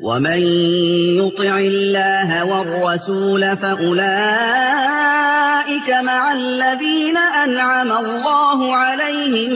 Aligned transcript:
ومن 0.00 0.42
يطع 1.18 1.58
الله 1.58 2.44
والرسول 2.44 3.56
فأولئك 3.56 4.02
مع 6.02 6.32
الذين 6.32 7.16
أنعم 7.16 7.92
الله 7.92 8.76
عليهم 8.76 9.50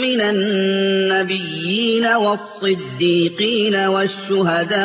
من 0.00 0.20
النبيين 0.20 2.06
والصديقين 2.06 3.76
والشهداء 3.76 4.80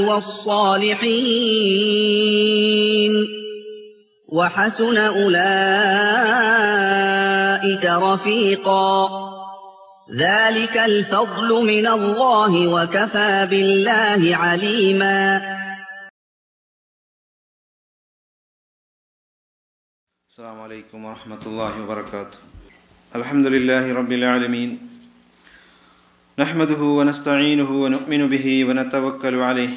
والصالحين 0.00 1.56
وحسن 4.32 4.98
أولئك 4.98 5.36
رفيقا 7.84 9.35
ذلك 10.10 10.76
الفضل 10.76 11.50
من 11.66 11.86
الله 11.86 12.68
وكفى 12.68 13.46
بالله 13.50 14.36
عليما. 14.36 15.42
السلام 20.30 20.60
عليكم 20.60 21.04
ورحمة 21.04 21.42
الله 21.46 21.82
وبركاته. 21.82 22.38
الحمد 23.16 23.46
لله 23.46 23.94
رب 23.94 24.12
العالمين. 24.12 24.78
نحمده 26.38 26.82
ونستعينه 26.82 27.70
ونؤمن 27.70 28.28
به 28.30 28.64
ونتوكل 28.64 29.34
عليه. 29.34 29.74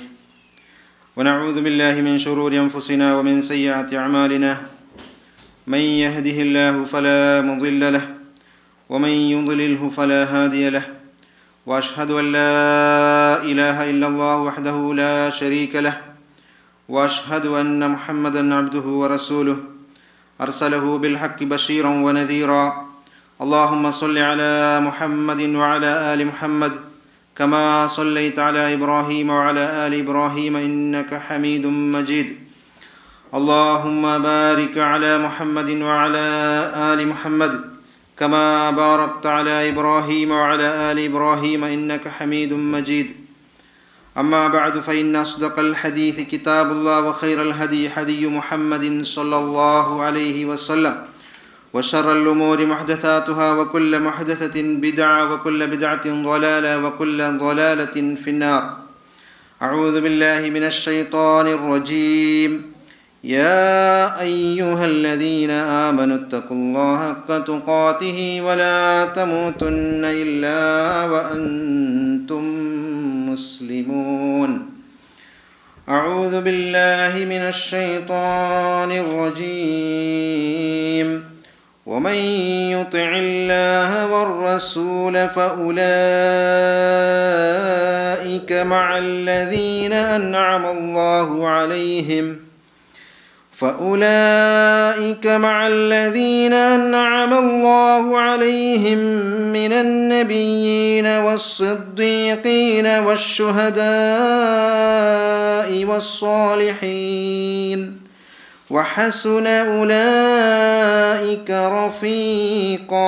ونعوذ 1.18 1.58
بالله 1.62 2.02
من 2.02 2.20
شرور 2.20 2.54
أنفسنا 2.54 3.18
ومن 3.18 3.42
سيئات 3.42 3.94
أعمالنا. 3.94 4.62
من 5.68 5.82
يهده 6.06 6.38
الله 6.42 6.86
فلا 6.86 7.42
مضل 7.42 7.94
له 7.94 8.19
ومن 8.90 9.10
يضلله 9.10 9.92
فلا 9.98 10.24
هادي 10.24 10.70
له 10.70 10.84
وأشهد 11.66 12.12
أن 12.12 12.32
لا 12.32 13.44
إله 13.44 13.90
إلا 13.90 14.08
الله 14.08 14.38
وحده 14.38 14.94
لا 14.94 15.30
شريك 15.30 15.76
له 15.76 15.98
وأشهد 16.90 17.46
أن 17.46 17.92
محمدا 17.92 18.56
عبده 18.56 18.80
ورسوله. 18.82 19.58
أرسله 20.42 20.98
بالحق 20.98 21.44
بشيرا 21.44 21.90
ونذيرا. 21.90 22.90
اللهم 23.42 23.92
صل 23.92 24.18
على 24.18 24.80
محمد 24.80 25.42
وعلى 25.42 26.14
آل 26.14 26.28
محمد 26.28 26.72
كما 27.36 27.88
صليت 27.88 28.40
على 28.40 28.74
إبراهيم 28.74 29.30
وعلى 29.30 29.88
آل 29.88 29.94
إبراهيم 30.00 30.56
إنك 30.56 31.14
حميد 31.14 31.66
مجيد. 31.66 32.36
اللهم 33.34 34.02
بارك 34.18 34.78
على 34.78 35.18
محمد 35.18 35.70
وعلى 35.70 36.28
آل 36.94 37.08
محمد 37.08 37.79
كما 38.20 38.72
باركت 38.72 39.26
على 39.26 39.70
إبراهيم 39.70 40.32
وعلى 40.32 40.92
آل 40.92 41.00
إبراهيم 41.00 41.64
إنك 41.64 42.08
حميد 42.08 42.54
مجيد. 42.54 43.08
أما 44.18 44.48
بعد 44.48 44.80
فإن 44.80 45.16
أصدق 45.16 45.60
الحديث 45.60 46.20
كتاب 46.20 46.72
الله 46.72 47.02
وخير 47.02 47.42
الهدي 47.42 47.88
هدي 47.88 48.28
محمد 48.28 49.04
صلى 49.04 49.38
الله 49.38 50.02
عليه 50.02 50.46
وسلم 50.46 50.96
وشر 51.74 52.12
الأمور 52.12 52.66
محدثاتها 52.66 53.54
وكل 53.54 54.00
محدثة 54.00 54.62
بدعة 54.62 55.34
وكل 55.34 55.68
بدعة 55.68 56.24
ضلالة 56.24 56.86
وكل 56.86 57.38
ضلالة 57.38 58.16
في 58.24 58.30
النار. 58.30 58.78
أعوذ 59.62 60.02
بالله 60.02 60.50
من 60.50 60.64
الشيطان 60.64 61.48
الرجيم. 61.48 62.69
يا 63.24 64.22
أيها 64.22 64.86
الذين 64.86 65.50
آمنوا 65.52 66.18
اتقوا 66.18 66.58
الله 66.58 66.98
حق 66.98 67.40
تقاته 67.46 68.42
ولا 68.42 69.06
تموتن 69.06 70.06
إلا 70.06 71.06
وأنتم 71.06 72.44
مسلمون. 73.30 74.70
أعوذ 75.90 76.42
بالله 76.42 77.26
من 77.26 77.42
الشيطان 77.42 78.92
الرجيم. 78.92 80.10
ومن 81.86 82.16
يطع 82.72 83.10
الله 83.16 84.08
والرسول 84.08 85.30
فأولئك 85.30 85.80
مع 88.52 88.98
الذين 88.98 89.94
أنعم 89.94 90.66
الله 90.66 91.48
عليهم 91.48 92.49
فأولئك 93.60 95.28
مع 95.28 95.68
الذين 95.68 96.54
أنعم 96.54 97.34
الله 97.34 98.20
عليهم 98.20 98.98
من 99.54 99.74
النبيين 99.74 101.06
والصديقين 101.06 102.88
والشهداء 102.88 103.80
والصالحين 105.86 108.00
وحسن 108.70 109.48
أولئك 109.48 111.52
رفيقا 111.52 113.00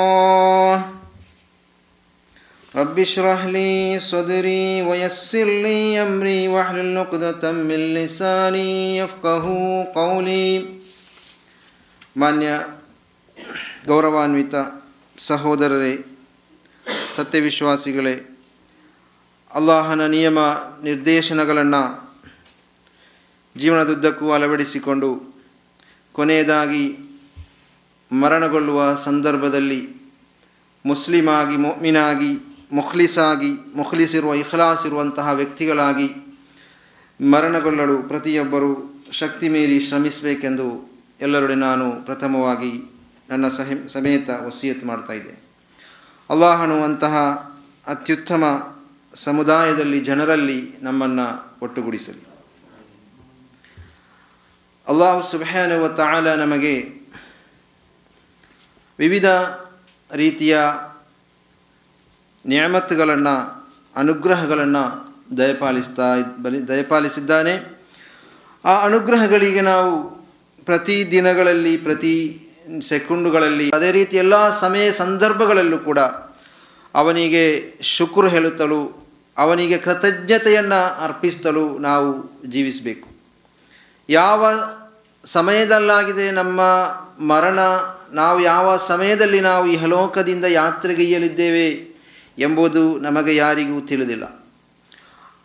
رب 2.74 2.98
اشرح 2.98 3.44
لي 3.46 3.70
صدري 4.02 4.82
ويسر 4.82 5.48
لي 5.62 6.02
أمري 6.02 6.48
واحلل 6.48 6.98
عقدة 6.98 7.52
من 7.52 7.80
لساني 7.94 8.72
يفقه 8.98 9.44
قولي 9.94 10.48
ಮಾನ್ಯ 12.16 12.48
ಗೌರವಾನ್ವಿತ 13.86 14.54
ಸಹೋದರರೇ 15.18 15.94
ಸತ್ಯವಿಶ್ವಾಸಿಗಳೇ 17.14 18.14
ಅಲ್ಲಾಹನ 19.50 20.06
ನಿಯಮ 20.06 20.38
ನಿರ್ದೇಶನಗಳನ್ನು 20.82 21.82
ಜೀವನದುದ್ದಕ್ಕೂ 23.56 24.32
ಅಳವಡಿಸಿಕೊಂಡು 24.32 25.10
ಕೊನೆಯದಾಗಿ 26.14 26.84
ಮರಣಗೊಳ್ಳುವ 28.10 28.80
ಸಂದರ್ಭದಲ್ಲಿ 29.04 29.80
ಮುಸ್ಲಿಮಾಗಿ 30.84 31.56
ಮೊಮಿನಾಗಿ 31.56 32.32
ಮುಖ್ಲಿಸಾಗಿ, 32.73 33.51
ಮೊಖ್ಲಿಸಿರುವ 33.75 34.33
ಇಖ್ಲಾಸ್ 34.35 34.85
ಇರುವಂತಹ 34.85 35.29
ವ್ಯಕ್ತಿಗಳಾಗಿ 35.29 36.37
ಮರಣಗೊಳ್ಳಲು 37.31 38.03
ಪ್ರತಿಯೊಬ್ಬರು 38.03 39.01
ಶಕ್ತಿ 39.11 39.49
ಮೀರಿ 39.49 39.81
ಶ್ರಮಿಸಬೇಕೆಂದು 39.81 40.89
ಎಲ್ಲರೊಡೆ 41.21 41.55
ನಾನು 41.55 42.05
ಪ್ರಥಮವಾಗಿ 42.05 43.01
ನನ್ನ 43.29 43.47
ಸಮೇತ 43.87 44.29
ವಸಿಯತ್ 44.29 44.85
ಮಾಡ್ತಾ 44.85 45.13
ಇದ್ದೆ. 45.13 45.41
ಅಲ್ಲಾಹನು 46.29 46.83
ಅಂತಹ 46.83 47.15
ಅತ್ಯುತ್ತಮ 47.87 48.73
ಸಮುದಾಯದಲ್ಲಿ 49.15 49.99
ಜನರಲ್ಲಿ 49.99 50.75
ನಮ್ಮನ್ನು 50.81 51.57
ಒಟ್ಟುಗೂಡಿಸಲಿ. 51.61 52.23
ಅಲ್ಲಾಹು 54.87 55.31
ಸುಬಹಾನುವ 55.31 55.87
ತಾಲ 55.87 56.35
ನಮಗೆ 56.35 56.73
ವಿವಿಧ 58.99 59.25
ರೀತಿಯ 60.13 60.59
ನ್ಯಾಮತ್ತುಗಳನ್ನು, 62.47 63.65
ಅನುಗ್ರಹಗಳನ್ನು 63.95 65.11
ದಯಪಾಲಿಸ್ತಾ 65.37 66.15
ಬಲಿ, 66.43 66.67
ದಯಪಾಲಿಸಿದ್ದಾನೆ. 66.67 67.81
ಆ 68.65 68.85
ಅನುಗ್ರಹಗಳಿಗೆ 68.85 69.61
ನಾವು 69.61 70.09
ಪ್ರತಿ 70.65 71.07
ದಿನಗಳಲ್ಲಿ, 71.11 71.77
ಪ್ರತಿ 71.77 72.47
ಸೆಕೆಂಡುಗಳಲ್ಲಿ, 72.89 73.71
ಅದೇ 73.71 73.91
ರೀತಿ 73.91 74.17
ಎಲ್ಲ 74.17 74.59
ಸಮಯ 74.59 74.91
ಸಂದರ್ಭಗಳಲ್ಲೂ 74.91 75.79
ಕೂಡ 75.79 75.99
ಅವನಿಗೆ 76.95 77.73
ಶುಕ್ರ 77.81 78.27
ಹೇಳುತ್ತಲೂ, 78.27 79.07
ಅವನಿಗೆ 79.37 79.77
ಕೃತಜ್ಞತೆಯನ್ನು 79.77 81.03
ಅರ್ಪಿಸ್ತಲೂ 81.03 81.77
ನಾವು 81.77 82.31
ಜೀವಿಸಬೇಕು. 82.49 83.09
ಯಾವ 84.09 84.45
ಸಮಯದಲ್ಲಾಗಿದೆ 85.25 86.31
ನಮ್ಮ 86.31 86.61
ಮರಣ, 87.25 87.59
ನಾವು 88.13 88.41
ಯಾವ 88.41 88.77
ಸಮಯದಲ್ಲಿ 88.77 89.39
ನಾವು 89.41 89.67
ಇಹಲೋಕದಿಂದ 89.67 90.45
ಯಾತ್ರೆಗೈಯಲಿದ್ದೇವೆ 90.45 91.90
ಎಂಬುದು 92.37 92.99
ನಮಗೆ 92.99 93.35
ಯಾರಿಗೂ 93.35 93.81
ತಿಳಿದಿಲ್ಲ. 93.81 94.45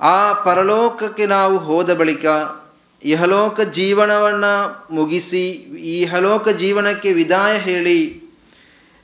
ಆ 0.00 0.32
ಪರಲೋಕಕ್ಕೆ 0.32 1.26
ನಾವು 1.26 1.58
ಹೋದ 1.58 1.94
ಬಳಿಕ 1.94 2.24
ಇಹಲೋಕ 3.04 3.60
ಜೀವನವನ್ನು 3.60 4.86
ಮುಗಿಸಿ 4.94 5.50
ಇಹಲೋಕ 6.00 6.48
ಜೀವನಕ್ಕೆ 6.48 7.12
ವಿದಾಯ 7.12 7.58
ಹೇಳಿ 7.58 8.22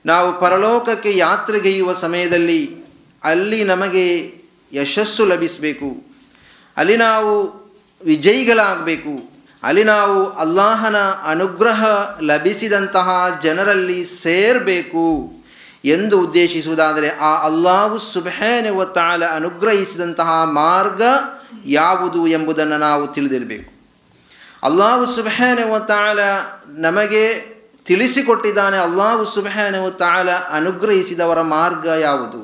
ನಾವು 0.06 0.40
ಪರಲೋಕಕ್ಕೆ 0.40 1.16
ಯಾತ್ರೆಗೆಯುವ 1.16 1.92
ಸಮಯದಲ್ಲಿ 1.92 2.76
ಅಲ್ಲಿ 3.24 3.64
ನಮಗೆ 3.64 4.34
ಯಶಸ್ಸು 4.72 5.26
ಲಭಿಸಬೇಕು. 5.26 6.02
ಅಲ್ಲಿ 6.76 6.96
ನಾವು 6.96 7.62
ವಿಜಯಿಗಳಾಗಬೇಕು. 8.04 9.32
ಅಲ್ಲಿ 9.62 9.84
ನಾವು 9.84 10.30
ಅಲ್ಲಾಹನ 10.30 10.96
ಅನುಗ್ರಹ 11.00 11.84
ಲಭಿಸಿದಂತಹ 12.20 13.38
ಜನರಲ್ಲಿ 13.42 14.04
ಸೇರಬೇಕು. 14.04 15.32
ಎಂದು 15.84 16.20
ಉದ್ದೇಶಿಸುವುದಾದರೆ 16.20 17.08
ಆ 17.08 17.32
ಅಲ್ಲಾಹು 17.44 17.98
ಸುಬಹೇನ 17.98 18.66
ತಾಳ 18.94 19.22
ಅನುಗ್ರಹಿಸಿದಂತಹ 19.24 20.44
ಮಾರ್ಗ 20.44 21.02
ಯಾವುದು 21.66 22.26
ಎಂಬುದನ್ನು 22.26 22.78
ನಾವು 22.78 23.06
ತಿಳಿದಿರಬೇಕು. 23.06 23.68
ಅಲ್ಲಾಹು 24.62 25.06
ಸುಬಹೇನೆವ 25.14 25.78
ತಾಳ 25.78 26.18
ನಮಗೆ 26.68 27.24
ತಿಳಿಸಿಕೊಟ್ಟಿದ್ದಾನೆ, 27.86 28.76
ಅಲ್ಲಾಹು 28.76 29.24
ಸುಬಹೇನ 29.24 29.88
ತಾಳ 29.88 30.28
ಅನುಗ್ರಹಿಸಿದವರ 30.30 31.40
ಮಾರ್ಗ 31.40 31.86
ಯಾವುದು? 31.86 32.40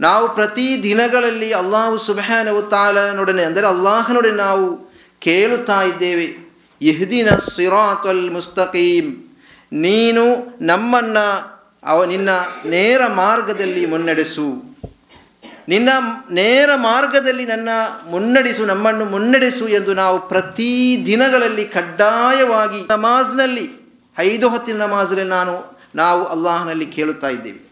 ನಾವು 0.00 0.34
ಪ್ರತಿ 0.34 0.80
ದಿನಗಳಲ್ಲಿ 0.82 1.52
ಅಲ್ಲಾಹು 1.52 1.98
ಸುಬಹಾನವು 1.98 2.62
ತಾಲನೊಡನೆ 2.62 3.44
ಅಂದರೆ 3.44 3.66
ಅಲ್ಲಾಹನೊಡನೆ 3.66 4.36
ನಾವು 4.36 4.66
ಕೇಳುತ್ತಾ 5.20 5.82
ಇದ್ದೇವೆ 5.82 6.26
ಇಹ್ದಿನ 6.80 7.28
ಸಿರಾತಲ್ 7.56 8.30
ಮುಸ್ತಕೀಮ್, 8.30 9.10
ನೀನು 9.72 10.24
ನಮ್ಮನ್ನು 10.66 11.55
ಅವ 11.86 12.04
ನಿನ್ನ 12.04 12.28
ನೇರ 12.66 13.06
ಮಾರ್ಗದಲ್ಲಿ 13.06 13.86
ಮುನ್ನಡೆಸು. 13.86 14.76
ನಿನ್ನ 15.68 15.88
ನೇರ 16.30 16.70
ಮಾರ್ಗದಲ್ಲಿ 16.74 17.46
ನನ್ನ 17.46 17.68
ಮುನ್ನಡೆಸು, 18.10 18.64
ನಮ್ಮನ್ನು 18.64 19.04
ಮುನ್ನಡೆಸು 19.04 19.68
ಎಂದು 19.68 19.94
ನಾವು 19.94 20.28
ಪ್ರತಿ 20.28 21.02
ದಿನಗಳಲ್ಲಿ 21.06 21.64
ಕಡ್ಡಾಯವಾಗಿ 21.64 22.86
ನಮಾಜ್ನಲ್ಲಿ, 22.90 23.70
ಐದು 24.18 24.48
ಹೊತ್ತಿನ 24.48 24.82
ನಮಾಜ್ನಲ್ಲಿ 24.82 25.30
ನಾನು, 25.30 25.80
ನಾವು 25.94 26.24
ಅಲ್ಲಾಹನಲ್ಲಿ 26.24 26.86
ಕೇಳುತ್ತಾ 26.86 27.28
ಇದ್ದೇವೆ. 27.28 27.66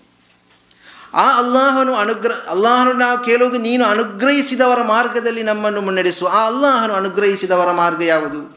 ಆ 1.15 1.39
ಅಲ್ಲಾಹನು 1.39 1.95
ಅನುಗ್ರಹ 1.95 2.35
ಅಲ್ಲಾಹನು 2.51 2.93
ನಾವು 2.93 3.19
ಕೇಳುವುದು 3.19 3.59
ನೀನು 3.59 3.85
ಅನುಗ್ರಹಿಸಿದವರ 3.85 4.83
ಮಾರ್ಗದಲ್ಲಿ 4.83 5.43
ನಮ್ಮನ್ನು 5.43 5.81
ಮುನ್ನಡೆಸು. 5.81 6.27
ಆ 6.27 6.47
ಅಲ್ಲಾಹನು 6.47 6.95
ಅನುಗ್ರಹಿಸಿದವರ 6.95 7.71
ಮಾರ್ಗ 7.71 8.03
ಯಾವುದು? 8.03 8.57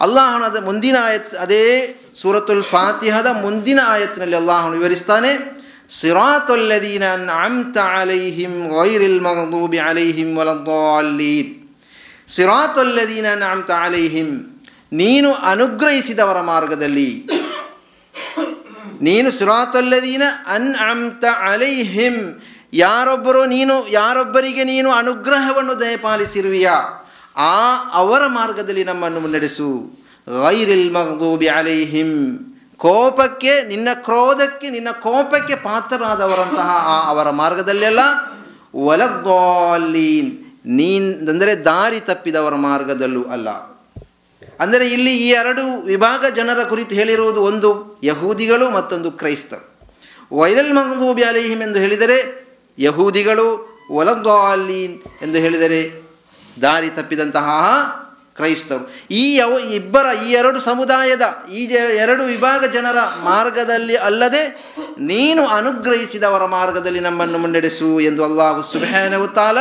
ಅಲ್ಲಾಹನ 0.00 0.64
ಮುಂದಿನ 0.64 0.96
ಅದೇ 1.40 1.96
ಸೂರತುಲ್ 2.20 2.66
ಫಾತಿಹದ 2.72 3.28
ಮುಂದಿನ 3.44 3.80
ಆಯತ್ನಲ್ಲಿ 3.86 4.36
ಅಲ್ಲಾಹನು 4.36 4.76
ವಿವರಿಸ್ತಾನೆ, 4.78 5.30
ಸಿರಾತುಲ್ಲದೀನ 6.00 7.04
ಅನ್ಅಮ್ತ 7.12 7.76
ಅಲೈಹಿಂ 8.00 8.54
ಗೈರಿಲ್ 8.74 9.20
ಮಗದೂಬಿ 9.20 9.78
ಅಲೈಹಿಂ 9.90 10.30
ವಲದ್ದಾಲೀನ್ 10.38 11.52
ಸಿರಾತುಲ್ಲದೀನ 12.34 13.26
ಅನ್ಅಮ್ತ 13.32 13.70
ಅಲೈಹಿಂ 13.70 14.30
ನೀನು 14.92 15.30
ಅನುಗ್ರಹಿಸಿದವರ 15.32 16.38
ಮಾರ್ಗದಲ್ಲಿ. 16.40 17.10
ನೀನು 19.02 19.28
ಸಿರಾತೊಲ್ಲದೀನ 19.38 20.22
ಅನ್ 20.54 20.70
ಅಮ್ತ 20.90 21.24
ಅಲೈಹಿಂ 21.50 22.14
ಯಾರೊಬ್ಬರು 22.72 23.42
ನೀನು, 23.44 23.74
ಯಾರೊಬ್ಬರಿಗೆ 23.88 24.64
ನೀನು 24.64 24.88
ಅನುಗ್ರಹವನ್ನು 24.90 25.74
ದಯಪಾಲಿಸಿರುವಿಯಾ, 25.80 26.74
ಆ 27.36 27.54
ಅವರ 27.92 28.22
ಮಾರ್ಗದಲ್ಲಿ 28.26 28.84
ನಮ್ಮನ್ನು 28.84 29.20
ಮುನ್ನಡೆಸು. 29.20 29.70
ಗೈರಿಲ್ 30.28 30.90
ಮಗ್ದೂಬಿ 30.96 31.48
ಅಲೈಹಿಂ. 31.58 32.10
ಕೋಪಕ್ಕೆ, 32.84 33.52
ನಿನ್ನ 33.70 33.88
ಕ್ರೋಧಕ್ಕೆ, 34.06 34.66
ನಿನ್ನ 34.74 34.90
ಕೋಪಕ್ಕೆ 35.04 35.54
ಪಾತ್ರರಾದವರಂತಹ 35.68 36.68
ಆ 36.92 36.96
ಅವರ 37.12 37.28
ಮಾರ್ಗದಲ್ಲೆಲ್ಲ 37.40 38.02
ಒಲದ್ದಾಲೀನ್ 38.90 40.30
ನೀನ್, 40.78 41.08
ಅಂದರೆ 41.32 41.52
ದಾರಿ 41.68 42.00
ತಪ್ಪಿದವರ 42.10 42.54
ಮಾರ್ಗದಲ್ಲೂ 42.68 43.22
ಅಲ್ಲ. 43.34 43.48
ಅಂದರೆ 44.62 44.84
ಇಲ್ಲಿ 44.96 45.12
ಈ 45.24 45.28
ಎರಡು 45.40 45.62
ವಿಭಾಗ 45.92 46.24
ಜನರ 46.38 46.60
ಕುರಿತು 46.72 46.94
ಹೇಳಿರುವುದು 47.00 47.40
ಒಂದು 47.50 47.70
ಯಹೂದಿಗಳು, 48.10 48.66
ಮತ್ತೊಂದು 48.78 49.10
ಕ್ರೈಸ್ತರು. 49.20 49.64
ವೈರಲ್ 50.38 50.72
ಮಗದೂಬಿ 50.78 51.22
ಅಲೈಹಿಂ 51.30 51.60
ಎಂದು 51.66 51.78
ಹೇಳಿದರೆ 51.84 52.18
ಯಹೂದಿಗಳು 52.78 53.46
ಒಲದ್ದಾಲೀನ್ 54.00 54.96
ಎಂದು 55.24 55.38
ಹೇಳಿದರೆ 55.44 55.80
ದಾರಿ 56.62 56.90
ತಪ್ಪಿದಂತಹ 56.98 57.48
ಕ್ರೈಸ್ತರು. 58.38 58.84
ಈ 59.22 59.24
ಇಬ್ಬರ, 59.78 60.06
ಈ 60.26 60.28
ಎರಡು 60.40 60.58
ಸಮುದಾಯದ, 60.60 61.24
ಈ 61.58 61.62
ಎರಡು 62.04 62.22
ವಿಭಾಗ 62.24 62.64
ಜನರ 62.76 62.98
ಮಾರ್ಗದಲ್ಲಿ 63.24 63.96
ಅಲ್ಲದೆ 64.08 64.42
ನೀನು 65.12 65.42
ಅನುಗ್ರಹಿಸಿದವರ 65.58 66.44
ಮಾರ್ಗದಲ್ಲಿ 66.56 67.00
ನಮ್ಮನ್ನು 67.00 67.38
ಮುನ್ನಡೆಸು 67.38 67.90
ಎಂದು 68.00 68.22
ಅಲ್ಲಾಹು 68.24 68.62
ಸುಬಹಾನವು 68.72 69.28
ತಾಲ, 69.38 69.58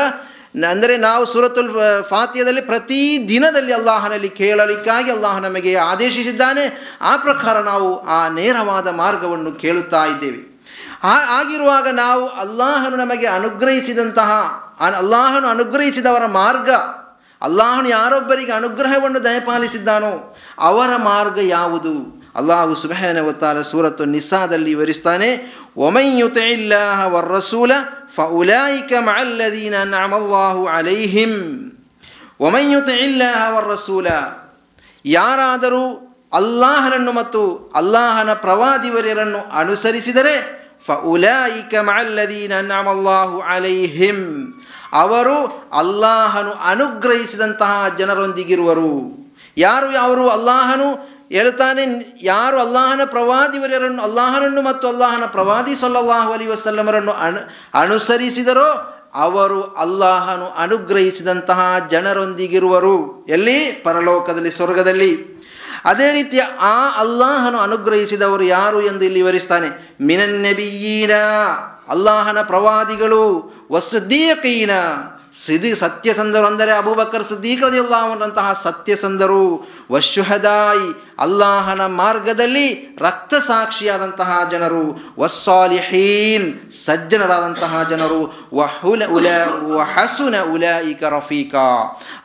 ಅಂದರೆ 0.71 0.93
ನಾವು 0.97 1.23
ಸೂರತುಲ್ 1.31 1.71
ಫಾತಿಯದಲ್ಲಿ 2.09 2.61
ಪ್ರತಿ 2.69 2.99
ದಿನದಲ್ಲಿ 3.29 3.73
ಅಲ್ಲಾಹನಲ್ಲಿ 3.73 4.29
ಕೇಳಲಿಕ್ಕಾಗಿ 4.41 5.09
ಅಲ್ಲಾಹ 5.11 5.37
ನಮಗೆ 5.39 5.71
ಆದೇಶಿಸಿದ್ದಾನೆ. 5.89 6.63
ಆ 7.01 7.13
ಪ್ರಕಾರ 7.25 7.57
ನಾವು 7.71 7.89
ಆ 8.17 8.19
ನೇರವಾದ 8.37 8.87
ಮಾರ್ಗವನ್ನು 9.01 9.51
ಕೇಳುತ್ತಾ 9.63 10.03
ಇದ್ದೇವೆ. 10.05 10.39
ಆಗಿರುವಾಗ 11.39 11.87
ನಾವು 11.95 12.23
ಅಲ್ಲಾಹನು 12.43 12.95
ನಮಗೆ 12.97 13.27
ಅನುಗ್ರಹಿಸಿದಂತಹ 13.37 14.31
ಅಲ್ಲಾಹನು 15.01 15.47
ಅನುಗ್ರಹಿಸಿದವರ 15.47 16.25
ಮಾರ್ಗ 16.39 16.69
ಅಲ್ಲಾಹನು 17.41 17.87
ಯಾರೊಬ್ಬರಿಗೆ 17.89 18.53
ಅನುಗ್ರಹವನ್ನು 18.53 19.19
ದಯಪಾಲಿಸಿದ್ದಾನೋ 19.25 20.13
ಅವರ 20.61 20.91
ಮಾರ್ಗ 21.07 21.39
ಯಾವುದು? 21.49 21.93
ಅಲ್ಲಾಹು 22.35 22.73
ಸುಬಹನ 22.75 23.19
ಒತ್ತಾಲ 23.27 23.57
ಸೂರತ್ತು 23.69 24.03
ನಿಸ್ಸಾದಲ್ಲಿ 24.11 24.71
ವಿವರಿಸ್ತಾನೆ 24.73 25.29
ಒಮೈಯುತ 25.77 26.37
ಇಲ್ಲಾಹ 26.55 26.99
ವರ್ರಸೂಲ 27.13 27.71
ಫೌಲಾಯಿಕ 28.15 28.91
ಮಲ್ಲದೀನ 29.07 29.77
ನಮಲ್ಲಾಹು 29.91 30.63
ಅಲೈಹಿಂ 30.75 31.33
ಒಮೈಯುತ 32.39 32.89
ಇಲ್ಲಾಹ 33.05 33.41
ವರ್ರಸೂಲ 33.55 34.07
ಯಾರಾದರೂ 35.05 35.83
ಅಲ್ಲಾಹನನ್ನು 36.33 37.11
ಮತ್ತು 37.11 37.41
ಅಲ್ಲಾಹನ 37.75 38.31
ಪ್ರವಾದಿವರ್ಯರನ್ನು 38.41 39.41
ಅನುಸರಿಸಿದರೆ 39.59 40.35
ಫ 40.87 40.97
ಉಲಾಯಿಕ 41.11 41.75
ಮಲ್ಲದೀನ 41.87 42.53
ನಮಲ್ಲಾಹು 42.67 43.37
ಅಲೈಹಿಂ 43.49 44.19
ಅವರು 44.93 45.69
ಅಲ್ಲಾಹನು 45.73 46.51
ಅನುಗ್ರಹಿಸಿದಂತಹ 46.51 47.85
ಜನರೊಂದಿಗಿರುವರು. 47.97 49.17
ಯಾರು 49.57 49.97
ಅವರು 49.97 50.29
ಅಲ್ಲಾಹನು 50.29 51.17
ಹೇಳ್ತಾನೆ, 51.29 52.17
ಯಾರು 52.21 52.59
ಅಲ್ಲಾಹನ 52.59 53.01
ಪ್ರವಾದಿವರನ್ನು 53.05 54.03
ಅಲ್ಲಾಹನನ್ನು 54.03 54.61
ಮತ್ತು 54.61 54.87
ಅಲ್ಲಾಹನ 54.87 55.25
ಪ್ರವಾದಿ 55.25 55.75
ಸೊಲ್ಲಾಹು 55.75 56.33
ಅಲಿ 56.33 56.47
ವಸಲ್ಲಮರನ್ನು 56.47 57.11
ಅನು, 57.11 57.37
ಅನುಸರಿಸಿದರೋ 57.79 58.93
ಅವರು 59.15 59.63
ಅಲ್ಲಾಹನು 59.63 60.49
ಅನುಗ್ರಹಿಸಿದಂತಹ 60.49 61.75
ಜನರೊಂದಿಗಿರುವರು. 61.91 63.25
ಎಲ್ಲಿ? 63.29 63.71
ಪರಲೋಕದಲ್ಲಿ, 63.71 64.51
ಸ್ವರ್ಗದಲ್ಲಿ. 64.51 65.37
ಅದೇ 65.85 66.13
ರೀತಿಯ 66.13 66.41
ಆ 66.59 66.99
ಅಲ್ಲಾಹನು 66.99 67.57
ಅನುಗ್ರಹಿಸಿದವರು 67.57 68.43
ಯಾರು 68.43 68.81
ಎಂದು 68.81 69.05
ಇಲ್ಲಿ 69.05 69.21
ವಿವರಿಸ್ತಾನೆ. 69.21 69.95
ಮಿನನ್ನೆಬಿಯೀನ 70.01 71.11
ಅಲ್ಲಾಹನ 71.89 72.41
ಪ್ರವಾದಿಗಳು 72.41 73.56
ವಸುದ್ದೀಕೀನ 73.71 74.71
ಸಿದಿ 75.45 75.75
ಸತ್ಯಸಂಧರು 75.75 76.45
ಅಂದರೆ 76.45 76.71
ಅಬೂಬಕರ್ 76.71 77.23
ಸಿದ್ದೀಕರದಿಲ್ಲಾಹನಂತಹ 77.23 78.59
ಸತ್ಯಸಂಧರು 78.63 79.67
ವಶುಹದಾಯಿ 79.91 81.07
ಅಲ್ಲಾಹನ 81.19 81.85
ಮಾರ್ಗದಲ್ಲಿ 81.85 82.95
ರಕ್ತ 82.99 83.33
ಸಾಕ್ಷಿಯಾದಂತಹ 83.35 84.39
ಜನರು. 84.51 85.13
ವಸ್ಸಾಲಿಹೀನ್, 85.19 86.71
ಸಜ್ಜನರಾದಂತಹ 86.71 87.83
ಜನರು. 87.83 88.49
ವಹುಲ 88.53 89.03
ಉಲ, 89.05 89.27
ವಹಸುನ 89.73 90.35
ಈಕ 90.89 91.03
ರಫೀಕ. 91.03 91.55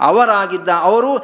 ಅವರಾಗಿದ್ದ 0.01 0.69
ಅವರು 0.81 1.17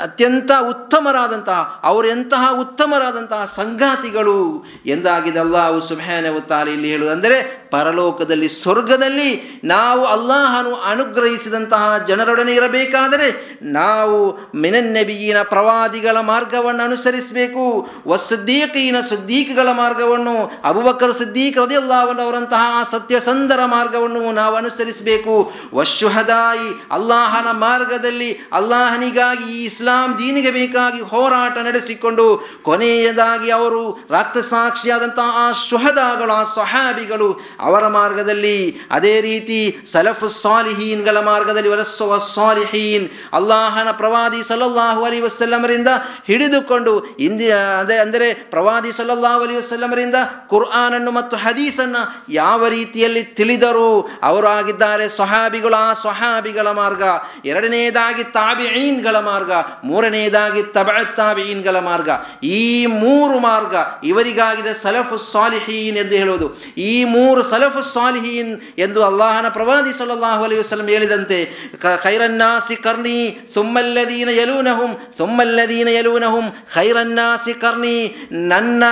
ಅತ್ಯಂತ 0.00 0.50
ಉತ್ತಮರಾದಂತಹ, 0.68 1.80
ಅವರು 1.84 2.08
ಎಂತಹ 2.08 2.60
ಉತ್ತಮರಾದಂತಹ 2.60 3.52
ಸಂಗಾತಿಗಳು 3.56 4.64
ಎಂದಾಗಿದೆ 4.86 5.38
ಅಲ್ಲಾಹು 5.38 5.80
ಸುಭಾನ 5.80 6.26
ಇಲ್ಲಿ 6.68 6.90
ಹೇಳುವುದಂದರೆ 6.90 7.68
ಪರಲೋಕದಲ್ಲಿ 7.70 8.48
ಸ್ವರ್ಗದಲ್ಲಿ 8.48 9.30
ನಾವು 9.64 10.04
ಅಲ್ಲಾಹನು 10.04 10.74
ಅನುಗ್ರಹಿಸಿದಂತಹ 10.92 11.98
ಜನರೊಡನೆ 12.08 12.54
ಇರಬೇಕಾದರೆ 12.54 13.28
ನಾವು 13.62 14.18
ಮಿನನ್ನೆಬಿಯಿನ 14.54 15.38
ಪ್ರವಾದಿಗಳ 15.42 16.16
ಮಾರ್ಗವನ್ನು 16.32 16.84
ಅನುಸರಿಸಬೇಕು 16.84 17.64
ವಸುದ್ದೀಕೀನ 18.06 18.96
ಸುದ್ದೀಕಗಳ 19.10 19.68
ಮಾರ್ಗವನ್ನು, 19.72 20.36
ಅಬುಬಕರ್ 20.64 21.14
ಸಿದ್ದೀಕ್ 21.18 21.58
ರದಿಯಲ್ಲಾಹನವರಂತಹ 21.58 22.82
ಸತ್ಯಸಂದರ 22.90 23.60
ಮಾರ್ಗವನ್ನು 23.64 24.32
ನಾವು 24.32 24.54
ಅನುಸರಿಸಬೇಕು. 24.56 25.34
ವಶುಹದಾಯಿ 25.74 26.68
ಅಲ್ಲಾಹನ 26.92 27.48
ಮಾರ್ಗದಲ್ಲಿ 27.58 28.30
ಅಲ್ಲಾಹನಿಗಾಗಿ 28.52 29.46
ಈ 29.56 29.64
ಇಸ್ಲಾಂ 29.64 30.16
ದೀನಿಗೆ 30.18 30.50
ಬೇಕಾಗಿ 30.50 31.00
ಹೋರಾಟ 31.00 31.58
ನಡೆಸಿಕೊಂಡು, 31.58 32.26
ಕೊನೆಯದಾಗಿ 32.62 33.50
ಅವರು 33.50 33.82
ರಕ್ತ 34.10 34.38
ಸಾಕ್ಷಿಯಾದಂತಹ 34.38 35.28
ಆ 35.44 35.52
ಶುಹದಾಗಳು, 35.68 36.32
ಆ 36.32 36.44
ಸಹಾಬಿಗಳು 36.54 37.28
ಅವರ 37.60 37.86
ಮಾರ್ಗದಲ್ಲಿ, 37.88 38.58
ಅದೇ 38.90 39.20
ರೀತಿ 39.20 39.60
ಸಲಫು 39.92 40.28
ಸಾಲಿಹೀನ್ಗಳ 40.28 41.18
ಮಾರ್ಗದಲ್ಲಿ 41.20 41.68
ವರಸ್ಸುವ 41.68 42.18
ಸಾಲಿಹೀನ್, 42.34 43.08
ಅಲ್ಲಾಹನ 43.32 43.90
ಪ್ರವಾದಿ 43.90 44.42
ಸಲಲ್ಲಾಹು 44.48 45.04
ಅಲಿ 45.04 45.20
ವಸಲ್ಲಮರಿಂದ 45.20 45.88
ಹಿಡಿದುಕೊಂಡು 46.26 46.92
ಇಂದಿ 47.26 47.50
ಅದೇ 47.80 47.96
ಅಂದರೆ 47.96 48.34
ಪ್ರವಾದಿ 48.34 48.92
ಸಲಲ್ಲಾಹು 48.92 49.42
ಅಲಿ 49.42 49.56
ವಸಲ್ಲಮರಿಂದ 49.56 50.14
ಕುರ್ಆನನ್ನು 50.48 51.10
ಮತ್ತು 51.10 51.36
ಹದೀಸನ್ನು 51.36 52.02
ಯಾವ 52.28 52.66
ರೀತಿಯಲ್ಲಿ 52.66 53.22
ತಿಳಿದರು, 53.22 54.10
ಅವರು 54.22 54.46
ಆಗಿದ್ದಾರೆ 54.46 55.06
ಆ 55.74 55.94
ಸ್ವಹಾಬಿಗಳ 55.94 56.70
ಮಾರ್ಗ. 56.70 57.02
ಎರಡನೇದಾಗಿ 57.44 58.24
ತಾಬಿঈನ್ಗಳ 58.24 59.18
ಮಾರ್ಗ. 59.18 59.52
ಮೂರನೆಯದಾಗಿ 59.84 60.62
ತಬ 60.62 60.88
ಮಾರ್ಗ. 61.80 62.10
ಈ 62.44 62.86
ಮೂರು 62.86 63.38
ಮಾರ್ಗ 63.38 63.74
ಇವರಿಗಾಗಿದೆ 64.04 64.74
ಸಲಫು 64.74 65.18
ಸಾಲಿಹೀನ್ 65.32 65.96
ಎಂದು 65.96 66.14
ಹೇಳುವುದು. 66.14 66.48
ಈ 66.78 67.04
ಮೂರು 67.04 67.42
ಸಲಫು 67.50 67.82
ಸಾಲಿಹೀನ್ 67.94 68.52
ಎಂದು 68.84 69.00
ಅಲ್ಲಾಹನ 69.08 69.48
ಪ್ರವಾದಿ 69.58 69.92
ಸಲ್ಲಲ್ಲಾಹು 69.98 70.44
ಅಲೈಹಿ 70.46 70.60
ವಸಲ್ಲಂ 70.62 70.88
ಹೇಳಿದಂತೆ 70.94 71.38
ಖೈರನ್ನಾಸಿ 72.04 72.76
ಕರ್ನಿ 72.86 73.18
ತುಮ್ಮಲ್ಲದೀನ 73.54 74.30
ಯಲೂನಹುಂ 74.40 74.92
ತುಮ್ಮಲ್ಲದೀನ 75.18 75.88
ಯಲೂನಹುಂ 75.98 76.46
ಖೈರನ್ನಾಸಿ 76.74 77.54
ಕರ್ನಿ 77.62 77.96
ನನ್ನ 78.52 78.84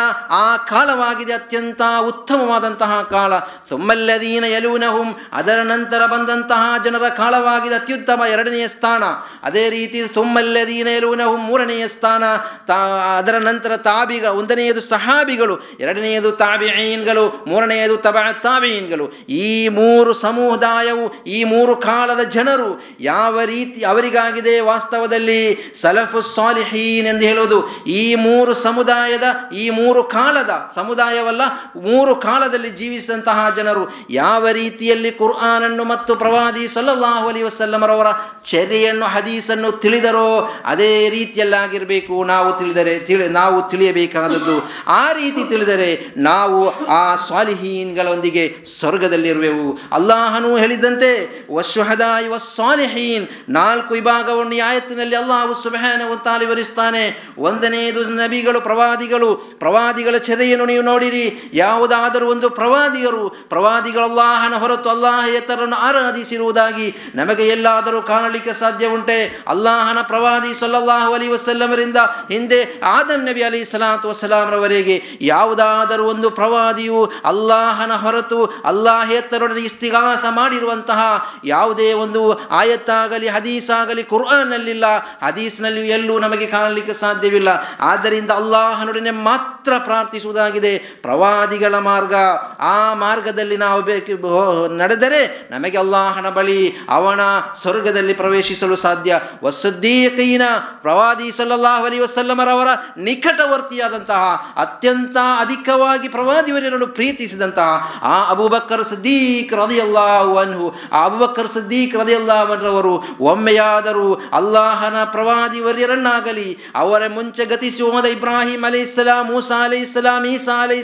ಆ 0.45 0.47
ಕಾಲವಾಗಿದೆ 0.71 1.33
ಅತ್ಯಂತ 1.33 1.83
ಉತ್ತಮವಾದಂತಹ 2.11 2.93
ಕಾಲ 3.15 3.33
ತುಮ್ಮಲ್ಲದೀನ 3.71 4.45
ಯಲೂನಹುಂ 4.57 5.09
ಅದರ 5.33 5.59
ನಂತರ 5.63 6.03
ಬಂದಂತಹ 6.07 6.63
ಜನರ 6.85 7.09
ಕಾಲವಾಗಿದೆ 7.17 7.75
ಅತ್ಯುತ್ತಮ 7.75 8.23
ಎರಡನೆಯ 8.35 8.67
ಸ್ಥಾನ. 8.69 9.05
ಅದೇ 9.49 9.65
ರೀತಿ 9.69 9.99
ತುಮ್ಮಲ್ಲದೀನ 10.09 10.89
ಯಲೂನಹುಂ 10.97 11.41
ಮೂರನೆಯ 11.49 11.85
ಸ್ಥಾನ, 11.89 12.25
ತಾ 12.69 12.77
ಅದರ 13.19 13.37
ನಂತರ 13.39 13.77
ತಾಬಿಗ, 13.77 14.25
ಒಂದನೆಯದು 14.41 14.81
ಸಹಾಬಿಗಳು, 14.81 15.55
ಎರಡನೆಯದು 15.81 16.33
ತಾಬಿಯೀನ್ಗಳು 16.43 17.25
ಮೂರನೆಯದು 17.47 17.97
ತಬ 17.97 18.17
ತಾಬಿಯೀನ್ಗಳು 18.49 19.07
ಈ 19.45 19.53
ಮೂರು 19.79 20.11
ಸಮುದಾಯವು, 20.25 21.07
ಈ 21.37 21.39
ಮೂರು 21.53 21.75
ಕಾಲದ 21.89 22.23
ಜನರು 22.37 22.69
ಯಾವ 23.01 23.35
ರೀತಿ 23.53 23.81
ಅವರಿಗಾಗಿದೆ 23.93 24.55
ವಾಸ್ತವದಲ್ಲಿ 24.71 25.41
ಸಲಫು 25.83 26.21
ಸಾಲಿಹೀನ್ 26.35 27.09
ಎಂದು 27.13 27.25
ಹೇಳುವುದು. 27.31 27.59
ಈ 28.01 28.03
ಮೂರು 28.27 28.53
ಸಮುದಾಯದ, 28.67 29.27
ಈ 29.63 29.65
ಮೂರು 29.79 30.01
ಕಾಲದ, 30.17 30.53
ಸಮುದಾಯವಲ್ಲ, 30.75 31.43
ಮೂರು 31.89 32.13
ಕಾಲದಲ್ಲಿ 32.27 32.71
ಜೀವಿಸಿದಂತಹ 32.81 33.39
ಜನರು 33.59 33.85
ಯಾವ 34.11 34.43
ರೀತಿಯಲ್ಲಿ 34.61 35.11
ಕುರ್ಆನನ್ನು 35.21 35.85
ಮತ್ತು 35.93 36.15
ಪ್ರವಾದಿ 36.23 36.65
ಸಲ್ಲಲ್ಲಾಹು 36.75 37.27
ಅಲಿ 37.29 37.43
ವಸಲ್ಲಮರವರ 37.43 38.11
ಚರ್ಯೆಯನ್ನು, 38.51 39.07
ಹದೀಸನ್ನು 39.15 39.71
ತಿಳಿದರೋ, 39.83 40.29
ಅದೇ 40.65 40.93
ರೀತಿಯಲ್ಲಾಗಿರಬೇಕು. 41.17 42.15
ನಾವು 42.33 42.51
ತಿಳಿದರೆ, 42.59 42.95
ತಿಳಿ, 43.09 43.29
ನಾವು 43.41 43.59
ತಿಳಿಯಬೇಕಾದದ್ದು 43.71 44.57
ಆ 45.03 45.05
ರೀತಿ 45.13 45.43
ತಿಳಿದರೆ 45.53 45.91
ನಾವು 46.29 46.59
ಆ 47.01 47.03
ಸ್ವಾಲಿಹೀನ್ಗಳೊಂದಿಗೆ 47.27 48.38
ಸ್ವರ್ಗದಲ್ಲಿರುವೆವು 48.79 49.67
ಅಲ್ಲಾಹನು 49.93 50.51
ಹೇಳಿದಂತೆ 50.57 51.11
ವಶುಹದಾಯಿ 51.57 52.29
ವಸ್ವಾಲಿಹೀನ್ 52.35 53.27
ನಾಲ್ಕು 53.59 53.91
ವಿಭಾಗವನ್ನು 53.95 54.57
ಆಯತ್ತಿನಲ್ಲಿ 54.69 55.17
ಅಲ್ಲಾಹು 55.23 55.55
ಸುಬಹಾನ 55.63 56.03
ತಾಲಿ 56.25 56.45
ವಿವರಿಸ್ತಾನೆ 56.45 57.03
ಒಂದನೆಯದು 57.39 58.01
ನಬಿಗಳು, 58.21 58.59
ಪ್ರವಾದಿಗಳು. 58.61 59.29
ಪ್ರವಾದಿಗಳ 59.63 60.17
ಚರ್ಯೆಯನ್ನು 60.29 60.67
ನೀವು 60.73 60.83
ನೋಡಿರಿ. 60.83 61.25
ಯಾವುದಾದರೂ 61.55 62.27
ಒಂದು 62.35 62.49
ಪ್ರವಾದಿಯರು, 62.51 63.25
ಪ್ರವಾದಿಗಳು 63.53 64.05
ಅಲ್ಲಾಹನ 64.05 64.55
ಹೊರತು 64.63 64.89
ಅಲ್ಲಾಹೇತರನ್ನು 64.91 65.79
ಆರಾಧಿಸಿರುವುದಾಗಿ 65.89 66.89
ನಮಗೆ 67.15 67.45
ಎಲ್ಲಾದರೂ 67.49 68.01
ಕಾಣಲಿಕ್ಕೆ 68.13 68.53
ಸಾಧ್ಯ 68.63 68.87
ಉಂಟೆ 68.97 69.19
ಅಲ್ಲಾಹನ 69.49 70.01
ಪ್ರವಾದಿ 70.13 70.53
ಸಲ್ಲಲ್ಲಾಹು 70.61 71.13
ಅಲಿ 71.19 71.29
ವಸಲ್ಲಮರಿಂದ 71.29 71.99
ಹಿಂದೆ 72.31 72.61
ಆದಂ 72.95 73.21
ನಬಿ 73.29 73.43
ಅಲಿ 73.43 73.61
ಸಲಾತ್ 73.65 74.07
ವಸಲಾಮರವರೆಗೆ 74.11 74.97
ಯಾವುದಾದರೂ 75.33 76.05
ಒಂದು 76.13 76.31
ಪ್ರವಾದಿಯು 76.31 77.01
ಅಲ್ಲಾಹನ 77.25 77.93
ಹೊರತು 78.05 78.28
ಅಲ್ಲಾಹೇತರೊಡನೆ 78.65 79.61
ಇಸ್ತಿಗಾಸ 79.61 80.25
ಮಾಡಿರುವಂತಹ 80.31 81.33
ಯಾವುದೇ 81.45 81.93
ಒಂದು 81.93 82.49
ಆಯತ್ತಾಗಲಿ, 82.49 83.29
ಹದೀಸಾಗಲಿ 83.29 83.89
ಆಗಲಿ 83.89 84.03
ಕುರ್ಆನ್ನಲ್ಲಿಲ್ಲ 84.03 84.85
ಹದೀಸ್ನಲ್ಲಿ 85.27 85.89
ಎಲ್ಲೂ 85.89 86.19
ನಮಗೆ 86.19 86.47
ಕಾಣಲಿಕ್ಕೆ 86.47 86.93
ಸಾಧ್ಯವಿಲ್ಲ. 86.93 87.49
ಆದ್ದರಿಂದ 87.81 88.31
ಅಲ್ಲಾಹನೊಡನೆ 88.31 89.11
ಮಾತ್ರ 89.11 89.73
ಪ್ರಾರ್ಥಿಸುವುದಾಗಿದೆ. 89.79 90.79
ಪ್ರವಾದಿಗಳ 90.79 91.79
ಮಾರ್ಗ. 91.79 92.15
ಆ 92.59 92.95
ಮಾರ್ಗದಲ್ಲಿ 92.95 93.57
ನಾವು 93.57 93.83
ಬೇಕು 93.83 94.77
ನಡೆದರೆ 94.77 95.49
ನಮಗೆ 95.51 95.79
ಅಲ್ಲಾಹನ 95.79 96.31
ಬಳಿ 96.31 96.75
ಅವನ 96.89 97.21
ಸ್ವರ್ಗದಲ್ಲಿ 97.61 98.15
ಪ್ರವೇಶಿಸಲು 98.15 98.77
ಸಾಧ್ಯ. 98.77 99.21
ವಸುದ್ದೀಕೀನ 99.45 100.43
ಪ್ರವಾದಿ 100.83 101.33
ಸಲ್ಲಲ್ಲಾಹು 101.33 101.85
ಅಲಿ 101.85 101.99
ವಸಲ್ಲಮರವರ 101.99 102.69
ನಿಕಟವರ್ತಿಯಾದಂತಹ, 102.97 104.53
ಅತ್ಯಂತ 104.57 105.17
ಅಧಿಕವಾಗಿ 105.41 106.09
ಪ್ರವಾದಿವರನ್ನು 106.09 106.87
ಪ್ರೀತಿಸಿದಂತಹ 106.87 108.01
ಅಬುಬಕ್ಕರ್ 108.33 108.85
ಸದ್ದೀಕ್ 108.91 109.53
ರದಿಯಲ್ಲಾಹುವನ್ಹು 109.61 110.69
ಆ 110.93 111.03
ಅಬುಬಕ್ಕರ್ 111.05 111.51
ಸದ್ದೀಕ್ 111.57 111.95
ರದಿಯಲ್ಲಾಹರವರು 112.01 112.95
ಒಮ್ಮೆಯಾದರೂ 113.33 114.09
ಅಲ್ಲಾಹನ 114.41 114.97
ಪ್ರವಾದಿ 115.15 115.61
ವರ್ಯರನ್ನಾಗಲಿ 115.61 116.49
ಅವರ 116.83 117.03
ಮುಂಚೆ 117.17 117.45
ಗತಿಸಿ 117.45 117.83
ಹೋದ 117.83 118.07
ಇಬ್ರಾಹಿಂ 118.17 118.65
ಅಲೈ 118.71 118.83
ಇಸ್ಲಾಂ 118.89 119.23
ಮೂಸಾ 119.31 119.61
ಅಲೈ 119.69 119.81
ಇಸ್ಲಾಂ 119.87 120.27
ಈಸಾ 120.35 120.59
ಅಲೈ 120.63 120.81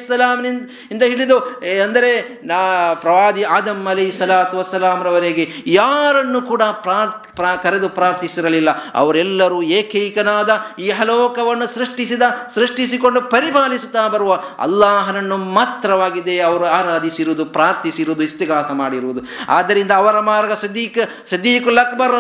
ಇಂದ 0.95 1.03
ಹಿಡಿದು 1.13 1.39
ಅಂದರೆ 1.85 2.13
ನಾ 2.53 2.61
ಪ್ರವಾದಿ 3.05 3.45
ಆದಮ್ 3.59 3.87
ಅಲೈ 3.87 4.09
ಸಲಾತ್ 4.21 4.57
ವಸಲಾಂರವರೆಗೆ 4.61 5.47
ಯಾರನ್ನು 5.67 6.43
ಕೂಡ 6.53 6.63
ಪ್ರಾರ್ 6.87 7.13
ಪ್ರಾ 7.39 7.53
ಕರೆದು 7.63 7.89
ಪ್ರಾರ್ಥಿಸಿರಲಿಲ್ಲ. 7.89 8.71
ಅವರೆಲ್ಲರೂ 8.95 9.57
ಏಕೈಕನಾದ 9.79 10.51
ಈ 10.79 10.89
ಹಲೋಕವನ್ನು 10.99 11.67
ಸೃಷ್ಟಿಸಿದ, 11.77 12.25
ಸೃಷ್ಟಿಸಿಕೊಂಡು 12.55 13.21
ಪರಿಪಾಲಿಸುತ್ತಾ 13.33 14.05
ಬರುವ 14.09 14.33
ಅಲ್ಲಾಹನನ್ನು 14.67 15.37
ಮಾತ್ರವಾಗಿದೆ 15.57 16.35
ಅವರು 16.41 16.67
ಆರಾಧಿಸಿರುವುದು 17.15 17.45
ಪ್ರಾರ್ಥಿಸಿರುವುದು 17.57 18.23
ಇಸ್ತಿಗಾತ 18.29 18.71
ಮಾಡಿರುವುದು. 18.83 19.21
ಆದ್ದರಿಂದ 19.57 19.93
ಅವರ 20.03 20.17
ಮಾರ್ಗ 20.31 20.53
ಸದೀಕ್ 20.63 21.01
ಸದೀಕು 21.31 21.71
ಅಕ್ಬರ್ 21.85 22.15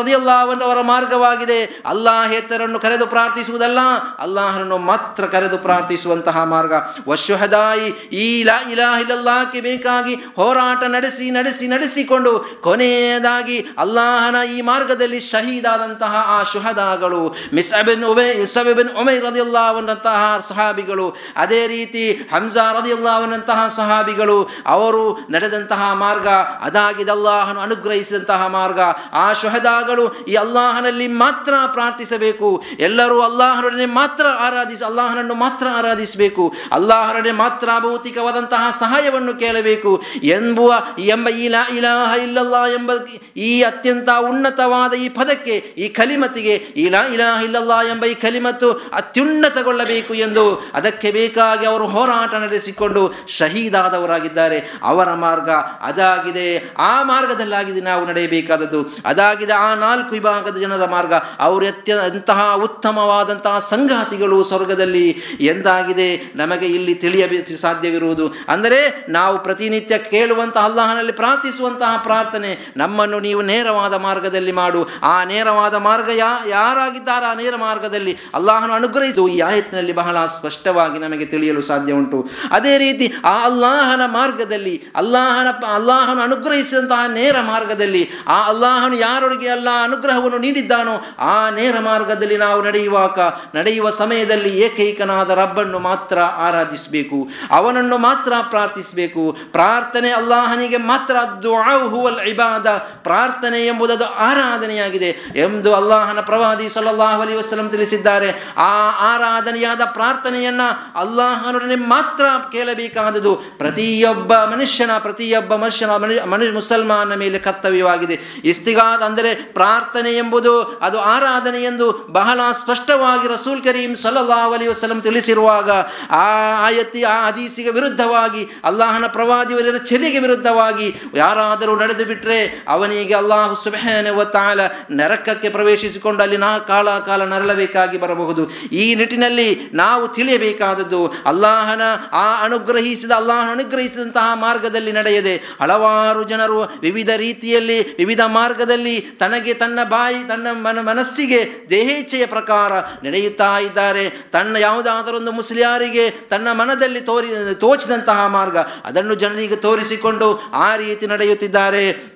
ಅವರ 0.68 0.80
ಮಾರ್ಗವಾಗಿದೆ. 0.92 1.58
ಅಲ್ಲಾಹೇತರನ್ನು 1.92 2.78
ಕರೆದು 2.84 3.06
ಪ್ರಾರ್ಥಿಸುವುದಲ್ಲ, 3.14 3.80
ಅಲ್ಲಾಹನನ್ನು 4.24 4.78
ಮಾತ್ರ 4.90 5.22
ಕರೆದು 5.34 5.58
ಪ್ರಾರ್ಥಿಸುವಂತಹ 5.66 6.36
ಮಾರ್ಗ. 6.54 6.74
ವಶುಹದಾಯಿ, 7.10 7.88
ಈ 8.24 8.26
ಲಾ 8.48 8.58
ಇಲಾಹಿಲ್ಲಕ್ಕೆ 8.74 9.60
ಬೇಕಾಗಿ 9.68 10.14
ಹೋರಾಟ 10.38 10.82
ನಡೆಸಿ 10.96 11.26
ನಡೆಸಿ, 11.38 11.66
ನಡೆಸಿಕೊಂಡು 11.74 12.32
ಕೊನೆಯದಾಗಿ 12.66 13.58
ಅಲ್ಲಾಹನ 13.84 14.36
ಈ 14.56 14.58
ಮಾರ್ಗದಲ್ಲಿ 14.70 15.20
ಶಹೀದಾದಂತಹ 15.32 16.14
ಆ 16.36 16.38
ಶುಹದಾಗಳು 16.52 17.22
ಮಿಸ್ 17.56 17.72
ಅಬಿನ್ 17.80 18.04
ಉಮೇ 18.12 18.28
ಇಸಬಿನ್ 18.44 18.92
ಉಮೈ 19.00 19.16
ರದಿಯಲ್ಲಾವನ್ನಂತಹ 19.26 20.20
ಸಹಾಬಿಗಳು, 20.48 21.06
ಅದೇ 21.36 21.62
ರೀತಿ 21.74 22.04
ಹಂಜಾ 22.34 22.66
ರದಿಯಲ್ಲಾವನಂತಹ 22.78 23.60
ಸಹಾಬಿಗಳು 23.78 24.38
ಅವರು 24.66 24.83
ನಡೆದಂತಹ 25.30 25.92
ಮಾರ್ಗ 25.92 26.28
ಅದಾಗಿದೆ. 26.60 27.10
ಅಲ್ಲಾಹನು 27.10 27.60
ಅನುಗ್ರಹಿಸಿದಂತಹ 27.60 28.46
ಮಾರ್ಗ. 28.46 28.80
ಆ 29.12 29.32
ಶುಹದಾಗಳು 29.32 30.24
ಈ 30.24 30.34
ಅಲ್ಲಾಹನಲ್ಲಿ 30.34 31.06
ಮಾತ್ರ 31.06 31.54
ಪ್ರಾರ್ಥಿಸಬೇಕು. 31.72 32.64
ಎಲ್ಲರೂ 32.78 33.20
ಅಲ್ಲಾಹನೊಡನೆ 33.20 33.86
ಮಾತ್ರ 33.86 34.26
ಆರಾಧಿಸ, 34.40 34.82
ಅಲ್ಲಾಹನನ್ನು 34.82 35.34
ಮಾತ್ರ 35.34 35.66
ಆರಾಧಿಸಬೇಕು. 35.72 36.54
ಅಲ್ಲಾಹನೊಡನೆ 36.72 37.32
ಮಾತ್ರ 37.32 37.68
ಭೌತಿಕವಾದಂತಹ 37.78 38.76
ಸಹಾಯವನ್ನು 38.80 39.34
ಕೇಳಬೇಕು. 39.34 40.02
ಎಂಬುವ, 40.22 40.74
ಎಂಬ 40.98 41.28
ಈ 41.28 41.48
ಲಾ 41.48 41.66
ಇಲಾಹ 41.68 42.16
ಇಲ್ಲಲ್ಲ 42.22 42.66
ಎಂಬ 42.66 42.90
ಈ 43.36 43.62
ಅತ್ಯಂತ 43.62 44.08
ಉನ್ನತವಾದ 44.18 44.92
ಈ 44.92 45.08
ಪದಕ್ಕೆ, 45.08 45.56
ಈ 45.56 45.88
ಕಲಿಮತಿಗೆ 45.88 46.54
ಈ 46.54 46.88
ಲಾ 46.88 47.02
ಇಲಾಹ 47.02 47.44
ಇಲ್ಲಲ್ಲ 47.44 47.70
ಎಂಬ 47.82 48.04
ಈ 48.04 48.14
ಕಲಿಮತ್ತು 48.14 48.72
ಅತ್ಯುನ್ನತಗೊಳ್ಳಬೇಕು 48.72 50.14
ಎಂದು. 50.14 50.70
ಅದಕ್ಕೆ 50.74 51.10
ಬೇಕಾಗಿ 51.10 51.66
ಅವರು 51.66 51.86
ಹೋರಾಟ 51.86 52.34
ನಡೆಸಿಕೊಂಡು 52.34 53.12
ಶಹೀದಾದವರಾಗಿದ್ದಾರೆ. 53.28 54.73
ಅವರ 54.82 55.14
ಮಾರ್ಗ 55.14 55.50
ಅದಾಗಿದೆ. 55.82 56.46
ಆ 56.78 57.02
ಮಾರ್ಗದಲ್ಲಾಗಿದೆ 57.02 57.80
ನಾವು 57.80 58.02
ನಡೆಯಬೇಕಾದದ್ದು, 58.06 58.80
ಅದಾಗಿದೆ 59.06 59.52
ಆ 59.52 59.74
ನಾಲ್ಕು 59.74 60.10
ವಿಭಾಗದ 60.10 60.56
ಜನರ 60.56 60.86
ಮಾರ್ಗ. 60.86 61.14
ಅವರು 61.40 61.66
ಅತ್ಯ 61.66 61.92
ಅಂತಹ 62.08 62.40
ಉತ್ತಮವಾದಂತಹ 62.64 63.58
ಸಂಗಾತಿಗಳು 63.70 64.38
ಸ್ವರ್ಗದಲ್ಲಿ. 64.44 65.06
ಎಂದಾಗಿದೆ, 65.40 66.08
ನಮಗೆ 66.36 66.66
ಇಲ್ಲಿ 66.66 66.94
ತಿಳಿಯಬೇಕು 66.94 67.60
ಸಾಧ್ಯವಿರುವುದು. 67.60 68.26
ಅಂದರೆ 68.48 68.80
ನಾವು 69.08 69.34
ಪ್ರತಿನಿತ್ಯ 69.42 69.98
ಕೇಳುವಂತಹ, 69.98 70.64
ಅಲ್ಲಾಹನಲ್ಲಿ 70.64 71.12
ಪ್ರಾರ್ಥಿಸುವಂತಹ 71.12 71.92
ಪ್ರಾರ್ಥನೆ, 72.02 72.50
ನಮ್ಮನ್ನು 72.76 73.18
ನೀವು 73.20 73.42
ನೇರವಾದ 73.42 73.94
ಮಾರ್ಗದಲ್ಲಿ 73.94 74.52
ಮಾಡು. 74.52 74.80
ಆ 75.02 75.16
ನೇರವಾದ 75.24 75.74
ಮಾರ್ಗ 75.88 76.10
ಯಾ, 76.14 76.32
ಯಾರಾಗಿದ್ದಾರೆ? 76.48 77.26
ಆ 77.26 77.34
ನೇರ 77.34 77.54
ಮಾರ್ಗದಲ್ಲಿ 77.56 78.12
ಅಲ್ಲಾಹನು 78.34 78.72
ಅನುಗ್ರಹಿಸು. 78.72 79.22
ಈ 79.28 79.38
ಆಯತ್ನಲ್ಲಿ 79.40 79.92
ಬಹಳ 79.92 80.16
ಸ್ಪಷ್ಟವಾಗಿ 80.26 80.98
ನಮಗೆ 80.98 81.26
ತಿಳಿಯಲು 81.26 81.62
ಸಾಧ್ಯ 81.62 81.92
ಉಂಟು. 81.92 82.18
ಅದೇ 82.50 82.74
ರೀತಿ 82.78 83.06
ಆ 83.24 83.34
ಅಲ್ಲಾಹನ 83.44 84.02
ಮಾರ್ಗದಲ್ಲಿ 84.06 84.63
ಅಲ್ಲಾಹನ 84.96 85.46
ಅಲ್ಲಾಹನು 85.74 86.20
ಅನುಗ್ರಹಿಸಿದಂತಹ 86.20 87.06
ನೇರ 87.06 87.40
ಮಾರ್ಗದಲ್ಲಿ 87.40 88.10
ಆ 88.28 88.48
ಅಲ್ಲಾಹನು 88.48 88.94
ಯಾರೊಳಗೆ 88.94 89.48
ಅಲ್ಲ 89.48 89.68
ಅನುಗ್ರಹವನ್ನು 89.82 90.38
ನೀಡಿದ್ದಾನೋ 90.38 90.92
ಆ 91.18 91.50
ನೇರ 91.50 91.78
ಮಾರ್ಗದಲ್ಲಿ 91.78 92.36
ನಾವು 92.36 92.62
ನಡೆಯುವಾಗ, 92.62 93.20
ನಡೆಯುವ 93.54 93.90
ಸಮಯದಲ್ಲಿ 93.90 94.58
ಏಕೈಕನಾದ 94.58 95.30
ರಬ್ಬನ್ನು 95.30 95.78
ಮಾತ್ರ 95.78 96.18
ಆರಾಧಿಸಬೇಕು. 96.18 97.28
ಅವನನ್ನು 97.50 97.98
ಮಾತ್ರ 97.98 98.32
ಪ್ರಾರ್ಥಿಸಬೇಕು. 98.50 99.36
ಪ್ರಾರ್ಥನೆ 99.52 100.10
ಅಲ್ಲಾಹನಿಗೆ 100.10 100.76
ಮಾತ್ರ 100.76 101.16
ದುಆಹುವಲ್ 101.42 102.20
ಇಬಾದ. 102.20 102.68
ಪ್ರಾರ್ಥನೆ 103.02 103.66
ಎಂಬುದದು 103.66 104.04
ಆರಾಧನೆಯಾಗಿದೆ 104.04 105.16
ಎಂದು 105.36 105.74
ಅಲ್ಲಾಹನ 105.74 106.20
ಪ್ರವಾದಿ 106.20 106.68
ಸಲ್ಲಲ್ಲಾಹು 106.68 107.22
ಅಲಿ 107.22 107.34
ವಸಲ್ಲಂ 107.34 107.68
ತಿಳಿಸಿದ್ದಾರೆ. 107.68 108.54
ಆ 108.56 108.72
ಆರಾಧನೆಯಾದ 109.14 109.80
ಪ್ರಾರ್ಥನೆಯನ್ನ 109.84 110.60
ಅಲ್ಲಾಹನೊಡನೆ 110.96 111.74
ಮಾತ್ರ 111.74 112.24
ಕೇಳಬೇಕಾದದು 112.52 113.34
ಪ್ರತಿಯೊಬ್ಬ 113.58 114.32
ಮನುಷ್ಯನ, 114.54 114.92
ಪ್ರತಿಯೊಬ್ಬ 114.98 115.52
ಮನುಷ್ಯನ, 115.54 115.90
ಮನುಷ್ಯ 116.32 116.52
ಮುಸಲ್ಮಾನ 116.52 117.14
ಮೇಲೆ 117.14 117.38
ಕರ್ತವ್ಯವಾಗಿದೆ. 117.38 118.16
ಇಸ್ತಿಗಾದ 118.44 119.02
ಅಂದರೆ 119.02 119.34
ಪ್ರಾರ್ಥನೆ 119.34 120.12
ಎಂಬುದು, 120.12 120.54
ಅದು 120.62 120.98
ಆರಾಧನೆ 121.14 121.62
ಎಂದು 121.62 121.86
ಬಹಳ 122.10 122.40
ಸ್ಪಷ್ಟವಾಗಿ 122.60 123.28
ರಸೂಲ್ 123.28 123.62
ಕರೀಂ 123.64 123.92
ಸಲ್ಲಲ್ಲಾಹು 124.02 124.52
ಅಲೈಹಿ 124.52 124.70
ವಸಲ್ಲಂ 124.70 125.00
ತಿಳಿಸಿರುವಾಗ, 125.00 125.70
ಆ 126.10 126.26
ಆಯತಿ, 126.66 127.02
ಆ 127.02 127.26
ಹದೀಸಿಗೆ 127.26 127.70
ವಿರುದ್ಧವಾಗಿ, 127.70 128.42
ಅಲ್ಲಾಹನ 128.64 129.06
ಪ್ರವಾದಿವರ 129.06 129.76
ಚೆಲಿಗೆ 129.90 130.18
ವಿರುದ್ಧವಾಗಿ, 130.18 130.88
ಯಾರಾದರೂ 131.14 131.76
ನಡೆದು 131.76 132.04
ಬಿಟ್ಟರೆ 132.04 132.38
ಅವನಿಗೆ 132.68 133.14
ಅಲ್ಲಾಹು 133.14 134.24
ತಾಲ 134.32 134.60
ನರಕಕ್ಕೆ 134.90 135.48
ಪ್ರವೇಶಿಸಿಕೊಂಡು 135.48 136.22
ಅಲ್ಲಿ 136.22 136.36
ನಾ 136.36 136.58
ಕಾಲ 136.58 136.98
ಕಾಲ 136.98 137.24
ನರಳಬೇಕಾಗಿ 137.24 137.98
ಬರಬಹುದು. 137.98 138.42
ಈ 138.72 138.94
ನಿಟ್ಟಿನಲ್ಲಿ 138.94 139.48
ನಾವು 139.74 140.08
ತಿಳಿಯಬೇಕಾದದ್ದು, 140.08 141.00
ಅಲ್ಲಾಹನ, 141.26 141.82
ಆ 142.12 142.26
ಅನುಗ್ರಹಿಸಿದ 142.44 143.10
ಅಲ್ಲಾಹನ 143.10 143.50
ಅನುಗ್ರಹಿಸಿದಂತಹ 143.50 144.34
ಮಾರ್ಗದಲ್ಲಿ 144.44 144.92
ನಡೆಯದೆ. 144.92 145.34
ಹಲವಾರು 145.60 146.22
ಜನರು 146.24 146.60
ವಿವಿಧ 146.80 147.10
ರೀತಿಯಲ್ಲಿ, 147.16 147.78
ವಿವಿಧ 147.96 148.22
ಮಾರ್ಗದಲ್ಲಿ 148.26 148.96
ತನಗೆ 149.00 149.54
ತನ್ನ 149.54 149.78
ಬಾಯಿ, 149.84 150.20
ತನ್ನ 150.28 150.46
ಮನ, 150.52 150.78
ಮನಸ್ಸಿಗೆ 150.80 151.40
ದೇಹೇಚ್ಛೆಯ 151.70 152.26
ಪ್ರಕಾರ 152.26 152.72
ನಡೆಯುತ್ತಾ 153.06 153.50
ಇದ್ದಾರೆ. 153.58 154.04
ತನ್ನ 154.32 154.56
ಯಾವುದಾದರೊಂದು 154.56 155.32
ಮುಸ್ಲಿಯಾರಿಗೆ 155.32 156.04
ತನ್ನ 156.10 156.48
ಮನದಲ್ಲಿ 156.52 157.00
ತೋರಿ, 157.00 157.28
ತೋಚಿದಂತಹ 157.54 158.26
ಮಾರ್ಗ 158.26 158.58
ಅದನ್ನು 158.84 159.14
ಜನರಿಗೆ 159.14 159.56
ತೋರಿಸಿಕೊಂಡು 159.56 160.28
ಆ 160.64 160.76
ರೀತಿ 160.76 161.06
ನಡೆಯುತ್ತಿದ್ದಾರೆ. 161.06 162.13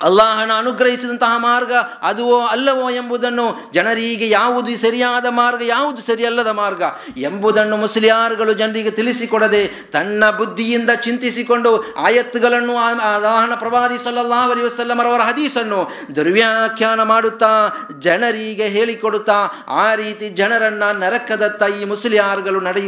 ಅಲ್ಲಾಹನ 0.00 0.52
ಅನುಗ್ರಹಿಸಿದಂತಹ 0.62 1.36
ಮಾರ್ಗ 1.38 1.72
ಅದುವೋ 2.02 2.38
ಅಲ್ಲವೋ 2.46 2.90
ಎಂಬುದನ್ನು 2.90 3.46
ಜನರಿಗೆ 3.74 4.28
ಯಾವುದು 4.28 4.72
ಸರಿಯಾದ 4.76 5.26
ಮಾರ್ಗ, 5.30 5.62
ಯಾವುದು 5.66 6.00
ಸರಿಯಲ್ಲದ 6.02 6.50
ಮಾರ್ಗ 6.60 6.82
ಎಂಬುದನ್ನು 7.28 7.76
ಮುಸ್ಲಿಯಾರ್ಗಳು 7.76 8.52
ಜನರಿಗೆ 8.52 8.90
ತಿಳಿಸಿಕೊಡದೆ 8.90 9.62
ತನ್ನ 9.92 10.30
ಬುದ್ಧಿಯಿಂದ 10.30 10.90
ಚಿಂತಿಸಿಕೊಂಡು 11.06 11.72
ಆಯತ್ತುಗಳನ್ನು 12.06 12.76
ಅಲ್ಲಾಹನ 12.76 13.54
ಪ್ರವಾದಿ 13.54 13.98
ಸಲ್ಲಲ್ಲಾಹು 14.04 14.52
ಅಲೈಹಿ 14.52 14.66
ವಸಲ್ಲಮರವರ 14.66 15.20
ಹದೀಸನ್ನು 15.20 15.80
ದುರ್ವ್ಯಾಖ್ಯಾನ 16.16 17.00
ಮಾಡುತ್ತಾ, 17.02 17.52
ಜನರಿಗೆ 17.98 18.68
ಹೇಳಿಕೊಡುತ್ತಾ, 18.68 19.38
ಆ 19.68 19.94
ರೀತಿ 19.94 20.28
ಜನರನ್ನು 20.28 20.88
ನರಕದತ್ತ 21.00 21.62
ಈ 21.80 21.84
ಮುಸ್ಲಿಯಾರ್ಗಳು 21.84 22.60
ನಡೆ 22.60 22.84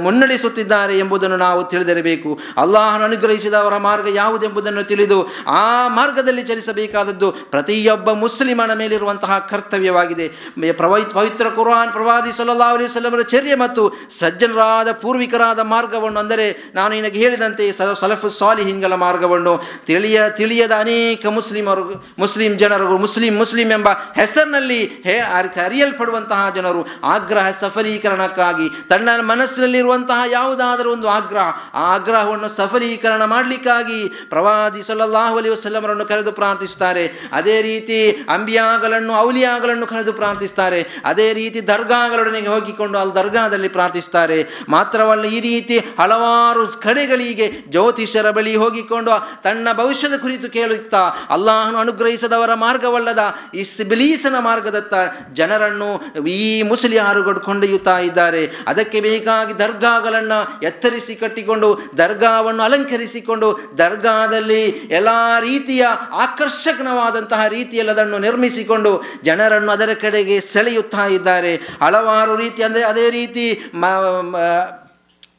ಮುನ್ನಡೆಸುತ್ತಿದ್ದಾರೆ 0.00 0.98
ಎಂಬುದನ್ನು 0.98 1.36
ನಾವು 1.36 1.62
ತಿಳಿದಿರಬೇಕು. 1.64 2.30
ಅಲ್ಲಾಹನ 2.58 3.02
ಅನುಗ್ರಹಿಸಿದವರ 3.04 3.76
ಮಾರ್ಗ 3.88 4.08
ಯಾವುದೆಂಬುದನ್ನು 4.14 4.84
ತಿಳಿದು 4.84 5.20
ಆ 5.46 5.88
ಮಾರ್ಗದಲ್ಲಿ 5.88 6.30
ಚಲಿಸಬೇಕಾದದ್ದು 6.40 7.32
ಪ್ರತಿಯೊಬ್ಬ 7.32 8.10
ಮುಸ್ಲಿಮನ 8.10 8.72
ಮೇಲಿರುವಂತಹ 8.72 9.38
ಕರ್ತವ್ಯವಾಗಿದೆ. 9.50 10.28
ಪ್ರವೈ, 10.72 11.02
ಪವಿತ್ರ 11.04 11.48
ಕುರಾನ್ 11.48 11.92
ಪ್ರವಾದಿ 11.92 12.32
ಸಲ್ಲಲ್ಲಾಹು 12.36 12.76
ಅಲಿ 12.76 12.84
ವಸಲ್ಲಮರ 12.84 13.22
ಚರ್ಯ 13.22 13.56
ಮತ್ತು 13.56 13.82
ಸಜ್ಜನರಾದ, 14.18 14.92
ಪೂರ್ವಿಕರಾದ 14.92 15.60
ಮಾರ್ಗವನ್ನು 15.60 16.20
ಅಂದರೆ 16.20 16.46
ನಾನು 16.74 16.94
ನಿನಗೆ 16.94 17.20
ಹೇಳಿದಂತೆ 17.20 17.72
ಸ, 17.72 17.82
ಸಲಫು 18.00 18.28
ಸಾಲಿಹಿನ್ಗಳ 18.28 18.94
ಮಾರ್ಗವನ್ನು. 18.94 19.54
ತಿಳಿಯ, 19.86 20.20
ತಿಳಿಯದ 20.30 20.72
ಅನೇಕ 20.78 21.26
ಮುಸ್ಲಿಮರು, 21.26 21.84
ಮುಸ್ಲಿಂ 22.18 22.58
ಜನರು, 22.58 22.98
ಮುಸ್ಲಿಂ 22.98 23.36
ಮುಸ್ಲಿಂ 23.36 23.70
ಎಂಬ 23.70 23.88
ಹೆಸರಿನಲ್ಲಿ 24.14 24.80
ಹೇ 24.84 25.18
ಅರಿಯಲ್ಪಡುವಂತಹ 25.64 26.50
ಜನರು 26.54 26.86
ಆಗ್ರಹ 27.04 27.50
ಸಫಲೀಕರಣಕ್ಕಾಗಿ, 27.60 28.68
ತನ್ನ 28.88 29.08
ಮನಸ್ಸಿನಲ್ಲಿರುವಂತಹ 29.20 30.20
ಯಾವುದಾದರೂ 30.30 30.92
ಒಂದು 30.92 31.08
ಆಗ್ರಹ, 31.08 31.48
ಆ 31.74 31.94
ಆಗ್ರಹವನ್ನು 31.94 32.48
ಸಫಲೀಕರಣ 32.48 33.24
ಮಾಡಲಿಕ್ಕಾಗಿ 33.24 34.08
ಪ್ರವಾದಿ 34.08 34.82
ಸಲ್ಲಲ್ಲಾಹು 34.82 35.36
ಅಲೈಹಿ 35.36 35.54
ವಸಲ್ಲಮರನ್ನು 35.54 36.04
ಕರೆದು 36.22 36.38
ಪ್ರಾರ್ಥಿಸುತ್ತಾರೆ. 36.40 37.04
ಅದೇ 37.38 37.54
ರೀತಿ 37.62 37.98
ಅಂಬಿಯಾಗಳನ್ನು 38.34 39.12
ಔಲಿಯಾಗಳನ್ನು 39.26 39.86
ಕರೆದು 39.92 40.12
ಪ್ರಾರ್ಥಿಸ್ತಾರೆ 40.20 40.80
ಅದೇ 41.10 41.26
ರೀತಿ 41.38 41.58
ದರ್ಗಾಗಳೊಡನೆಗೆ 41.70 42.50
ಹೋಗಿಕೊಂಡು 42.54 42.96
ಅಲ್ಲಿ 43.02 43.14
ದರ್ಗಾದಲ್ಲಿ 43.20 43.70
ಪ್ರಾರ್ಥಿಸ್ತಾರೆ 43.76 44.38
ಮಾತ್ರವಲ್ಲ, 44.74 45.24
ಈ 45.36 45.38
ರೀತಿ 45.48 45.76
ಹಲವಾರು 46.00 46.62
ಕಡೆಗಳಿಗೆ 46.86 47.46
ಜ್ಯೋತಿಷರ 47.74 48.26
ಬಳಿ 48.36 48.52
ಹೋಗಿಕೊಂಡು 48.62 49.12
ತನ್ನ 49.46 49.68
ಭವಿಷ್ಯದ 49.80 50.16
ಕುರಿತು 50.24 50.48
ಕೇಳುತ್ತಾ, 50.56 51.02
ಅಲ್ಲಾಹನು 51.36 51.78
ಅನುಗ್ರಹಿಸದವರ 51.84 52.54
ಮಾರ್ಗವಲ್ಲದ 52.64 53.22
ಈ 53.60 53.64
ಬಿಲೀಸನ 53.92 54.36
ಮಾರ್ಗದತ್ತ 54.48 54.94
ಜನರನ್ನು 55.40 55.90
ಈ 56.36 56.62
ಮುಸ್ಲಿಯಾರುಗಳು 56.70 57.40
ಕೊಂಡೊಯ್ಯುತ್ತಾ 57.48 57.96
ಇದ್ದಾರೆ. 58.08 58.42
ಅದಕ್ಕೆ 58.70 58.98
ಬೇಕಾಗಿ 59.08 59.54
ದರ್ಗಾಗಳನ್ನು 59.64 60.40
ಎತ್ತರಿಸಿ 60.70 61.14
ಕಟ್ಟಿಕೊಂಡು, 61.22 61.68
ದರ್ಗಾವನ್ನು 62.02 62.62
ಅಲಂಕರಿಸಿಕೊಂಡು, 62.68 63.48
ದರ್ಗಾದಲ್ಲಿ 63.82 64.62
ಎಲ್ಲ 64.98 65.10
ರೀತಿಯ 65.48 65.84
ಆಕರ್ಷಕವಾದಂತಹ 66.12 67.46
ರೀತಿಯಲ್ಲಿ 67.46 67.92
ಅದನ್ನು 67.92 68.18
ನಿರ್ಮಿಸಿಕೊಂಡು 68.18 68.92
ಜನರನ್ನು 69.22 69.72
ಅದರ 69.72 69.90
ಕಡೆಗೆ 70.00 70.40
ಸೆಳೆಯುತ್ತಾ 70.40 71.06
ಇದ್ದಾರೆ. 71.06 71.56
ಹಲವಾರು 71.56 72.36
ರೀತಿ 72.36 72.62
ಅಂದರೆ 72.62 72.82
ಅದೇ 72.82 73.10
ರೀತಿ 73.10 73.46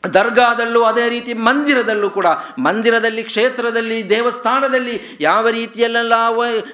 ದರ್ಗಾದಲ್ಲೂ 0.03 0.83
ಅದೇ 0.83 1.09
ರೀತಿ 1.09 1.33
ಮಂದಿರದಲ್ಲೂ 1.33 2.09
ಕೂಡ, 2.09 2.27
ಮಂದಿರದಲ್ಲಿ, 2.59 3.23
ಕ್ಷೇತ್ರದಲ್ಲಿ, 3.23 4.09
ದೇವಸ್ಥಾನದಲ್ಲಿ 4.09 5.17
ಯಾವ 5.21 5.49
ರೀತಿಯಲ್ಲೆಲ್ಲ 5.49 6.13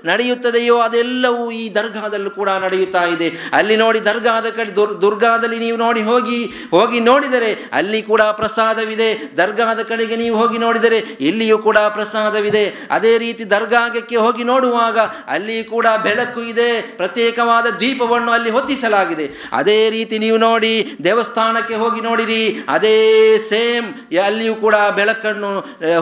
ನಡೆಯುತ್ತದೆಯೋ 0.05 0.77
ಅದೆಲ್ಲವೂ 0.77 1.51
ಈ 1.51 1.74
ದರ್ಗಾದಲ್ಲೂ 1.75 2.29
ಕೂಡ 2.29 2.50
ನಡೆಯುತ್ತಾ 2.50 3.05
ಇದೆ. 3.05 3.50
ಅಲ್ಲಿ 3.53 3.75
ನೋಡಿ 3.77 4.00
ದರ್ಗಾದ 4.05 4.45
ಕಡೆ, 4.45 4.75
ದುರ್, 4.75 5.01
ದುರ್ಗಾದಲ್ಲಿ 5.01 5.59
ನೀವು 5.59 5.77
ನೋಡಿ 5.77 6.01
ಹೋಗಿ 6.01 6.39
ಹೋಗಿ 6.71 7.00
ನೋಡಿದರೆ 7.00 7.69
ಅಲ್ಲಿ 7.74 8.01
ಕೂಡ 8.01 8.21
ಪ್ರಸಾದವಿದೆ. 8.21 9.09
ದರ್ಗಾದ 9.38 9.79
ಕಡೆಗೆ 9.81 10.15
ನೀವು 10.15 10.38
ಹೋಗಿ 10.38 10.57
ನೋಡಿದರೆ 10.57 10.98
ಇಲ್ಲಿಯೂ 10.98 11.57
ಕೂಡ 11.57 11.77
ಪ್ರಸಾದವಿದೆ. 11.77 12.65
ಅದೇ 12.91 13.17
ರೀತಿ 13.17 13.51
ದರ್ಗಾಗಕ್ಕೆ 13.51 14.15
ಹೋಗಿ 14.15 14.43
ನೋಡುವಾಗ 14.43 14.98
ಅಲ್ಲಿ 15.27 15.63
ಕೂಡ 15.63 15.88
ಬೆಳಕು 16.03 16.41
ಇದೆ. 16.41 16.81
ಪ್ರತ್ಯೇಕವಾದ 16.81 17.65
ದೀಪವನ್ನು 17.79 18.31
ಅಲ್ಲಿ 18.31 18.50
ಹೊತ್ತಿಸಲಾಗಿದೆ. 18.50 19.29
ಅದೇ 19.53 19.89
ರೀತಿ 19.89 20.19
ನೀವು 20.19 20.38
ನೋಡಿ 20.38 20.95
ದೇವಸ್ಥಾನಕ್ಕೆ 21.03 21.75
ಹೋಗಿ 21.75 22.01
ನೋಡಿರಿ. 22.01 22.63
ಅದೇ 22.67 23.19
ಸೇಮ್ 23.50 23.88
ಅಲ್ಲಿಯೂ 24.26 24.56
ಕೂಡ 24.64 24.76
ಬೆಳಕನ್ನು 24.98 25.52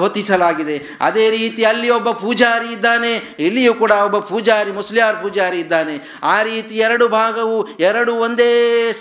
ಹೊತ್ತಿಸಲಾಗಿದೆ. 0.04 0.76
ಅದೇ 1.08 1.26
ರೀತಿ 1.38 1.62
ಅಲ್ಲಿ 1.72 1.90
ಒಬ್ಬ 1.98 2.12
ಪೂಜಾರಿ 2.24 2.70
ಇದ್ದಾನೆ, 2.76 3.12
ಇಲ್ಲಿಯೂ 3.48 3.74
ಕೂಡ 3.82 3.94
ಒಬ್ಬ 4.08 4.20
ಪೂಜಾರಿ, 4.32 4.72
ಮುಸ್ಲಿಯಾರ್ 4.80 5.18
ಪೂಜಾರಿ 5.24 5.60
ಇದ್ದಾನೆ. 5.60 5.96
ಆ 6.24 6.38
ರೀತಿ 6.50 6.76
ಎರಡು 6.88 7.08
ಭಾಗವು, 7.08 7.58
ಎರಡು 7.90 8.14
ಒಂದೇ 8.26 8.52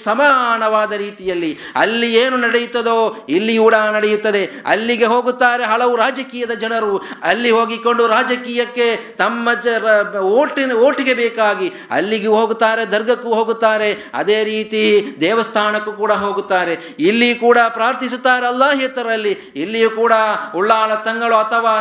ಸಮಾನವಾದ 0.04 0.92
ರೀತಿಯಲ್ಲಿ. 1.04 1.52
ಅಲ್ಲಿ 1.82 2.08
ಏನು 2.22 2.36
ನಡೆಯುತ್ತದೋ, 2.36 2.98
ಇಲ್ಲಿ 3.36 3.56
ಕೂಡ 3.64 3.74
ನಡೆಯುತ್ತದೆ. 3.96 4.42
ಅಲ್ಲಿಗೆ 4.66 5.06
ಹೋಗುತ್ತಾರೆ 5.14 5.64
ಹಲವು 5.72 5.96
ರಾಜಕೀಯದ 5.96 6.54
ಜನರು. 6.64 6.94
ಅಲ್ಲಿ 7.30 7.50
ಹೋಗಿಕೊಂಡು 7.50 8.06
ರಾಜಕೀಯಕ್ಕೆ 8.06 8.88
ತಮ್ಮ 9.22 9.54
ಜ 9.64 9.66
ಓಟಿನ, 10.40 10.72
ಓಟಿಗೆ 10.88 11.14
ಬೇಕಾಗಿ 11.14 11.68
ಅಲ್ಲಿಗೆ 11.90 12.30
ಹೋಗುತ್ತಾರೆ, 12.38 12.84
ದರ್ಗಕ್ಕೂ 12.94 13.30
ಹೋಗುತ್ತಾರೆ. 13.38 13.90
ಅದೇ 14.14 14.38
ರೀತಿ 14.52 14.82
ದೇವಸ್ಥಾನಕ್ಕೂ 15.20 15.92
ಕೂಡ 16.02 16.12
ಹೋಗುತ್ತಾರೆ. 16.24 16.74
ಇಲ್ಲಿ 17.08 17.30
ಕೂಡ 17.34 17.58
ಪ್ರಾರ್ಥಿಸುತ್ತಾರೆ 18.06 18.46
ಅಲ್ಲಾಹೇತರಲ್ಲಿ 18.46 19.32
ಇಲ್ಲಿಯೂ 19.62 19.90
ಕೂಡ 19.90 20.14
ಉಳ್ಳಾಳ 20.54 20.90
ತಂಗಳು 21.06 21.36
ಅಥವಾ 21.44 21.72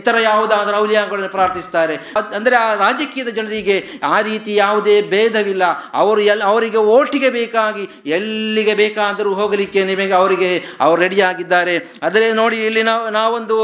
ಇತರ 0.00 0.16
ಯಾವುದಾದರೂ 0.22 0.76
ಔಲಿಯಾಗಳನ್ನು 0.76 1.30
ಪ್ರಾರ್ಥಿಸ್ತಾರೆ 1.36 1.94
ಅಂದರೆ 2.36 2.56
ಆ 2.56 2.68
ರಾಜಕೀಯದ 2.74 3.30
ಜನರಿಗೆ 3.38 3.76
ಆ 4.02 4.16
ರೀತಿ 4.28 4.52
ಯಾವುದೇ 4.54 4.96
ಭೇದವಿಲ್ಲ. 5.12 5.64
ಅವರು 6.02 6.20
ಎಲ್, 6.32 6.42
ಅವರಿಗೆ 6.50 6.80
ಓಟಿಗೆ 6.96 7.30
ಬೇಕಾಗಿ 7.30 7.84
ಎಲ್ಲಿಗೆ 8.16 8.74
ಬೇಕಾದರೂ 8.74 9.30
ಹೋಗಲಿಕ್ಕೆ 9.34 9.80
ನಿಮಗೆ 9.84 10.14
ಅವರಿಗೆ, 10.20 10.50
ಅವರು 10.80 10.98
ರೆಡಿಯಾಗಿದ್ದಾರೆ 11.06 11.76
ಆದರೆ 12.02 12.26
ನೋಡಿ, 12.32 12.58
ಇಲ್ಲಿ 12.66 12.82
ನಾವು, 12.82 13.04
ನಾವೊಂದು 13.10 13.56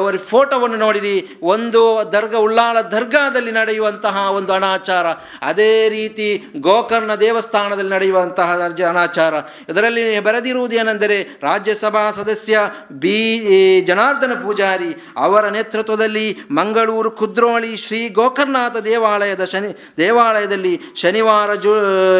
ಅವರ 0.00 0.16
ಫೋಟೋವನ್ನು 0.30 0.78
ನೋಡಿರಿ. 0.84 1.16
ಒಂದು 1.54 1.82
ದರ್ಗಾ 2.12 2.38
ಉಳ್ಳಾಳ 2.46 2.76
ದರ್ಗಾದಲ್ಲಿ 2.96 3.52
ನಡೆಯುವಂತಹ 3.52 4.16
ಒಂದು 4.38 4.52
ಅನಾಚಾರ. 4.52 5.06
ಅದೇ 5.42 5.72
ರೀತಿ 5.88 6.28
ಗೋಕರ್ಣ 6.68 7.12
ದೇವಸ್ಥಾನದಲ್ಲಿ 7.24 7.92
ನಡೆಯುವಂತಹ 7.96 8.48
ಅನಾಚಾರ. 8.90 9.34
ಇದರಲ್ಲಿ 9.68 10.04
ಬರೆದಿರುವುದು 10.20 10.76
ಏನೆಂದರೆ 10.90 11.38
ರಾಜ್ಯಸಭಾ 11.42 12.12
ಸದಸ್ಯ 12.12 12.58
ಬಿ 13.02 13.18
ಜನಾರ್ದನ 13.88 14.32
ಪೂಜಾರಿ 14.42 14.90
ಅವರ 15.16 15.48
ನೇತೃತ್ವದಲ್ಲಿ 15.48 16.26
ಮಂಗಳೂರು 16.50 17.10
ಕುದ್ರೋಳಿ 17.10 17.76
ಶ್ರೀ 17.76 18.08
ಗೋಕರ್ನಾಥ 18.08 18.76
ದೇವಾಲಯದ 18.76 19.44
ಶನಿ, 19.44 19.70
ದೇವಾಲಯದಲ್ಲಿ 19.96 20.74
ಶನಿವಾರ 20.96 21.54
ಜು, 21.54 21.72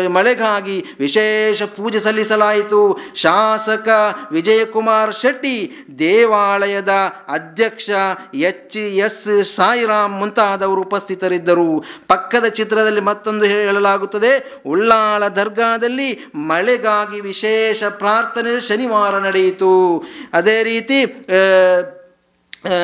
ಮಳೆಗಾಗಿ 0.08 0.76
ವಿಶೇಷ 1.00 1.62
ಪೂಜೆ 1.62 2.00
ಸಲ್ಲಿಸಲಾಯಿತು. 2.00 2.80
ಶಾಸಕ 3.16 3.88
ವಿಜಯಕುಮಾರ್ 4.32 5.14
ಶೆಟ್ಟಿ, 5.14 5.56
ದೇವಾಲಯದ 5.98 6.92
ಅಧ್ಯಕ್ಷ 7.28 7.90
ಎಚ್ 8.50 8.76
ಎಸ್ 8.76 9.54
ಸಾಯಿರಾಮ್ 9.56 10.18
ಮುಂತಾದವರು 10.20 10.82
ಉಪಸ್ಥಿತರಿದ್ದರು. 10.82 11.68
ಪಕ್ಕದ 12.08 12.46
ಚಿತ್ರದಲ್ಲಿ 12.60 13.00
ಮತ್ತೊಂದು 13.00 13.44
ಹೇಳಲಾಗುತ್ತದೆ. 13.44 14.32
ಉಳ್ಳಾಳ 14.66 15.22
ದರ್ಗಾದಲ್ಲಿ 15.40 16.10
ಮಳೆಗಾಗಿ 16.50 17.20
ವಿಶೇಷ 17.20 17.82
ಪ್ರಾರ್ಥನೆ 18.02 18.59
ಶನಿವಾರ 18.68 19.18
ನಡೆಯಿತು. 19.18 19.72
ಅದೇ 20.32 20.62
ರೀತಿ 20.62 20.98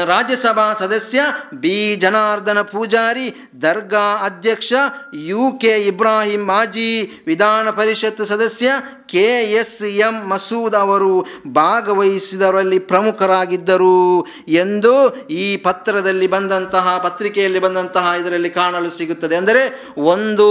ರಾಜ್ಯಸಭಾ 0.04 0.72
ಸದಸ್ಯ 0.74 1.20
ಬಿ. 1.54 1.96
ಜನಾರ್ದನ 1.96 2.60
ಪೂಜಾರಿ, 2.62 3.26
ದರ್ಗಾ 3.62 4.06
ಅಧ್ಯಕ್ಷ 4.24 4.72
ಯು. 5.14 5.42
ಕೆ. 5.60 5.72
ಇಬ್ರಾಹಿಂ 5.90 6.44
ಮಾಜಿ 6.46 6.90
ವಿಧಾನ 7.26 7.70
ಪರಿಷತ್ 7.70 8.26
ಸದಸ್ಯ 8.26 8.70
ಕೆ 9.06 9.52
ಎಸ್ 9.52 9.82
ಎಂ 9.82 10.28
ಮಸೂದ್ 10.28 10.74
ಅವರು 10.74 11.26
ಭಾಗವಹಿಸಿದವರಲ್ಲಿ 11.46 12.78
ಪ್ರಮುಖರಾಗಿದ್ದರು 12.78 14.26
ಎಂದು 14.48 15.16
ಈ 15.30 15.56
ಪತ್ರದಲ್ಲಿ 15.56 16.26
ಬಂದಂತಹ, 16.26 17.00
ಪತ್ರಿಕೆಯಲ್ಲಿ 17.04 17.58
ಬಂದಂತಹ 17.58 18.12
ಇದರಲ್ಲಿ 18.20 18.50
ಕಾಣಲು 18.50 18.90
ಸಿಗುತ್ತದೆ. 18.90 19.36
ಅಂದರೆ 19.36 19.88
ಒಂದು 19.98 20.46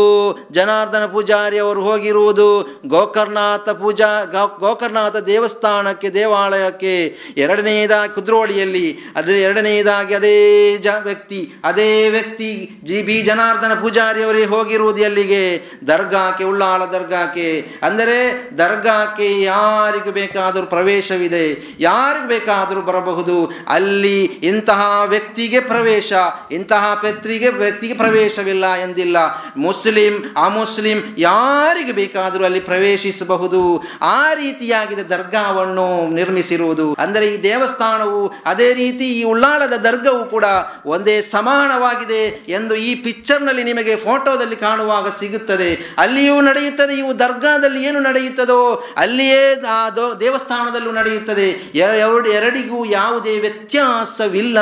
ಜನಾರ್ದನ 0.51 1.05
ಪೂಜಾರಿ 1.05 1.57
ಅವರು 1.57 1.81
ಹೋಗಿರುವುದು, 1.81 2.79
ಗೋಕರ್ನಾಥ 2.87 3.69
ಪೂಜಾ, 3.69 4.23
ಗೋ- 4.23 4.59
ಗೋಕರ್ಣನಾಥ 4.59 5.15
ದೇವಸ್ಥಾನಕ್ಕೆ, 5.15 6.09
ದೇವಾಲಯಕ್ಕೆ 6.09 7.17
ಎರಡನೆಯದಾಗಿ 7.37 8.15
ಕುದ್ರೋಳಿಯಲ್ಲಿ, 8.15 8.97
ಅದೇ 9.15 9.41
ಎರಡನೆಯದಾಗಿ 9.41 10.13
ಅದೇ 10.13 10.77
ಜ, 10.77 10.87
ವ್ಯಕ್ತಿ, 11.03 11.53
ಅದೇ 11.63 12.09
ವ್ಯಕ್ತಿ 12.09 12.81
ಜಿ, 12.83 13.01
ಬಿ 13.01 13.21
ಜನಾರ್ದನ 13.21 13.73
ಪೂಜಾರಿ 13.73 14.23
ಅವರೇ 14.23 14.45
ಹೋಗಿರುವುದು 14.45 15.01
ಎಲ್ಲಿಗೆ? 15.01 15.71
ದರ್ಗಾಕ್ಕೆ 15.87 16.43
ಉಳ್ಳಾಳ 16.43 16.85
ದರ್ಗಾಕ್ಕೆ. 16.85 17.79
ಅಂದರೆ 17.83 18.44
ದರ್ಗಾಕ್ಕೆ 18.57 19.41
ಯಾರಿಗೂ 19.41 20.11
ಬೇಕಾದರೂ 20.11 20.65
ಪ್ರವೇಶವಿದೆ, 20.65 21.75
ಯಾರಿಗೆ 21.79 22.27
ಬೇಕಾದರೂ 22.27 22.81
ಬರಬಹುದು, 22.81 23.51
ಅಲ್ಲಿ 23.67 24.23
ಇಂತಹ 24.23 25.01
ವ್ಯಕ್ತಿಗೆ 25.05 25.59
ಪ್ರವೇಶ, 25.59 26.13
ಇಂತಹ 26.51 26.99
ಪೆತ್ರಿಗೆ 27.01 27.49
ವ್ಯಕ್ತಿಗೆ 27.49 27.93
ಪ್ರವೇಶವಿಲ್ಲ 27.93 28.73
ಎಂದಿಲ್ಲ. 28.73 29.17
ಮುಸ್ಲಿಂ, 29.57 30.33
ಅಮುಸ್ಲಿಂ 30.37 31.15
ಯಾರಿಗೆ 31.17 31.91
ಬೇಕಾದರೂ 31.91 32.43
ಅಲ್ಲಿ 32.43 32.59
ಪ್ರವೇಶಿಸಬಹುದು. 32.59 33.83
ಆ 34.01 34.33
ರೀತಿಯಾಗಿದೆ 34.33 35.03
ದರ್ಗಾವನ್ನು 35.03 36.09
ನಿರ್ಮಿಸಿರುವುದು. 36.13 36.93
ಅಂದರೆ 36.93 37.25
ಈ 37.25 37.43
ದೇವಸ್ಥಾನವು 37.43 38.33
ಅದೇ 38.45 38.73
ರೀತಿ 38.73 39.19
ಈ 39.19 39.23
ಉಳ್ಳಾಳದ 39.23 39.73
ದರ್ಗವು 39.73 40.25
ಕೂಡ 40.25 40.45
ಒಂದೇ 40.85 41.21
ಸಮಾನವಾಗಿದೆ 41.21 42.45
ಎಂದು 42.49 42.75
ಈ 42.75 42.95
ಪಿಕ್ಚರ್ನಲ್ಲಿ 42.95 43.63
ನಿಮಗೆ 43.63 43.95
ಫೋಟೋದಲ್ಲಿ 43.95 44.55
ಕಾಣುವಾಗ 44.55 45.07
ಸಿಗುತ್ತದೆ. 45.19 45.95
ಅಲ್ಲಿಯೂ 45.97 46.41
ನಡೆಯುತ್ತದೆ, 46.41 46.93
ಇವು 46.93 47.19
ದರ್ಗಾದಲ್ಲಿ 47.19 47.83
ಏನು 47.83 47.99
ನಡೆಯುತ್ತದೆ? 47.99 48.34
ನಡೆಯುತ್ತದೋ 48.35 48.87
ಅಲ್ಲಿಯೇ 48.97 49.61
ಆ 49.69 49.89
ದೇವಸ್ಥಾನದಲ್ಲೂ 50.19 50.91
ನಡೆಯುತ್ತದೆ. 50.91 51.47
ಎರಡು, 51.75 52.27
ಎರಡಿಗೂ 52.29 52.85
ಯಾವುದೇ 52.85 53.39
ವ್ಯತ್ಯಾಸವಿಲ್ಲ 53.39 54.57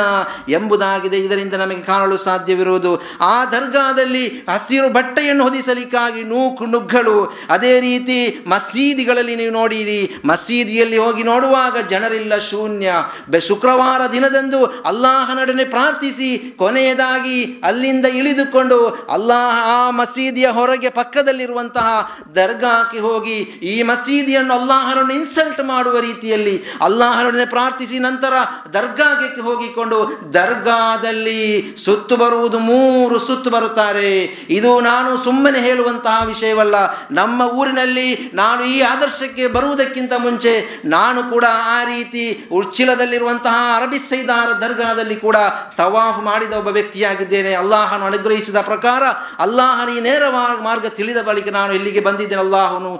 ಎಂಬುದಾಗಿದೆ. 0.48 1.16
ಇದರಿಂದ 1.18 1.54
ನಮಗೆ 1.54 1.82
ಕಾಣಲು 1.82 2.16
ಸಾಧ್ಯವಿರುವುದು. 2.16 3.02
ಆ 3.20 3.44
ದರ್ಗಾದಲ್ಲಿ 3.44 4.26
ಹಸಿರು 4.28 4.88
ಬಟ್ಟೆಯನ್ನು 4.92 5.44
ಹೊದಿಸಲಿಕ್ಕಾಗಿ 5.44 6.22
ನೂಕು 6.22 6.66
ನುಗ್ಗಳು 6.66 7.36
ಅದೇ 7.50 7.80
ರೀತಿ 7.80 8.44
ಮಸೀದಿಗಳಲ್ಲಿ 8.46 9.36
ನೀವು 9.36 9.52
ನೋಡಿರಿ. 9.52 10.00
ಮಸೀದಿಯಲ್ಲಿ 10.24 10.98
ಹೋಗಿ 10.98 11.22
ನೋಡುವಾಗ 11.22 11.78
ಜನರಿಲ್ಲ 11.78 12.38
ಶೂನ್ಯ. 12.38 12.92
ಶುಕ್ರವಾರ 13.40 14.00
ದಿನದಂದು 14.12 14.64
ಅಲ್ಲಾಹನೊಡನೆ 14.64 15.64
ಪ್ರಾರ್ಥಿಸಿ 15.64 16.54
ಕೊನೆಯದಾಗಿ 16.58 17.60
ಅಲ್ಲಿಂದ 17.64 18.06
ಇಳಿದುಕೊಂಡು 18.06 19.06
ಅಲ್ಲಾಹ 19.10 19.56
ಆ 19.64 19.90
ಮಸೀದಿಯ 19.90 20.48
ಹೊರಗೆ 20.48 20.90
ಪಕ್ಕದಲ್ಲಿರುವಂತಹ 20.90 21.88
ದರ್ಗಾಕ್ಕೆ 22.36 22.98
ಹೋಗಿ 22.98 23.60
ಈ 23.64 23.82
ಮಸೀದಿಯನ್ನು 23.82 24.54
ಅಲ್ಲಾಹರನ್ನು 24.54 25.14
ಇನ್ಸಲ್ಟ್ 25.14 25.62
ಮಾಡುವ 25.64 25.98
ರೀತಿಯಲ್ಲಿ 25.98 26.54
ಅಲ್ಲಾಹರನ್ನೇ 26.80 27.46
ಪ್ರಾರ್ಥಿಸಿ 27.46 27.98
ನಂತರ 27.98 28.34
ದರ್ಗಾಗೆ 28.74 29.40
ಹೋಗಿಕೊಂಡು 29.40 29.98
ದರ್ಗಾದಲ್ಲಿ 30.34 31.42
ಸುತ್ತು 31.84 32.16
ಬರುವುದು 32.16 32.58
ಮೂರು 32.58 33.18
ಸುತ್ತು 33.26 33.50
ಬರುತ್ತಾರೆ. 33.50 34.10
ಇದು 34.50 34.80
ನಾನು 34.80 35.24
ಸುಮ್ಮನೆ 35.24 35.60
ಹೇಳುವಂತಹ 35.60 36.26
ವಿಷಯವಲ್ಲ. 36.26 36.76
ನಮ್ಮ 37.10 37.42
ಊರಿನಲ್ಲಿ 37.42 38.30
ನಾನು 38.34 38.64
ಈ 38.64 38.80
ಆದರ್ಶಕ್ಕೆ 38.80 39.46
ಬರುವುದಕ್ಕಿಂತ 39.46 40.12
ಮುಂಚೆ 40.18 40.54
ನಾನು 40.84 41.22
ಕೂಡ 41.30 41.44
ಆ 41.66 41.84
ರೀತಿ 41.84 42.24
ಉಚ್ಚಿಲದಲ್ಲಿರುವಂತಹ 42.52 43.56
ಅರಬಿ 43.76 43.98
ಸೈದಾರ 43.98 44.48
ದರ್ಗಾದಲ್ಲಿ 44.52 45.16
ಕೂಡ 45.16 45.36
ತವಾಫ್ 45.76 46.18
ಮಾಡಿದ 46.18 46.52
ಒಬ್ಬ 46.52 46.68
ವ್ಯಕ್ತಿಯಾಗಿದ್ದೇನೆ. 46.68 47.54
ಅಲ್ಲಾಹನು 47.54 48.04
ಅನುಗ್ರಹಿಸಿದ 48.04 48.56
ಪ್ರಕಾರ 48.56 49.02
ಅಲ್ಲಾಹನ 49.38 49.96
ಈ 49.96 50.00
ನೇರ 50.00 50.22
ಮಾರ್ಗ 50.62 50.86
ತಿಳಿದ 50.86 51.22
ಬಳಿಕ 51.22 51.48
ನಾನು 51.48 51.72
ಇಲ್ಲಿಗೆ 51.72 52.00
ಬಂದಿದ್ದೇನೆ. 52.00 52.42
ಅಲ್ಲಾಹನು 52.42 52.92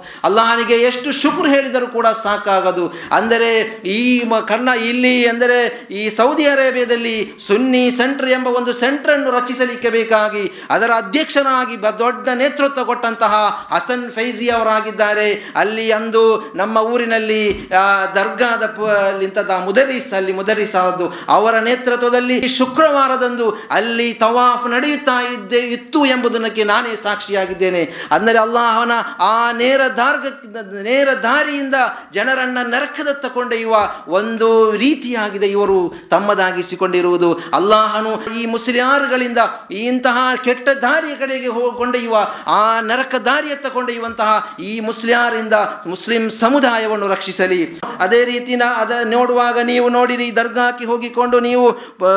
ಅಲ್ಲಾಹನಿಗೆ 0.55 0.85
ಎಷ್ಟು 0.85 1.11
ಶುಕ್ರ 1.11 1.47
ಹೇಳಿದರೂ 1.47 1.87
ಕೂಡ 1.87 2.07
ಸಾಕಾಗದು. 2.07 2.93
ಅಂದರೆ 3.11 3.59
ಈ 3.85 4.23
ಮ- 4.23 4.39
ಕರ್ನಾ 4.39 4.73
ಇಲ್ಲಿ 4.73 5.27
ಅಂದರೆ 5.27 5.87
ಈ 5.91 6.09
ಸೌದಿ 6.09 6.45
ಅರೇಬಿಯಾದಲ್ಲಿ 6.45 7.33
ಸುನ್ನಿ 7.47 7.91
ಸೆಂಟರ್ 7.91 8.29
ಎಂಬ 8.29 8.47
ಒಂದು 8.47 8.73
ಸೆಂಟರ್ 8.73 9.13
ಅನ್ನು 9.13 9.31
ರಚಿಸಲಿಕ್ಕೆ 9.31 9.89
ಬೇಕಾಗಿ 9.89 10.65
ಅದರ 10.69 10.91
ಅಧ್ಯಕ್ಷನಾಗಿ 10.97 11.81
ದೊಡ್ಡ 11.99 12.29
ನೇತೃತ್ವ 12.29 12.83
ಕೊಟ್ಟಂತಹ 12.83 13.67
ಹಸನ್ 13.71 14.11
ಫೈಜಿ 14.11 14.49
ಅವರಾಗಿದ್ದಾರೆ. 14.49 15.53
ಅಲ್ಲಿ 15.55 15.91
ಅಂದು 15.91 16.51
ನಮ್ಮ 16.55 16.77
ಊರಿನಲ್ಲಿ 16.77 17.69
ದರ್ಗಾದ 18.15 18.65
ಪ- 18.65 19.59
ಮುದರೀಸ್, 19.65 20.13
ಅಲ್ಲಿ 20.13 20.33
ಮುದರೀಸ್ 20.33 20.75
ಆದದ್ದು 20.75 21.25
ಅವರ 21.29 21.59
ನೇತೃತ್ವದಲ್ಲಿ 21.59 22.47
ಶುಕ್ರವಾರದಂದು 22.47 23.67
ಅಲ್ಲಿ 23.71 24.13
ತವಾಫ್ 24.13 24.69
ನಡೆಯುತ್ತಾ 24.69 25.33
ಇದ್ದೆ 25.33 25.57
ಇತ್ತು 25.57 26.05
ಎಂಬುದಕ್ಕೆ 26.05 26.63
ನಾನೇ 26.63 26.95
ಸಾಕ್ಷಿಯಾಗಿದ್ದೇನೆ. 26.95 28.07
ಅಂದರೆ 28.11 28.37
ಅಲ್ಲಾಹನ 28.37 28.91
ಆ 29.19 29.51
ನೇರ 29.51 29.81
ದಾರ್ಗ 29.97 30.44
ನೇರ 30.83 31.09
ದಾರಿಯಿಂದ 31.23 31.75
ಜನರನ್ನ 32.13 32.57
ನರಕದತ್ತ 32.61 33.25
ಕೊಂಡೊಯ್ಯುವ 33.25 33.75
ಒಂದು 34.07 34.71
ರೀತಿಯಾಗಿದೆ 34.71 35.47
ಇವರು 35.47 35.93
ತಮ್ಮದಾಗಿಸಿಕೊಂಡಿರುವುದು. 36.09 37.29
ಅಲ್ಲಾಹನು 37.53 38.11
ಈ 38.39 38.45
ಮುಸ್ಲಿಯಾರುಗಳಿಂದ 38.45 39.37
ಇಂತಹ 39.69 40.17
ಕೆಟ್ಟ 40.43 40.69
ದಾರಿಯ 40.69 41.15
ಕಡೆಗೆ 41.15 41.47
ಕೊಂಡೊಯ್ಯುವ 41.77 42.17
ಆ 42.47 42.81
ನರಕ 42.81 43.15
ದಾರಿಯತ್ತ 43.15 43.67
ಕೊಂಡೊಯ್ಯುವಂತಹ 43.67 44.55
ಈ 44.59 44.79
ಮುಸ್ಲಿಯಾರಿಂದ 44.79 45.53
ಮುಸ್ಲಿಂ 45.87 46.29
ಸಮುದಾಯವನ್ನು 46.29 47.07
ರಕ್ಷಿಸಲಿ. 47.07 47.79
ಅದೇ 47.99 48.25
ರೀತಿನ 48.25 48.63
ಅದ 48.77 48.91
ನೋಡುವಾಗ 49.05 49.59
ನೀವು 49.59 49.89
ನೋಡಿರಿ, 49.89 50.35
ದರ್ಗಾಕ್ಕೆ 50.35 50.85
ಹೋಗಿಕೊಂಡು 50.85 51.39
ನೀವು 51.39 51.65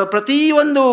ಪ್ರತಿಯೊಂದು 0.05 0.83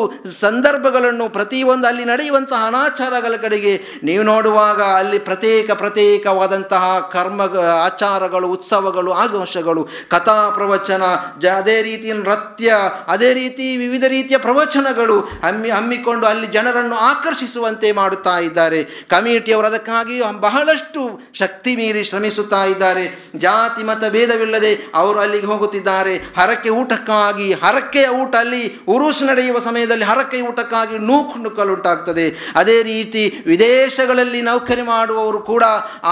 ಸಂದರ್ಭಗಳನ್ನು, 0.40 1.28
ಪ್ರತಿಯೊಂದು 1.28 1.86
ಅಲ್ಲಿ 1.86 2.04
ನಡೆಯುವಂತಹ 2.04 2.66
ಅನಾಚಾರಗಳ 2.66 3.36
ಕಡೆಗೆ 3.36 4.00
ನೀವು 4.02 4.22
ನೋಡುವಾಗ 4.22 4.80
ಅಲ್ಲಿ 4.82 5.18
ಪ್ರತ್ಯೇಕ 5.18 5.70
ಪ್ರತ್ಯೇಕವಾದಂತಹ 5.70 6.84
ಕರ್ಮ 7.26 7.42
ಆಚಾರಗಳು, 7.84 8.48
ಉತ್ಸವಗಳು, 8.48 9.12
ಆಘೋಷಗಳು, 9.12 9.82
ಕಥಾ 10.08 10.50
ಪ್ರವಚನ, 10.50 11.02
ಜ, 11.38 11.46
ಅದೇ 11.46 11.82
ರೀತಿ 11.82 12.12
ನೃತ್ಯ, 12.12 12.74
ಅದೇ 13.08 13.34
ರೀತಿ 13.34 13.76
ವಿವಿಧ 13.76 14.04
ರೀತಿಯ 14.08 14.38
ಪ್ರವಚನಗಳು 14.38 15.20
ಹಮ್ಮಿ, 15.20 15.70
ಹಮ್ಮಿಕೊಂಡು 15.70 16.26
ಅಲ್ಲಿ 16.26 16.46
ಜನರನ್ನು 16.46 16.96
ಆಕರ್ಷಿಸುವಂತೆ 16.96 17.92
ಮಾಡುತ್ತಾ 17.92 18.38
ಇದ್ದಾರೆ. 18.38 18.84
ಕಮಿಟಿಯವರು 18.84 19.66
ಅದಕ್ಕಾಗಿ 19.66 20.16
ಬಹಳಷ್ಟು 20.40 21.02
ಶಕ್ತಿ 21.34 21.76
ಮೀರಿ 21.76 22.04
ಶ್ರಮಿಸುತ್ತಾ 22.04 22.64
ಇದ್ದಾರೆ. 22.64 23.04
ಜಾತಿ, 23.36 23.82
ಮತ 23.82 24.04
ಭೇದವಿಲ್ಲದೆ 24.10 24.72
ಅವರು 24.94 25.20
ಅಲ್ಲಿಗೆ 25.20 25.46
ಹೋಗುತ್ತಿದ್ದಾರೆ. 25.46 26.14
ಹರಕೆ 26.16 26.70
ಊಟಕ್ಕಾಗಿ, 26.70 27.52
ಹರಕೆಯ 27.52 28.08
ಊಟ 28.08 28.34
ಅಲ್ಲಿ 28.36 28.62
ಉರುಸು 28.88 29.24
ನಡೆಯುವ 29.24 29.58
ಸಮಯದಲ್ಲಿ 29.58 30.04
ಹರಕೆ 30.04 30.40
ಊಟಕ್ಕಾಗಿ 30.40 30.98
ನೂಕು 30.98 31.38
ನುಕ್ಕಲುಂಟಾಗ್ತದೆ 31.38 32.26
ಅದೇ 32.56 32.82
ರೀತಿ 32.82 33.24
ವಿದೇಶಗಳಲ್ಲಿ 33.46 34.42
ನೌಕರಿ 34.42 34.82
ಮಾಡುವವರು 34.82 35.38
ಕೂಡ 35.38 35.64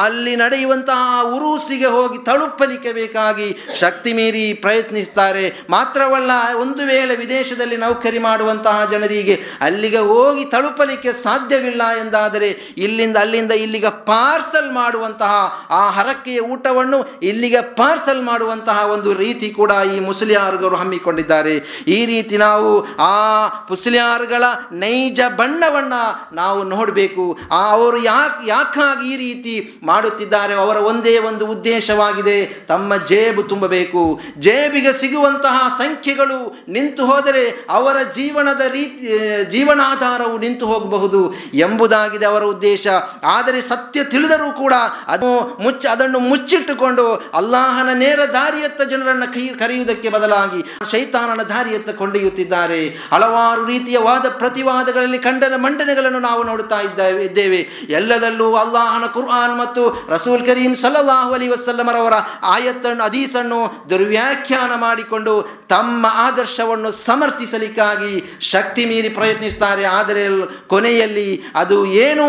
ಅಲ್ಲಿ 0.02 0.36
ನಡೆಯುವಂತಹ 0.36 1.00
ಉರುಸಿಗೆ 1.34 1.86
ಹೋಗಿ 1.86 2.24
ತಳುಪಲಿಕ್ಕೆ 2.24 2.92
ಬೇಕಾಗಿ 2.92 3.56
ಶಕ್ತಿ 3.80 4.12
ಮೀರಿ 4.12 4.54
ಪ್ರಯತ್ನಿಸ್ತಾರೆ. 4.54 5.66
ಮಾತ್ರವಲ್ಲ, 5.70 6.30
ಒಂದು 6.60 6.86
ವೇಳೆ 6.86 7.16
ವಿದೇಶದಲ್ಲಿ 7.16 7.76
ನೌಕರಿ 7.76 8.18
ಮಾಡುವಂತಹ 8.18 8.84
ಜನರಿಗೆ 8.90 9.40
ಅಲ್ಲಿಗೆ 9.60 9.98
ಹೋಗಿ 9.98 10.44
ತಳುಪಲಿಕ್ಕೆ 10.44 11.12
ಸಾಧ್ಯವಿಲ್ಲ 11.12 11.82
ಎಂದಾದರೆ 12.00 12.48
ಇಲ್ಲಿಂದ 12.76 13.16
ಅಲ್ಲಿಂದ 13.16 13.52
ಇಲ್ಲಿಗೆ 13.52 14.04
ಪಾರ್ಸಲ್ 14.06 14.72
ಮಾಡುವಂತಹ 14.72 15.32
ಆ 15.70 15.90
ಹರಕೆಯ 15.90 16.40
ಊಟವನ್ನು 16.40 17.20
ಇಲ್ಲಿಗೆ 17.22 17.60
ಪಾರ್ಸಲ್ 17.76 18.22
ಮಾಡುವಂತಹ 18.22 18.86
ಒಂದು 18.86 19.14
ರೀತಿ 19.14 19.50
ಕೂಡ 19.50 19.72
ಈ 19.96 20.00
ಮುಸ್ಲಿಯಾರ್ಗರು 20.00 20.76
ಹಮ್ಮಿಕೊಂಡಿದ್ದಾರೆ. 20.76 21.54
ಈ 21.88 22.06
ರೀತಿ 22.06 22.36
ನಾವು 22.36 22.96
ಆ 22.96 23.46
ಮುಸ್ಲಿಯಾರ್ಗಳ 23.70 24.44
ನೈಜ 24.72 25.20
ಬಣ್ಣವನ್ನ 25.36 25.92
ನಾವು 26.32 26.62
ನೋಡಬೇಕು. 26.62 27.38
ಆ, 27.52 27.70
ಅವರು 27.70 28.02
ಯಾಕೆ 28.02 28.48
ಯಾಕಾಗಿ 28.48 29.14
ಈ 29.14 29.16
ರೀತಿ 29.16 29.80
ಮಾಡುತ್ತಿದ್ದಾರೆ? 29.82 30.54
ಅವರ 30.54 30.76
ಒಂದೇ 30.94 31.18
ಒಂದು 31.18 31.46
ಉದ್ದೇಶವಾಗಿದೆ. 31.46 32.44
ತಮ್ಮ 32.68 32.96
ಜೇಬು 32.96 33.42
ತುಂಬಬೇಕು. 33.42 34.20
ಜೇಬಿಗೆ 34.38 34.92
ಸಿಗುವಂತಹ 34.92 35.74
ಸಂಖ್ಯೆಗಳು 35.78 36.38
ನಿಂತು 36.68 37.06
ಹೋದರೆ 37.06 37.66
ಅವರ 37.70 37.96
ಜೀವನದ 38.02 38.60
ರೀತಿ, 38.72 39.06
ಜೀವನಾಧಾರವು 39.50 40.38
ನಿಂತು 40.38 40.66
ಹೋಗಬಹುದು 40.66 41.34
ಎಂಬುದಾಗಿದೆ 41.54 42.26
ಅವರ 42.26 42.42
ಉದ್ದೇಶ. 42.42 42.86
ಆದರೆ 43.24 43.60
ಸತ್ಯ 43.60 44.04
ತಿಳಿದರೂ 44.04 44.52
ಕೂಡ 44.52 44.74
ಅದು 45.08 45.30
ಮುಚ್ಚ, 45.60 45.86
ಅದನ್ನು 45.86 46.18
ಮುಚ್ಚಿಟ್ಟುಕೊಂಡು 46.18 47.06
ಅಲ್ಲಾಹನ 47.34 47.88
ನೇರ 47.92 48.20
ದಾರಿಯತ್ತ 48.32 48.82
ಜನರನ್ನು 48.82 49.34
ಕೈ, 49.34 49.46
ಕರೆಯುವುದಕ್ಕೆ 49.48 50.08
ಬದಲಾಗಿ 50.08 50.60
ಶೈತಾನನ 50.90 51.42
ದಾರಿಯತ್ತ 51.42 51.90
ಕೊಂಡೊಯ್ಯುತ್ತಿದ್ದಾರೆ. 51.90 52.88
ಹಲವಾರು 53.12 53.66
ರೀತಿಯ 53.66 53.98
ವಾದ 53.98 54.26
ಪ್ರತಿವಾದಗಳಲ್ಲಿ 54.38 55.18
ಖಂಡನ 55.18 55.54
ಮಂಡನೆಗಳನ್ನು 55.56 56.18
ನಾವು 56.18 56.42
ನೋಡುತ್ತಾ 56.42 56.80
ಇದ್ದೇವೆ 56.80 57.24
ಇದ್ದೇವೆ. 57.24 57.60
ಎಲ್ಲದಲ್ಲೂ 57.88 58.54
ಅಲ್ಲಾಹನ 58.54 59.06
ಕುರ್ಆನ್ 59.06 59.58
ಮತ್ತು 59.58 60.06
ರಸೂಲ್ 60.08 60.46
ಕರೀಂ 60.46 60.74
ಸಲ್ಲಲ್ಲಾಹು 60.84 61.32
ಅಲಿ 61.32 61.48
ವಸಲ್ಲಮರವರ 61.48 62.16
ಆಯತ್ತನ್ನು 62.42 63.04
ಅದೀಸನ್ನು 63.04 63.60
ದುರ್ವ್ಯಾಖ್ಯಾನ 63.90 64.72
ಮಾಡಿಕೊಂಡು 64.74 65.34
ತಮ್ಮ 65.68 66.06
ಆದರ್ಶವನ್ನು 66.10 66.90
ಸಮರ್ಥಿಸಲಿಕ್ಕಾಗಿ 66.92 68.12
ಶಕ್ತಿ 68.52 68.84
ಮೀರಿ 68.84 69.08
ಪ್ರಯತ್ನಿಸುತ್ತಾರೆ. 69.08 69.84
ಆದರೆ 69.98 70.22
ಕೊನೆಯಲ್ಲಿ 70.66 71.28
ಅದು 71.54 71.76
ಏನು 71.86 72.26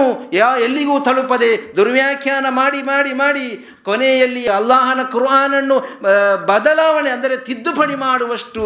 ಎಲ್ಲಿಗೂ 0.63 0.99
ತಲುಪದೆ 0.99 1.51
ದುರ್ವ್ಯಾಖ್ಯಾನ 1.77 2.45
ಮಾಡಿ 2.49 2.81
ಮಾಡಿ 2.81 3.13
ಮಾಡಿ 3.13 3.47
ಕೊನೆಯಲ್ಲಿ 3.85 4.43
ಅಲ್ಲಾಹನ 4.57 5.01
ಕುರ್ಆನನ್ನು 5.13 5.77
ಬದಲಾವಣೆ 6.49 7.09
ಅಂದರೆ 7.09 7.37
ತಿದ್ದುಪಡಿ 7.47 7.95
ಮಾಡುವಷ್ಟು 7.95 8.63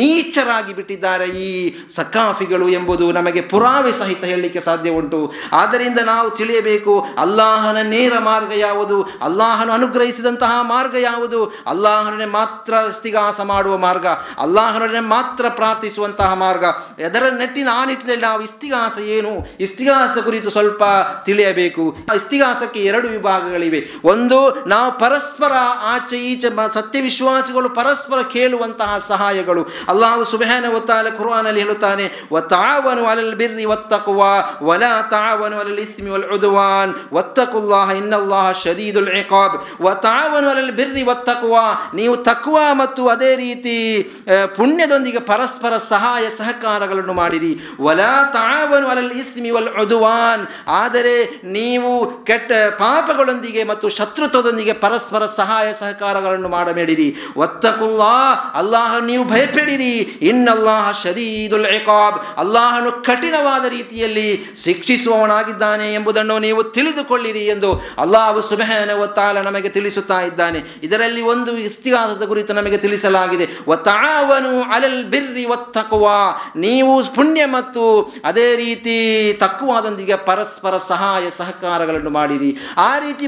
ನೀಚರಾಗಿ 0.00 0.72
ಬಿಟ್ಟಿದ್ದಾರೆ 0.78 1.28
ಈ 1.46 1.50
ಸಕಾಫಿಗಳು 1.96 2.68
ಎಂಬುದು 2.78 3.06
ನಮಗೆ 3.12 3.42
ಪುರಾವೆ 3.52 3.92
ಸಹಿತ 4.00 4.24
ಹೇಳಲಿಕ್ಕೆ 4.24 4.60
ಸಾಧ್ಯ 4.60 4.90
ಉಂಟು. 4.90 5.20
ಆದ್ದರಿಂದ 5.52 6.00
ನಾವು 6.12 6.28
ತಿಳಿಯಬೇಕು, 6.30 6.94
ಅಲ್ಲಾಹನ 7.18 7.78
ನೇರ 7.94 8.14
ಮಾರ್ಗ 8.18 8.52
ಯಾವುದು? 8.58 8.98
ಅಲ್ಲಾಹನು 9.22 9.72
ಅನುಗ್ರಹಿಸಿದಂತಹ 9.72 10.54
ಮಾರ್ಗ 10.74 10.96
ಯಾವುದು? 11.00 11.40
ಅಲ್ಲಾಹನೇ 11.66 12.26
ಮಾತ್ರ 12.38 12.72
ಇಸ್ತಿಗಾಸ 12.90 13.40
ಮಾಡುವ 13.52 13.74
ಮಾರ್ಗ 13.86 14.06
ಅಲ್ಲಾಹನೇ 14.38 15.00
ಮಾತ್ರ 15.14 15.44
ಪ್ರಾರ್ಥಿಸುವಂತಹ 15.60 16.30
ಮಾರ್ಗ. 16.44 16.64
ಅದರ 17.08 17.24
ನೆಟ್ಟಿನ, 17.38 17.68
ಆ 17.72 17.84
ನಿಟ್ಟಿನಲ್ಲಿ 17.84 18.24
ನಾವು 18.28 18.40
ಇಸ್ತಿಗಾಸ 18.48 18.96
ಏನು? 19.16 19.32
ಇಸ್ತಿಗಾಸ 19.60 20.14
ಕುರಿತು 20.28 20.50
ಸ್ವಲ್ಪ 20.50 20.82
ತಿಳಿಯಬೇಕು. 21.24 21.84
ಇಸ್ತಿಗಾಸಕ್ಕೆ 22.16 22.80
ಎರಡು 22.90 23.08
ವಿಭಾಗಗಳಿವೆ. 23.08 23.80
ಒಂದು 24.04 24.19
ನಾವು 24.72 24.90
ಪರಸ್ಪರ 25.02 25.54
ಆಚೆ 25.92 26.18
ಈಚೆ 26.30 26.48
ಸತ್ಯವಿಶ್ವಾಸಿಗಳು 26.76 27.68
ಪರಸ್ಪರ 27.78 28.20
ಕೇಳುವಂತಹ 28.34 28.90
ಸಹಾಯಗಳು. 29.10 29.62
ಅಲ್ಲಾಹು 29.92 30.22
ಸುಬಹಾನ 30.32 30.64
ಒತ್ತಾಲ 30.78 31.06
ಕುರ್ಆನಲ್ಲಿ 31.18 31.60
ಹೇಳುತ್ತಾನೆ, 31.64 32.06
ವತಾವನು 32.34 33.02
ಅಲಲ್ 33.12 33.34
ಬಿರ್ರಿ 33.40 33.64
ಒತ್ತಕುವ 33.74 34.20
ವಲ 34.68 34.84
ತಾವನು 35.14 35.56
ಅಲಲ್ 35.62 35.80
ಇಸ್ಮಿ 35.84 36.10
ವಲ್ 36.14 36.28
ಉದುವಾನ್ 36.36 36.92
ಒತ್ತಕುಲ್ಲಾಹ 37.20 37.96
ಇನ್ನಲ್ಲಾಹ 38.00 38.46
ಶದೀದುಲ್ 38.64 39.12
ಇಕಾಬ್. 39.22 39.56
ವತಾವನು 39.86 40.48
ಅಲಲ್ 40.54 40.72
ಬಿರ್ರಿ 40.80 41.04
ಒತ್ತಕುವ 41.14 41.56
ನೀವು 42.00 42.14
ತಕ್ವ 42.30 42.56
ಮತ್ತು 42.82 43.02
ಅದೇ 43.14 43.32
ರೀತಿ 43.44 43.76
ಪುಣ್ಯದೊಂದಿಗೆ 44.58 45.22
ಪರಸ್ಪರ 45.32 45.72
ಸಹಾಯ 45.92 46.24
ಸಹಕಾರಗಳನ್ನು 46.40 47.14
ಮಾಡಿರಿ. 47.20 47.52
ವಲ 47.86 48.02
ತಾವನು 48.38 48.86
ಅಲಲ್ 48.94 49.12
ಇಸ್ಮಿ 49.22 49.50
ವಲ್ 49.56 49.72
ಉದುವಾನ್. 49.84 50.44
ಆದರೆ 50.82 51.16
ನೀವು 51.58 51.92
ಕೆಟ್ಟ 52.28 52.50
ಪಾಪಗಳೊಂದಿಗೆ 52.82 53.62
ಮತ್ತು 53.70 53.86
ಶತ್ರು 53.88 54.08
ಶತ್ರುತ್ವದೊಂದಿಗೆ 54.10 54.72
ಪರಸ್ಪರ 54.72 55.24
ಸಹಾಯ 55.26 55.66
ಸಹಕಾರಗಳನ್ನು 55.80 56.48
ಮಾಡಬೇಡಿರಿ. 56.48 57.08
ಒತ್ತಕುಲ್ಲಾ 57.36 58.14
ಅಲ್ಲಾಹ 58.54 58.92
ನೀವು 59.06 59.24
ಭಯಪಡಿರಿ. 59.24 59.92
ಇನ್ನಲ್ಲಾಹ 60.30 60.86
ಇಕಾಬ್, 61.76 62.16
ಅಲ್ಲಾಹನು 62.38 62.90
ಕಠಿಣವಾದ 62.92 63.64
ರೀತಿಯಲ್ಲಿ 63.68 64.26
ಶಿಕ್ಷಿಸುವವನಾಗಿದ್ದಾನೆ 64.64 65.86
ಎಂಬುದನ್ನು 65.94 66.38
ನೀವು 66.38 66.62
ತಿಳಿದುಕೊಳ್ಳಿರಿ 66.76 67.44
ಎಂದು 67.46 67.70
ಅಲ್ಲಾಹು 67.98 68.42
ಸುಬೆಹನ 68.42 68.90
ಒತ್ತಾಲ 69.02 69.40
ನಮಗೆ 69.40 69.68
ತಿಳಿಸುತ್ತಾ 69.68 70.20
ಇದ್ದಾನೆ. 70.20 70.62
ಇದರಲ್ಲಿ 70.82 71.22
ಒಂದು 71.22 71.56
ಇಸ್ತಿಹಾಸದ 71.68 72.26
ಕುರಿತು 72.26 72.52
ನಮಗೆ 72.52 72.78
ತಿಳಿಸಲಾಗಿದೆ. 72.78 73.48
ಒತ್ತಾವನು 73.68 74.52
ಅಲಲ್ 74.74 75.04
ಬಿರ್ರಿ 75.04 75.44
ಒತ್ತಕುವ 75.44 76.08
ನೀವು 76.56 76.92
ಪುಣ್ಯ 77.14 77.46
ಮತ್ತು 77.46 77.84
ಅದೇ 78.24 78.48
ರೀತಿ 78.56 78.98
ತಕ್ಕುವಾದೊಂದಿಗೆ 79.40 80.16
ಪರಸ್ಪರ 80.16 80.74
ಸಹಾಯ 80.88 81.30
ಸಹಕಾರಗಳನ್ನು 81.38 82.10
ಮಾಡಿರಿ. 82.10 82.50
ಆ 82.76 82.98
ರೀತಿ 82.98 83.26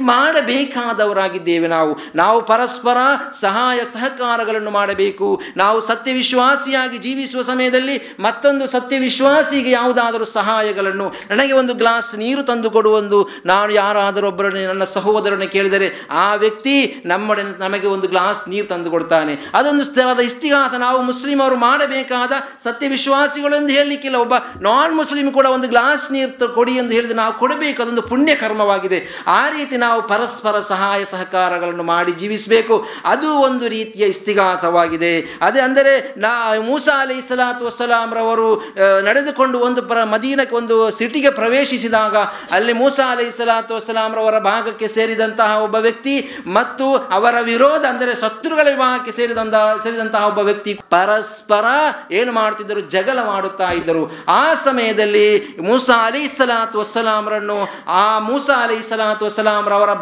ಮಾಡಬೇಕಾದವರಾಗಿದ್ದೇವೆ 0.77 1.69
ನಾವು. 1.69 1.93
ನಾವು 2.15 2.39
ಪರಸ್ಪರ 2.43 2.99
ಸಹಾಯ 3.41 3.79
ಸಹಕಾರಗಳನ್ನು 3.95 4.71
ಮಾಡಬೇಕು. 4.71 5.29
ನಾವು 5.57 5.79
ಸತ್ಯವಿಶ್ವಾಸಿಯಾಗಿ 5.81 6.99
ಜೀವಿಸುವ 6.99 7.43
ಸಮಯದಲ್ಲಿ 7.43 7.97
ಮತ್ತೊಂದು 8.21 8.65
ಸತ್ಯವಿಶ್ವಾಸಿಗೆ 8.67 9.71
ಯಾವುದಾದರೂ 9.71 10.25
ಸಹಾಯಗಳನ್ನು, 10.25 11.07
ನನಗೆ 11.31 11.53
ಒಂದು 11.53 11.75
ಗ್ಲಾಸ್ 11.75 12.11
ನೀರು 12.23 12.43
ತಂದು 12.43 12.71
ಕೊಡುವೊಂದು 12.71 13.19
ನಾನು 13.47 13.71
ಯಾರಾದರೂ 13.73 14.27
ಒಬ್ಬರನ್ನು 14.33 14.63
ನನ್ನ 14.69 14.85
ಸಹೋದರನ 14.97 15.47
ಕೇಳಿದರೆ 15.55 15.89
ಆ 16.11 16.29
ವ್ಯಕ್ತಿ 16.35 16.77
ನಮ್ಮೊಡನೆ 17.07 17.53
ನಮಗೆ 17.65 17.87
ಒಂದು 17.87 18.09
ಗ್ಲಾಸ್ 18.09 18.43
ನೀರು 18.49 18.67
ತಂದು 18.67 18.91
ಕೊಡ್ತಾನೆ 18.91 19.35
ಅದೊಂದು 19.59 19.85
ಸ್ಥಳದ 19.85 20.21
ಇಸ್ತಿಗಾತ 20.31 20.75
ನಾವು 20.87 20.99
ಮುಸ್ಲಿಂ 21.11 21.39
ಅವರು 21.41 21.57
ಮಾಡಬೇಕಾದ 21.69 22.33
ಸತ್ಯವಿಶ್ವಾಸಿಗಳು 22.65 23.55
ಎಂದು 23.61 23.73
ಹೇಳಲಿಕ್ಕಿಲ್ಲ. 23.79 24.17
ಒಬ್ಬ 24.17 24.35
ನಾನ್ 24.69 24.93
ಮುಸ್ಲಿಂ 25.01 25.29
ಕೂಡ 25.33 25.47
ಒಂದು 25.57 25.69
ಗ್ಲಾಸ್ 25.69 26.07
ನೀರು 26.13 26.49
ಕೊಡಿ 26.55 26.73
ಎಂದು 26.83 26.93
ಹೇಳಿದ್ರೆ 26.97 27.19
ನಾವು 27.23 27.35
ಕೊಡಬೇಕು. 27.43 27.79
ಅದೊಂದು 27.83 28.03
ಪುಣ್ಯ 28.11 28.33
ಕರ್ಮವಾಗಿದೆ 28.43 28.99
ಆ 29.41 29.43
ರೀತಿ 29.57 29.77
ನಾವು 29.77 30.01
ಪರಸ್ಪರ 30.13 30.57
ಸಹಾಯ 30.71 31.01
ಸಹಕಾರಗಳನ್ನು 31.13 31.85
ಮಾಡಿ 31.93 32.13
ಜೀವಿಸಬೇಕು. 32.23 32.77
ಅದು 33.13 33.29
ಒಂದು 33.49 33.65
ರೀತಿಯ 33.77 34.05
ಇಸ್ತಿಗಾತವಾಗಿದೆ 34.15 35.13
ಅದೇ 35.47 35.61
ಅಂದರೆ 35.69 35.93
ನಾ, 36.25 36.33
ಮೂಸಾ 36.69 36.95
ಅಲಿ 37.05 37.19
ಸಲಾತು 37.29 37.63
ವಸಲಾಂ 37.69 38.11
ರವರು 38.19 38.49
ನಡೆದುಕೊಂಡು 39.09 39.57
ಒಂದು 39.69 39.83
ಪ್ರ, 39.91 39.99
ಮದೀನಕ್ಕೆ 40.15 40.57
ಒಂದು 40.61 40.77
ಸಿಟಿಗೆ 40.99 41.31
ಪ್ರವೇಶಿಸಿದಾಗ 41.41 42.17
ಅಲ್ಲಿ 42.57 42.75
ಮೂಸಾ 42.83 43.07
ಅಲಿ 43.15 43.29
ಸಲಾತು 43.39 43.73
ವಸಲಾಂ 43.79 44.11
ರವರ 44.19 44.39
ಭಾಗಕ್ಕೆ 44.51 44.89
ಸೇರಿದಂತಹ 44.97 45.51
ಒಬ್ಬ 45.67 45.77
ವ್ಯಕ್ತಿ 45.87 46.17
ಮತ್ತು 46.59 46.87
ಅವರ 47.19 47.37
ವಿರೋಧ 47.53 47.83
ಅಂದರೆ 47.93 48.13
ಶತ್ರುಗಳ 48.23 48.67
ವಿಭಾಗಕ್ಕೆ 48.75 49.13
ಸೇರಿದಂತ 49.19 49.57
ಸೇರಿದಂತಹ 49.85 50.23
ಒಬ್ಬ 50.31 50.41
ವ್ಯಕ್ತಿ 50.49 50.73
ಪರಸ್ಪರ 50.95 51.67
ಏನು 52.19 52.33
ಮಾಡ್ತಿದ್ದರು 52.41 52.81
ಜಗಳ 52.95 53.19
ಮಾಡುತ್ತಾ 53.33 53.69
ಇದ್ದರು. 53.81 54.03
ಆ 54.41 54.45
ಸಮಯದಲ್ಲಿ 54.67 55.27
ಮೂಸಾ 55.69 55.97
ಅಲಿ 56.09 56.25
ಸಲಾತು 56.37 56.79
ವಸಲಾಂರನ್ನು 56.81 57.59
ಆ 58.03 58.07
ಮೂಸಾ 58.29 58.57
ಅಲಿ 58.65 58.79
ಸಲಾತ್ 58.91 59.23
ವಸಲಾಂ 59.27 59.65
ರವರ 59.75 59.93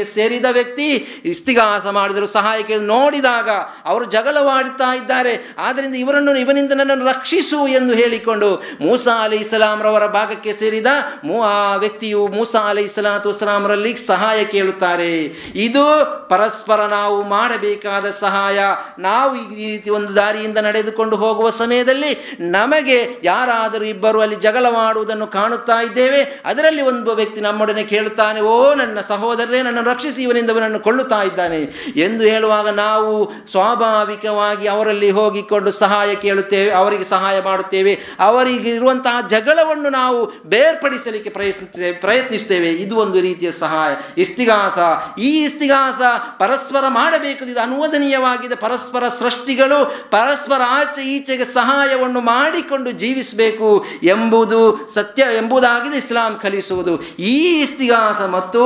ಭಾಗಕ್ಕೆ 0.00 0.14
ಸೇರಿದ 0.14 0.44
ವ್ಯಕ್ತಿ 0.52 1.06
ಇಸ್ತಿಗಾಸ 1.24 1.86
ಮಾಡಿದರು 1.86 2.26
ಸಹಾಯ 2.26 2.62
ನೋಡಿದಾಗ 2.78 3.50
ಅವರು 3.84 4.04
ಜಗಳವಾಡುತ್ತಾ 4.04 4.94
ಇದ್ದಾರೆ. 4.94 5.56
ಆದ್ದರಿಂದ 5.58 5.94
ಇವರನ್ನು 5.94 6.36
ಇವನಿಂದ 6.36 6.72
ನನ್ನನ್ನು 6.72 7.06
ರಕ್ಷಿಸು 7.06 7.68
ಎಂದು 7.68 7.94
ಹೇಳಿಕೊಂಡು 7.94 8.62
ಮೂಸಾ 8.80 9.24
ಅಲಿ 9.24 9.36
ಇಸ್ಲಾಂ 9.36 9.82
ರವರ 9.82 10.06
ಭಾಗಕ್ಕೆ 10.06 10.52
ಸೇರಿದ 10.52 10.86
ಮೂ- 11.24 11.42
ಆ 11.42 11.74
ವ್ಯಕ್ತಿಯು 11.76 12.28
ಮೂಸಾ 12.28 12.58
ಅಲಿ 12.58 12.82
ಇಸ್ಲಾತು 12.82 13.30
ಇಸ್ಲಾಂರಲ್ಲಿ 13.30 13.96
ಸಹಾಯ 13.96 14.44
ಕೇಳುತ್ತಾರೆ. 14.44 15.22
ಇದು 15.54 15.82
ಪರಸ್ಪರ 16.28 16.80
ನಾವು 16.80 17.22
ಮಾಡಬೇಕಾದ 17.22 18.10
ಸಹಾಯ. 18.10 18.60
ನಾವು 18.98 19.36
ಈ 19.36 19.70
ರೀತಿ 19.70 19.90
ಒಂದು 19.90 20.16
ದಾರಿಯಿಂದ 20.16 20.58
ನಡೆದುಕೊಂಡು 20.58 21.16
ಹೋಗುವ 21.16 21.50
ಸಮಯದಲ್ಲಿ 21.50 22.36
ನಮಗೆ 22.40 23.20
ಯಾರಾದರೂ 23.24 23.84
ಇಬ್ಬರು 23.84 24.20
ಅಲ್ಲಿ 24.20 24.36
ಜಗಳವಾಡುವುದನ್ನು 24.36 25.26
ಕಾಣುತ್ತಾ 25.26 25.82
ಇದ್ದೇವೆ. 25.82 26.42
ಅದರಲ್ಲಿ 26.44 26.82
ಒಂದು 26.82 27.14
ವ್ಯಕ್ತಿ 27.14 27.40
ನಮ್ಮೊಡನೆ 27.40 27.84
ಕೇಳುತ್ತಾನೆ, 27.84 28.40
ಓ 28.40 28.74
ನನ್ನ 28.74 29.00
ಸಹೋದರರೇ 29.00 29.62
ನನ್ನನ್ನು 29.80 29.94
ರಕ್ಷಿಸಿ 29.94 30.22
ಇವನಿಂದ 30.22 30.50
ಇವನನ್ನು 30.50 30.80
ಕೊಳ್ಳುತ್ತಾ 30.80 31.22
ಇದ್ದಾನೆ 31.22 31.60
ಎಂದು 31.96 32.24
ಹೇಳುವಾಗ 32.24 32.68
ನಾವು 32.68 33.12
ಸ್ವಾಭಾವಿಕವಾಗಿ 33.50 34.66
ಅವರಲ್ಲಿ 34.68 35.10
ಹೋಗಿಕೊಂಡು 35.10 35.70
ಸಹಾಯ 35.72 36.14
ಕೇಳುತ್ತೇವೆ, 36.14 36.70
ಅವರಿಗೆ 36.70 37.04
ಸಹಾಯ 37.04 37.36
ಮಾಡುತ್ತೇವೆ 37.40 37.92
ಅವರಿಗೆ 38.20 38.70
ಇರುವಂತಹ 38.70 39.16
ಜಗಳವನ್ನು 39.28 39.90
ನಾವು 39.90 40.18
ಬೇರ್ಪಡಿಸಲಿಕ್ಕೆ 40.48 41.30
ಪ್ರಯತ್ನಿಸ್ತೇವೆ 41.30 41.92
ಪ್ರಯತ್ನಿಸ್ತೇವೆ 41.92 42.70
ಇದು 42.84 42.96
ಒಂದು 42.96 43.20
ರೀತಿಯ 43.20 43.52
ಸಹಾಯ. 43.52 43.92
ಇಸ್ತಿಗಾಸ 44.20 44.78
ಈ 45.20 45.30
ಇಸ್ತಿಗಾಸ 45.44 46.00
ಪರಸ್ಪರ 46.38 46.84
ಮಾಡಬೇಕು. 46.88 47.44
ಇದು 47.44 47.60
ಅನುವದನೀಯವಾಗಿದೆ. 47.60 48.54
ಪರಸ್ಪರ 48.54 49.04
ಸೃಷ್ಟಿಗಳು 49.08 49.78
ಪರಸ್ಪರ 50.10 50.60
ಆಚೆ 50.68 51.02
ಈಚೆಗೆ 51.16 51.44
ಸಹಾಯವನ್ನು 51.44 52.20
ಮಾಡಿಕೊಂಡು 52.20 52.90
ಜೀವಿಸಬೇಕು 53.02 53.68
ಎಂಬುದು 54.02 54.60
ಸತ್ಯ 54.94 55.22
ಎಂಬುದಾಗಿದೆ 55.36 55.96
ಇಸ್ಲಾಂ 55.96 56.32
ಕಲಿಸುವುದು. 56.42 56.94
ಈ 57.32 57.36
ಇಸ್ತಿಗಾಸ 57.62 58.20
ಮತ್ತು 58.36 58.62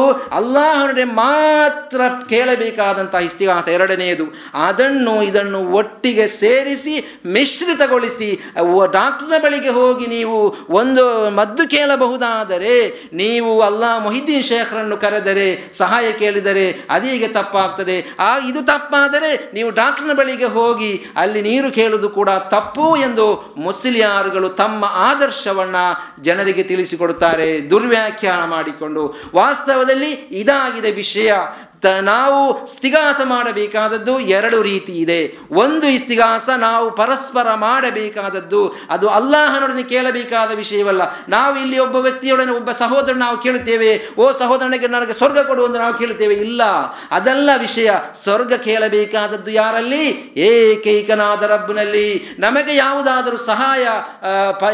ಅಲ್ಲಾಹನುಡೆ 1.05 1.25
ಮಾತ್ರ 1.25 2.01
ಕೇಳಬೇಕಾದಂತಹ 2.29 3.19
ಇಸ್ತಿಹಾಸ 3.19 3.69
ಎರಡನೆಯದು 3.69 4.25
ಅದನ್ನು 4.55 5.23
ಇದನ್ನು 5.23 5.71
ಒಟ್ಟಿಗೆ 5.71 6.27
ಸೇರಿಸಿ, 6.29 7.19
ಮಿಶ್ರಿತಗೊಳಿಸಿ 7.27 8.53
ಡಾಕ್ಟರ್ನ 8.93 9.43
ಬಳಿಗೆ 9.43 9.69
ಹೋಗಿ 9.69 10.07
ನೀವು 10.07 10.57
ಒಂದು 10.71 11.31
ಮದ್ದು 11.31 11.69
ಕೇಳಬಹುದಾದರೆ, 11.69 13.05
ನೀವು 13.13 13.61
ಅಲ್ಲಾ 13.61 13.99
ಮೊಹಿದ್ದೀನ್ 13.99 14.45
ಶೇಖರನ್ನು 14.45 14.97
ಕರೆದರೆ, 14.97 15.71
ಸಹಾಯ 15.73 16.13
ಕೇಳಿದರೆ, 16.13 16.87
ಅದೀಗ 16.91 17.37
ತಪ್ಪಾಗ್ತದೆ. 17.37 18.07
ಆ, 18.19 18.39
ಇದು 18.39 18.63
ತಪ್ಪಾದರೆ 18.63 19.51
ನೀವು 19.55 19.71
ಡಾಕ್ಟರ್ನ 19.71 20.13
ಬಳಿಗೆ 20.13 20.45
ಹೋಗಿ, 20.45 21.13
ಅಲ್ಲಿ 21.17 21.43
ನೀರು 21.43 21.71
ಕೇಳುವುದು 21.71 22.09
ಕೂಡ 22.09 22.29
ತಪ್ಪು 22.31 22.97
ಎಂದು 22.97 23.55
ಮುಸ್ಲಿಯಾರುಗಳು 23.57 24.49
ತಮ್ಮ 24.49 24.85
ಆದರ್ಶವನ್ನ 24.85 25.77
ಜನರಿಗೆ 26.23 26.63
ತಿಳಿಸಿಕೊಡುತ್ತಾರೆ. 26.63 27.71
ದುರ್ವ್ಯಾಖ್ಯಾನ 27.71 28.45
ಮಾಡಿಕೊಂಡು, 28.45 29.23
ವಾಸ್ತವದಲ್ಲಿ 29.35 30.11
ಇದಾಗಿದೆ 30.31 30.91
ವಿಷಯ 30.95 31.31
ತ- 31.85 32.01
ನಾವು 32.01 32.67
ಸ್ಥಿಗಾಸ 32.67 33.17
ಮಾಡಬೇಕಾದದ್ದು 33.25 34.21
ಎರಡು 34.21 34.63
ರೀತಿ 34.63 34.93
ಇದೆ. 34.93 35.39
ಒಂದು 35.51 35.89
ಇಸ್ತಿಗಾಸ 35.89 36.49
ನಾವು 36.57 36.91
ಪರಸ್ಪರ 36.91 37.55
ಮಾಡಬೇಕಾದದ್ದು, 37.55 38.75
ಅದು 38.91 39.09
ಅಲ್ಲಾಹನೊಡನೆ 39.09 39.83
ಕೇಳಬೇಕಾದ 39.83 40.53
ವಿಷಯವಲ್ಲ. 40.53 41.03
ನಾವು 41.29 41.59
ಇಲ್ಲಿ 41.59 41.79
ಒಬ್ಬ 41.79 41.97
ವ್ಯಕ್ತಿಯೊಡನೆ 41.97 42.53
ಒಬ್ಬ 42.53 42.73
ಸಹೋದರನ 42.73 43.19
ನಾವು 43.19 43.39
ಕೇಳುತ್ತೇವೆ, 43.39 44.09
ಓ 44.19 44.33
ಸಹೋದರನಿಗೆ 44.33 44.87
ನನಗೆ 44.87 45.13
ಸ್ವರ್ಗ 45.13 45.39
ಕೊಡು 45.39 45.69
ನಾವು 45.69 45.95
ಕೇಳುತ್ತೇವೆ. 45.95 46.35
ಇಲ್ಲ, 46.35 46.63
ಅದಲ್ಲ 47.11 47.51
ವಿಷಯ 47.59 47.91
ಸ್ವರ್ಗ 48.23 48.55
ಕೇಳಬೇಕಾದದ್ದು 48.55 49.51
ಯಾರಲ್ಲಿ? 49.51 50.33
ಏಕೈಕನಾದ 50.37 51.43
ರಬ್ಬನಲ್ಲಿ. 51.43 52.37
ನಮಗೆ 52.39 52.77
ಯಾವುದಾದರೂ 52.77 53.37
ಸಹಾಯ 53.37 53.89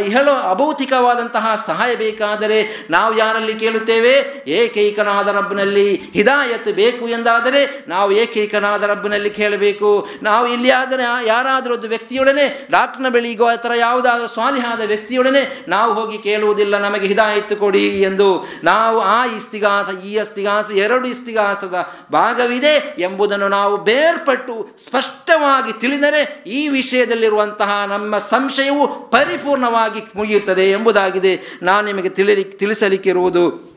ಹೇಳೋ 0.02 0.32
ಅಭೌತಿಕವಾದಂತಹ 0.32 1.64
ಸಹಾಯ 1.66 1.96
ಬೇಕಾದರೆ 1.96 2.86
ನಾವು 2.90 3.18
ಯಾರಲ್ಲಿ 3.18 3.54
ಕೇಳುತ್ತೇವೆ? 3.54 4.44
ಏಕೈಕನಾದ 4.48 5.28
ರಬ್ಬನಲ್ಲಿ. 5.28 6.10
ಹಿದಾಯತ್ 6.14 6.68
ಬೇಕು 6.72 6.99
ಎಂದಾದರೆ 7.08 7.84
ನಾವು 7.88 8.12
ಏಕೈಕನಾದ 8.12 8.82
ರಬ್ಬನಲ್ಲಿ 8.82 9.30
ಕೇಳಬೇಕು. 9.30 10.08
ನಾವು 10.22 10.46
ಇಲ್ಲಿ 10.46 10.70
ಆದರೆ 10.70 11.02
ಯಾರಾದರೂ 11.26 11.74
ಒಂದು 11.74 11.88
ವ್ಯಕ್ತಿಯೊಡನೆ 11.88 12.68
ಡಾಕ್ಟರ್ನ 12.70 13.08
ಬಳಿಗೋ 13.08 13.56
ಥರ 13.56 13.72
ಯಾವುದಾದ್ರೂ 13.76 14.26
ಸ್ವಾಲಿಹಾದ 14.26 14.80
ವ್ಯಕ್ತಿಯೊಡನೆ 14.80 15.64
ನಾವು 15.68 15.94
ಹೋಗಿ 15.94 16.18
ಕೇಳುವುದಿಲ್ಲ, 16.18 16.78
ನಮಗೆ 16.78 17.06
ಹಿದಾಯಿತು 17.06 17.56
ಕೊಡಿ 17.56 18.02
ಎಂದು. 18.02 18.46
ನಾವು 18.64 19.00
ಆ 19.00 19.26
ಇಸ್ತಿಗಾಸ 19.26 20.04
ಈ 20.04 20.16
ಅಸ್ತಿಗಾಸ 20.16 20.70
ಎರಡು 20.70 21.08
ಇಸ್ತಿಗಾಸದ 21.08 21.88
ಭಾಗವಿದೆ 22.12 22.94
ಎಂಬುದನ್ನು 22.98 23.48
ನಾವು 23.48 23.76
ಬೇರ್ಪಟ್ಟು 23.76 24.68
ಸ್ಪಷ್ಟವಾಗಿ 24.84 25.80
ತಿಳಿದರೆ 25.80 26.44
ಈ 26.46 26.68
ವಿಷಯದಲ್ಲಿರುವಂತಹ 26.68 27.84
ನಮ್ಮ 27.88 28.18
ಸಂಶಯವು 28.18 29.10
ಪರಿಪೂರ್ಣವಾಗಿ 29.10 30.00
ಮುಗಿಯುತ್ತದೆ 30.16 30.70
ಎಂಬುದಾಗಿದೆ. 30.70 31.58
ನಾನು 31.62 31.86
ನಿಮಗೆ 31.86 32.08
ತಿಳಿ 32.08 32.44
ತಿಳಿಸಲಿಕ್ಕಿರುವುದು. 32.44 33.69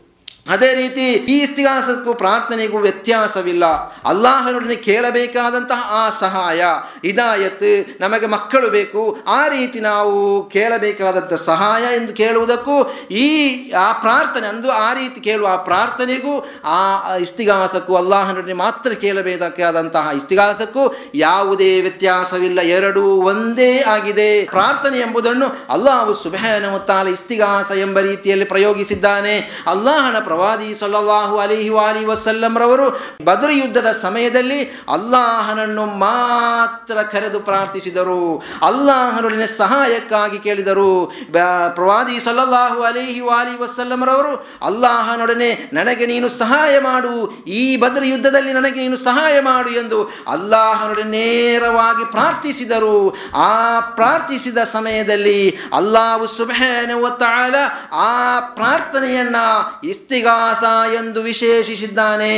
ಅದೇ 0.49 0.73
ರೀತಿ 0.73 1.12
ಈ 1.12 1.41
ಇತಿಹಾಸಕ್ಕೂ 1.41 2.13
ಪ್ರಾರ್ಥನೆಗೂ 2.13 2.77
ವ್ಯತ್ಯಾಸವಿಲ್ಲ. 2.77 3.65
ಅಲ್ಲಾಹನೊಡನೆ 4.06 4.75
ಕೇಳಬೇಕಾದಂತಹ 4.75 5.88
ಆ 5.89 6.10
ಸಹಾಯ. 6.10 6.63
ಇದಾಯತ್ 7.03 8.01
ನಮಗೆ 8.01 8.27
ಮಕ್ಕಳು 8.27 8.69
ಬೇಕು. 8.69 9.17
ಆ 9.27 9.47
ರೀತಿ 9.47 9.79
ನಾವು 9.79 10.49
ಕೇಳಬೇಕಾದಂಥ 10.49 11.34
ಸಹಾಯ 11.34 11.95
ಎಂದು 11.95 12.13
ಕೇಳುವುದಕ್ಕೂ 12.13 12.84
ಈ, 13.12 13.27
ಆ 13.71 13.93
ಪ್ರಾರ್ಥನೆ, 13.93 14.47
ಅಂದು 14.47 14.71
ಆ 14.71 14.93
ರೀತಿ 14.93 15.21
ಕೇಳುವ 15.21 15.47
ಆ 15.47 15.56
ಪ್ರಾರ್ಥನೆಗೂ, 15.56 16.51
ಆ 16.65 17.13
ಇಸ್ತಿಗಾಸಕ್ಕೂ 17.15 17.95
ಅಲ್ಲಾಹನೊಡನೆ 17.95 18.53
ಮಾತ್ರ 18.53 18.91
ಕೇಳಬೇಕಾದಂತಹ 18.91 20.10
ಇಸ್ತಿಗಾಸಕ್ಕೂ 20.15 20.95
ಯಾವುದೇ 21.15 21.82
ವ್ಯತ್ಯಾಸವಿಲ್ಲ. 21.82 22.62
ಎರಡೂ 22.62 23.01
ಒಂದೇ 23.01 23.79
ಆಗಿದೆ. 23.79 24.45
ಪ್ರಾರ್ಥನೆ 24.45 24.99
ಎಂಬುದನ್ನು 24.99 25.45
ಅಲ್ಲಾಹು 25.69 26.13
ಸುಭಾನ 26.13 26.69
ಮುತ್ತಾಲ 26.69 27.08
ಇಸ್ತಿಗಾಸ 27.08 27.77
ಎಂಬ 27.77 27.99
ರೀತಿಯಲ್ಲಿ 27.99 28.45
ಪ್ರಯೋಗಿಸಿದ್ದಾನೆ. 28.45 29.63
ಅಲ್ಲಾಹನ 29.67 30.19
ಪ್ರವಾದಿ 30.33 30.69
ಸಲ್ಲಲ್ಲಾಹು 30.79 31.35
ಅಲಿಹಿ 31.37 31.69
ವಾಲಿ 31.69 32.05
ವಸಲ್ಲಂ 32.05 32.57
ರವರು 32.57 32.85
ಬದ್ರ 33.23 33.49
ಯುದ್ಧದ 33.51 33.89
ಸಮಯದಲ್ಲಿ 34.01 34.59
ಅಲ್ಲಾಹನನ್ನು 34.93 35.85
ಮಾತ್ರ 35.85 36.95
ಕರೆದು 37.11 37.39
ಪ್ರಾರ್ಥಿಸಿದರು. 37.39 38.21
ಅಲ್ಲಾಹನೊಡನೆ 38.61 39.47
ಸಹಾಯಕ್ಕಾಗಿ 39.57 40.39
ಕೇಳಿದರು. 40.39 40.91
ಪ್ರವಾದಿ 41.75 42.17
ಸಲ್ಲಲ್ಲಾಹು 42.25 42.81
ಅಲಿಹಿ 42.81 43.19
ವಾಲಿ 43.19 43.53
ವಸಲ್ಲಂ 43.61 44.05
ರವರು 44.05 44.33
ಅಲ್ಲಾಹನೊಡನೆ 44.65 45.69
ನನಗೆ 45.73 46.05
ನೀನು 46.05 46.29
ಸಹಾಯ 46.29 46.79
ಮಾಡು. 46.79 47.13
ಈ 47.61 47.77
ಬದ್ರ 47.77 48.03
ಯುದ್ಧದಲ್ಲಿ 48.05 48.53
ನನಗೆ 48.53 48.79
ನೀನು 48.81 48.97
ಸಹಾಯ 48.97 49.35
ಮಾಡು 49.39 49.69
ಎಂದು 49.69 49.99
ಅಲ್ಲಾಹನೊಡನೆ 50.27 51.11
ನೇರವಾಗಿ 51.13 52.11
ಪ್ರಾರ್ಥಿಸಿದರು. 52.11 52.97
ಆ 53.35 53.79
ಪ್ರಾರ್ಥಿಸಿದ 53.79 54.57
ಸಮಯದಲ್ಲಿ 54.57 55.39
ಅಲ್ಲಾಹು 55.73 56.27
ಸುಬಹಾನ 56.37 56.91
ಆ 57.93 58.11
ಪ್ರಾರ್ಥನೆಯನ್ನ 58.39 59.35
ಇಸ್ತಿಗ 59.83 60.22
ಇಸ್ತಿಗಾಸ 60.23 60.63
ಎಂದು 60.93 61.21
ವಿಶೇಷಿಸಿದ್ದಾನೆ. 61.21 62.36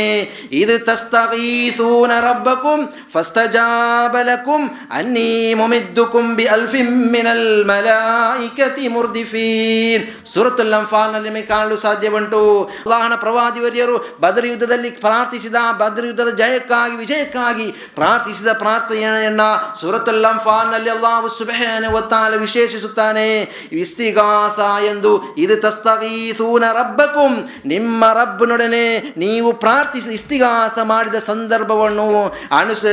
ಇದು 0.52 0.86
ತಸ್ತಗೀಸೂನ 0.86 2.12
ರಬ್ಬಕುಂ 2.20 2.80
ಫಸ್ತಜಾಬಲಕುಂ 3.14 4.64
ಅನ್ನೀ 4.92 5.54
ಮುಮಿದ್ದುಕುಂ 5.54 6.36
ಬಿ 6.36 6.46
ಅಲ್ಫಿಂ 6.46 6.90
ಮಿನಲ್ 7.12 7.66
ಮಲಾಯಿಕತಿ 7.68 8.88
ಮುರ್ದಿಫೀನ್. 8.88 10.26
ಸೂರತುಲ್ 10.34 10.74
ಅಂಫಾಲ್ನಲ್ಲಿ 10.74 11.30
ನಿಮಗೆ 11.30 11.48
ಕಾಣಲು 11.48 11.78
ಸಾಧ್ಯವುಂಟು. 11.78 12.42
ಅಲ್ಲಾಹನ 12.64 13.16
ಪ್ರವಾದಿವರಿಯರು 13.16 14.18
ಬದರ್ 14.22 14.46
ಯುದ್ಧದಲ್ಲಿ 14.46 14.90
ಪ್ರಾರ್ಥಿಸಿದ, 14.90 15.56
ಬದರ್ 15.78 16.06
ಯುದ್ಧದ 16.06 16.32
ಜಯಕ್ಕಾಗಿ, 16.36 16.96
ವಿಜಯಕ್ಕಾಗಿ 16.96 17.68
ಪ್ರಾರ್ಥಿಸಿದ 17.96 18.52
ಪ್ರಾರ್ಥನೆಯನ್ನ 18.54 19.42
ಸುರತುಲ್ಲಂ 19.82 20.38
ಫಾಲ್ನಲ್ಲಿ 20.44 20.90
ಅಲ್ಲಾಹು 20.90 21.30
ಸುಬಹಾನ 21.38 21.86
ಒತ್ತಾಲ 21.94 22.34
ವಿಶೇಷಿಸುತ್ತಾನೆ. 22.36 23.28
ವಿಸ್ತಿಗಾಸ 23.72 24.60
ಎಂದು 24.84 25.36
ಇದು 25.38 25.56
ತಸ್ತಗೀಸೂನ 25.62 26.64
ರಬ್ಬಕುಂ 26.72 27.34
ನಿಮ್ಮ 27.76 28.12
ರಬ್ಬನೊಡನೆ 28.20 28.86
ನೀವು 29.24 29.52
ಪ್ರಾರ್ಥಿಸಿ 29.66 30.12
ಇಸ್ತಿಗಾಸ 30.20 30.78
ಮಾಡಿದ 30.84 31.20
ಸಂದರ್ಭವನ್ನು 31.30 32.08
ಅನುಸ, 32.60 32.86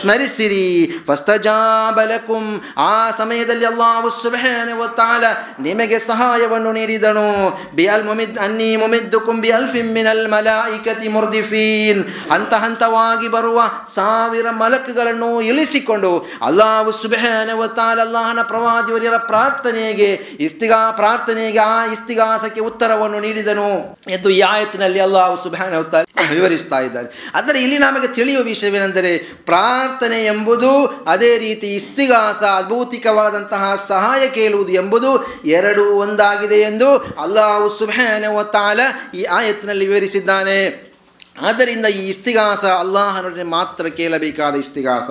ಸ್ಮರಿಸಿರಿ. 0.00 0.68
ಫಸ್ತಜಾಬಲಕುಂ 1.08 2.46
ಆ 2.90 2.92
ಸಮಯದಲ್ಲಿ 3.20 3.68
ಅಲ್ಲಾಹು 3.72 4.10
ಸುಬಹಾನ 4.22 4.78
ಒತ್ತಾಲ 4.86 5.24
ನಿಮಗೆ 5.60 5.98
ಸಹಾಯವನ್ನು 6.10 6.72
ನೀಡಿದನು. 6.72 7.28
ಬಿ 7.76 7.86
ಅಲ್ 7.86 8.06
ಮುಮಿದ್, 8.10 8.38
ಅನ್ನಿ 8.38 8.70
ಮುಮಿದ್ದುಕುಂ 8.76 9.38
ಅಲ್ 9.58 9.68
ಫಿಮ್ಮಿನಲ್ 9.68 10.24
ಮಲ 10.28 10.48
ಮಲಾಯಿಕತಿ 10.50 11.08
ಮುರ್ದಿಫೀನ್. 11.08 12.00
ಹಂತ 12.30 12.52
ಹಂತವಾಗಿ 12.54 13.28
ಬರುವ 13.28 13.60
ಸಾವಿರ 13.94 14.46
ಮಲಕುಗಳನ್ನು 14.50 15.40
ಇಳಿಸಿಕೊಂಡು 15.40 16.10
ಅಲ್ಲಾಹು 16.42 16.92
ಸುಬಹಾನ 16.92 17.50
ಒತ್ತಾಲ 17.64 18.00
ಅಲ್ಲಾಹನ 18.00 18.42
ಪ್ರವಾದಿವರಿಯರ 18.42 19.16
ಪ್ರಾರ್ಥನೆಗೆ, 19.16 20.10
ಇಸ್ತಿಗಾ, 20.40 20.80
ಪ್ರಾರ್ಥನೆಗೆ 20.90 21.58
ಆ 21.58 21.86
ಇಸ್ತಿಗಾಸಕ್ಕೆ 21.86 22.60
ಉತ್ತರವನ್ನು 22.60 23.20
ನೀಡಿದನು. 23.20 23.70
ಎಂದು 24.10 24.29
ಈ 24.32 24.40
ಆಯತ್ತಿನಲ್ಲಿ 24.40 25.00
ಅಲ್ಲಾಹು 25.00 25.30
ಅವು 25.30 25.42
ಸುಭಾನ 25.42 25.74
ವಿವರಿಸ್ತಾ 26.30 26.80
ಇದ್ದಾರೆ 26.80 27.30
ಆದರೆ 27.34 27.62
ಇಲ್ಲಿ 27.62 27.78
ನಮಗೆ 27.78 28.14
ತಿಳಿಯುವ 28.14 28.44
ವಿಷಯವೇನೆಂದರೆ 28.44 29.18
ಪ್ರಾರ್ಥನೆ 29.18 30.24
ಎಂಬುದು 30.24 30.86
ಅದೇ 30.86 31.38
ರೀತಿ 31.38 31.74
ಇಸ್ತಿಗಾಸ 31.74 32.42
ಅದ್ಭೌತಿಕವಾದಂತಹ 32.42 33.84
ಸಹಾಯ 33.88 34.28
ಕೇಳುವುದು 34.28 34.72
ಎಂಬುದು 34.72 35.10
ಎರಡೂ 35.44 35.84
ಒಂದಾಗಿದೆ 35.96 36.60
ಎಂದು 36.60 36.98
ಅಲ್ಲಾಹು 36.98 37.78
ಸುಬಹಾನ 37.78 38.24
ಒತ್ತಾಲ 38.24 38.80
ಈ 39.14 39.24
ಆಯತ್ತಿನಲ್ಲಿ 39.24 39.86
ವಿವರಿಸಿದ್ದಾನೆ. 39.86 40.89
ಆದ್ದರಿಂದ 41.46 41.86
ಈ 41.86 42.08
ಇಸ್ತಿಗಾಸ 42.08 42.64
ಅಲ್ಲಾಹನೊಡನೆ 42.64 43.42
ಮಾತ್ರ 43.42 43.86
ಕೇಳಬೇಕಾದ 43.86 44.54
ಇಸ್ತಿಗಾಸ 44.54 45.10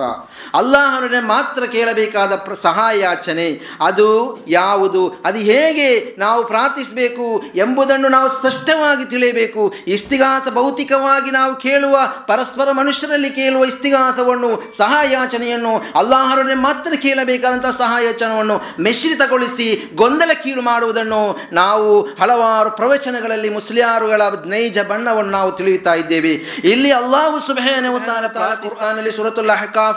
ಅಲ್ಲಾಹನೊಡನೆ 0.56 1.20
ಮಾತ್ರ 1.20 1.64
ಕೇಳಬೇಕಾದ 1.64 2.36
ಪ್ರ 2.36 2.54
ಸಹಾಯಾಚನೆ 2.54 3.60
ಅದು 3.80 4.08
ಯಾವುದು? 4.48 5.22
ಅದು 5.24 5.38
ಹೇಗೆ 5.38 6.16
ನಾವು 6.18 6.44
ಪ್ರಾರ್ಥಿಸಬೇಕು 6.44 7.42
ಎಂಬುದನ್ನು 7.54 8.08
ನಾವು 8.08 8.28
ಸ್ಪಷ್ಟವಾಗಿ 8.28 9.04
ತಿಳಿಯಬೇಕು. 9.10 9.74
ಇಸ್ತಿಗಾಸ 9.86 10.50
ಭೌತಿಕವಾಗಿ 10.50 11.30
ನಾವು 11.30 11.56
ಕೇಳುವ, 11.56 11.98
ಪರಸ್ಪರ 12.26 12.72
ಮನುಷ್ಯರಲ್ಲಿ 12.72 13.30
ಕೇಳುವ 13.30 13.64
ಇಸ್ತಿಗಾಸವನ್ನು 13.64 14.76
ಸಹಾಯಾಚನೆಯನ್ನು 14.76 15.74
ಅಲ್ಲಾಹನೊಡನೆ 15.98 16.54
ಮಾತ್ರ 16.54 16.92
ಕೇಳಬೇಕಾದಂಥ 16.96 17.66
ಸಹಾಯಾಚನವನ್ನು 17.66 18.82
ಮಿಶ್ರಿತಗೊಳಿಸಿ 18.82 19.90
ಗೊಂದಲಕ್ಕೀಡು 19.94 20.62
ಮಾಡುವುದನ್ನು 20.62 21.38
ನಾವು 21.52 22.02
ಹಲವಾರು 22.02 22.70
ಪ್ರವಚನಗಳಲ್ಲಿ 22.70 23.48
ಮುಸ್ಲಿಯಾರುಗಳ 23.48 24.22
ನೈಜ 24.46 24.78
ಬಣ್ಣವನ್ನು 24.78 25.30
ನಾವು 25.30 25.52
ತಿಳಿಯುತ್ತಾ 25.52 25.94
ಇದ್ದೇವೆ. 25.94 26.19
ಇಲ್ಲಿ 26.64 26.90
ಅಲ್ಲಾಹು 26.90 27.40
ಸುಬಹೇನೆ 27.40 27.88
ಉತ್ತಾನೆ 27.88 28.28
ಪಾಕಿಸ್ತಾನಲ್ಲಿ 28.28 29.10
ಸುರತುಲ್ಲ 29.10 29.50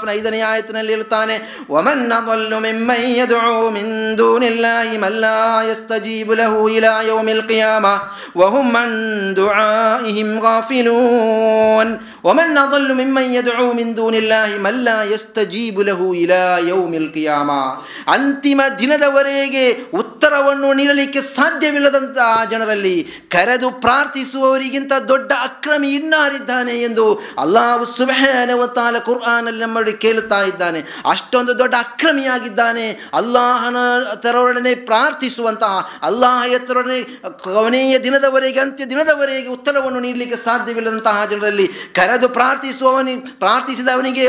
ನ 0.03 0.09
ಐದನೇ 0.09 0.41
ಆಯತ್ನಲ್ಲಿ 0.41 0.93
ಇರುತ್ತಾನೆ 0.93 1.65
ಒಮನ್ನ 1.69 2.13
ಕೊಲ್ಲು 2.25 2.59
ಮಿಮ್ಮೈಯದೋ 2.59 3.69
ಮಿಂದು 3.71 4.39
ನಿಲ್ಲ 4.39 4.65
ಇಮಲ್ಲ 4.93 5.25
ಎಸ್ತ 5.71 5.93
ಜೀಬುಲ 5.93 6.41
ಹೂಯಿಲ 6.41 6.86
ಯೋ 7.07 7.21
ಮಿಲ್ಕಿಯಾಮ 7.21 7.86
ವಹುಮಂದು 8.38 9.51
ಇಹಿಂ 10.07 10.39
ಗಾಫಿಲೂನ್ 10.39 12.13
ಒಮನ್ನ 12.23 12.57
ಕೊಲ್ಲು 12.71 12.93
ಮಿಮ್ಮೈಯದೋ 12.93 13.73
ಮಿಂದು 13.73 14.09
ನಿಲ್ಲ 14.09 14.45
ಇಮಲ್ಲ 14.45 15.03
ಎಸ್ತ 15.03 15.39
ಜೀಬುಲ 15.39 15.91
ಹೂಯಿಲ 15.91 16.31
ಯೋ 16.67 16.88
ಮಿಲ್ಕಿಯಾಮ 16.88 17.51
ಅಂತಿಮ 18.07 18.62
ದಿನದವರೆಗೆ 18.79 19.71
ಉತ್ತರವನ್ನು 19.93 20.73
ನೀಡಲಿಕ್ಕೆ 20.73 21.21
ಸಾಧ್ಯವಿಲ್ಲದಂತಹ 21.21 22.43
ಜನರಲ್ಲಿ, 22.49 23.07
ಕರೆದು 23.29 23.71
ಪ್ರಾರ್ಥಿಸುವವರಿಗಿಂತ 23.71 24.93
ದೊಡ್ಡ 24.93 25.31
ಅಕ್ರಮಿ 25.31 25.93
ಇನ್ನಾರಿದ್ದಾನೆ 26.03 26.75
ಎಂದು 26.87 27.05
ಅಲ್ಲಾಹು 27.39 27.85
ಸುಬಹಾನವತಾಲ 27.95 28.95
ಕುರ್ಆನಲ್ಲಿ 29.07 29.61
ನಮ್ಮೊಳಗೆ 29.61 29.97
ಕೇಳುತ್ತಾ 30.05 30.39
ಇದ್ದಾನೆ. 30.51 30.79
ಅಷ್ಟೊಂದು 31.09 31.53
ದೊಡ್ಡ 31.59 31.75
ಅಕ್ರಮಿಯಾಗಿದ್ದಾನೆ. 31.85 32.85
ಅಲ್ಲಾಹನ 33.13 33.77
ತರೊಡನೆ 34.23 34.73
ಪ್ರಾರ್ಥಿಸುವಂತಹ, 34.89 35.73
ಅಲ್ಲಾಹ 36.03 36.39
ಎತ್ತರೊಡನೆ 36.57 36.99
ಕೊನೆಯ 37.45 37.93
ದಿನದವರೆಗೆ, 37.99 38.59
ಅಂತ್ಯ 38.59 38.85
ದಿನದವರೆಗೆ 38.93 39.49
ಉತ್ತರವನ್ನು 39.57 39.99
ನೀಡಲಿಕ್ಕೆ 39.99 40.37
ಸಾಧ್ಯವಿಲ್ಲದಂತಹ 40.47 41.25
ಜನರಲ್ಲಿ 41.31 41.67
ಕರೆದು 41.95 42.29
ಪ್ರಾರ್ಥಿಸುವವನಿ, 42.29 43.15
ಪ್ರಾರ್ಥಿಸಿದವನಿಗೆ 43.43 44.25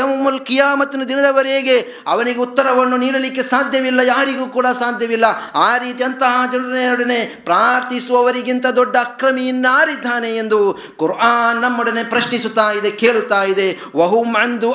ಕಿಯಾಮತ್ತಿನ 0.49 1.05
ದಿನದವರೆಗೆ 1.13 1.77
ಅವನಿಗೆ 2.07 2.41
ಉತ್ತರವನ್ನು 2.47 2.97
ನೀಡಲಿಕ್ಕೆ 2.97 3.43
ಸಾಧ್ಯವಿಲ್ಲ, 3.43 4.01
ಯಾರಿಗೂ 4.15 4.47
ಕೂಡ 4.57 4.67
ಸಾಧ್ಯವಿಲ್ಲ. 4.83 5.27
ಆ 5.69 5.71
ರೀತಿ 5.85 6.03
ಅಂತಹ 6.05 6.35
ಜನರೊಡನೆ 6.53 7.21
ಪ್ರಾರ್ಥಿಸುವವರಿಗಿಂತ 7.45 8.67
ದೊಡ್ಡ 8.81 8.95
ಅಕ್ರಮಿ 9.07 9.45
ಇನ್ನಾರಿದ್ದಾನೆ 9.49 10.31
ಎಂದು 10.43 10.59
ಕುರ್ಆನ್ 10.99 11.64
ನಮ್ಮೊಡನೆ 11.65 12.05
ಪ್ರಶ್ನಿಸುತ್ತಾ 12.05 12.67
ಇದೆ, 12.79 12.91
ಕೇಳುತ್ತಾ 13.03 13.43
ಇದೆ. 13.53 13.67
ವಹುಂ 13.97 14.31
ಅಂದು 14.43 14.71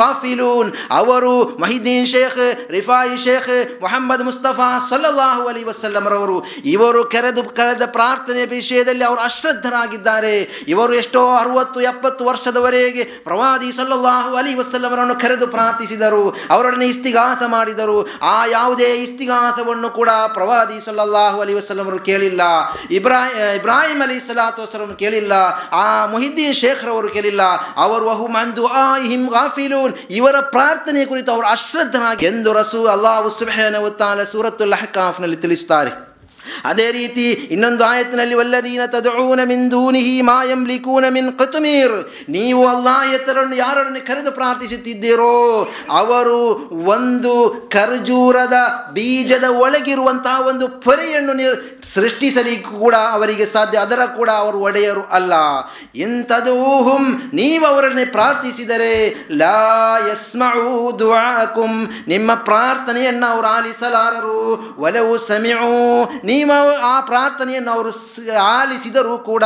ಗಾಫಿಲೂನ್. 0.00 0.70
ಅವರು 0.90 1.32
ಮಹಿದೀನ್ 1.62 2.06
ಶೇಖ್, 2.06 2.70
ರಿಫಾಯಿ 2.70 3.16
ಶೇಖ್, 3.24 3.82
ಮೊಹಮ್ಮದ್ 3.82 4.24
ಮುಸ್ತಫಾ 4.28 4.68
ಸಲ್ಲಲ್ಲಾಹು 4.90 5.44
ಅಲಿ 5.50 5.62
ವಸಲ್ಲಮರವರು. 5.64 6.36
ಇವರು 6.74 7.00
ಕರೆದು, 7.04 7.42
ಕರೆದ 7.58 7.84
ಪ್ರಾರ್ಥನೆ 7.86 8.42
ವಿಷಯದಲ್ಲಿ 8.46 9.04
ಅವರು 9.04 9.20
ಅಶ್ರದ್ಧರಾಗಿದ್ದಾರೆ. 9.20 10.34
ಇವರು 10.68 10.94
ಎಷ್ಟೋ 10.94 11.22
ಅರುವತ್ತು, 11.42 11.78
ಎಪ್ಪತ್ತು 11.80 12.22
ವರ್ಷದವರೆಗೆ 12.24 13.04
ಪ್ರವಾದಿ 13.24 13.70
ಸಲ್ಲಾಹು 13.72 14.32
ಅಲಿ 14.40 14.54
ವಸಲ್ಲಮರನ್ನು 14.54 15.16
ಕರೆದು 15.22 15.46
ಪ್ರಾರ್ಥಿಸಿದರು. 15.56 16.24
ಅವರೊಡನೆ 16.50 16.86
ಇಸ್ತಿಗಾಸ 16.86 17.42
ಮಾಡಿದರು. 17.46 17.98
ಆ 18.22 18.36
ಯಾವುದೇ 18.46 18.90
ಇಸ್ತಿಗಾಸವನ್ನು 19.04 19.90
ಕೂಡ 19.90 20.10
ಪ್ರವಾದಿ 20.34 20.78
ಸಲ್ಲಲ್ಲಾಹು 20.86 21.38
ಅಲಿ 21.40 21.54
ವಸಲ್ಲಮರು 21.54 21.98
ಕೇಳಿಲ್ಲ. 22.08 22.42
ಇಬ್ರಾಹಿಂ 22.90 23.54
ಇಬ್ರಾಹಿಂ 23.54 24.00
ಅಲಿ 24.02 24.18
ಸಲಾತು 24.20 24.60
ವಸಲಂ 24.62 24.92
ಕೇಳಿಲ್ಲ. 24.98 25.32
ಆ 25.82 25.84
ಮುಹಿದ್ದೀನ್ 26.20 26.58
ಶೇಖ್ರವರು 26.62 27.08
ಕೇಳಿಲ್ಲ, 27.16 27.42
ಅವರು 27.84 28.06
ಅಹುಮಂದು 28.16 28.64
ಆ 28.82 28.84
ಹಿಮ್ 29.08 29.26
ಗಾಫಿಲೂನ್. 29.36 29.94
ಇವರ 30.18 30.36
ಪ್ರಾರ್ಥನೆ 30.56 31.02
ಕುರಿತು 31.12 31.32
ಅವರು 31.36 31.48
ಅಶ್ರದ್ಧನಾಗಿ 31.56 32.28
ಎಂದು 32.32 32.52
ರಸೂ 32.60 32.82
ಅಲ್ಲಾಹು 32.94 33.90
ತಆಲಾ 34.02 34.26
ಸೂರತ್ತುಲ್ 34.34 34.78
ಅಹ್ಕಾಫ್ನಲ್ಲಿ 34.80 35.40
ತಿಳಿಸುತ್ತಾರೆ. 35.46 35.92
ಅದೇ 36.70 36.86
ರೀತಿ 36.96 37.24
ಇನ್ನೊಂದು 37.54 37.82
ಆಯತ್ನಲ್ಲಿ 37.88 38.36
ವಲ್ಲದೀನ 38.38 38.82
ತದೂನ 38.92 39.40
ಮಿನ್ 39.50 39.66
ದೂನಿಹಿ 39.74 40.14
ಮಾಯಂ 40.28 40.62
ಲಿಕೂನ 40.70 41.06
ಮಿನ್ 41.16 41.28
ಕತುಮೀರ್ 41.40 41.94
ನೀವು 42.36 42.62
ಅಲ್ಲಾಯತರನ್ನು 42.72 43.56
ಯಾರೊಡನೆ 43.56 44.00
ಕರೆದು 44.08 44.32
ಪ್ರಾರ್ಥಿಸುತ್ತಿದ್ದೀರೋ, 44.38 45.34
ಅವರು 46.00 46.40
ಒಂದು 46.94 47.34
ಖರ್ಜೂರದ 47.74 48.56
ಬೀಜದ 48.96 49.48
ಒಳಗಿರುವಂತಹ 49.64 50.46
ಒಂದು 50.52 50.68
ಪೊರೆಯನ್ನು 50.86 51.34
ಸೃಷ್ಟಿಸಲಿಕ್ಕೂ 51.94 52.72
ಕೂಡ 52.78 52.96
ಅವರಿಗೆ 53.16 53.46
ಸಾಧ್ಯ, 53.46 53.78
ಅದರ 53.78 54.00
ಕೂಡ 54.16 54.30
ಅವರು 54.30 54.58
ಒಡೆಯರು 54.68 55.02
ಅಲ್ಲ. 55.18 55.34
ಇಂಥದೂಹುಂ, 56.04 57.04
ನೀವು 57.34 57.64
ಅವರನ್ನೇ 57.66 58.04
ಪ್ರಾರ್ಥಿಸಿದರೆ, 58.04 58.94
ಲಾ 59.42 59.60
ಯಸ್ಮೌ 60.08 60.92
ದುಆಕುಂ, 61.00 61.72
ನಿಮ್ಮ 62.12 62.30
ಪ್ರಾರ್ಥನೆಯನ್ನು 62.34 63.26
ಅವರು 63.32 63.48
ಆಲಿಸಲಾರರು. 63.56 64.40
ಒಲವು 64.86 65.14
ಸಮಿಯು 65.18 65.70
ನೀವು 66.30 66.58
ಆ 66.92 66.94
ಪ್ರಾರ್ಥನೆಯನ್ನು 67.00 67.72
ಅವರು 67.72 67.92
ಆಲಿಸಿದರೂ 68.42 69.18
ಕೂಡ 69.30 69.44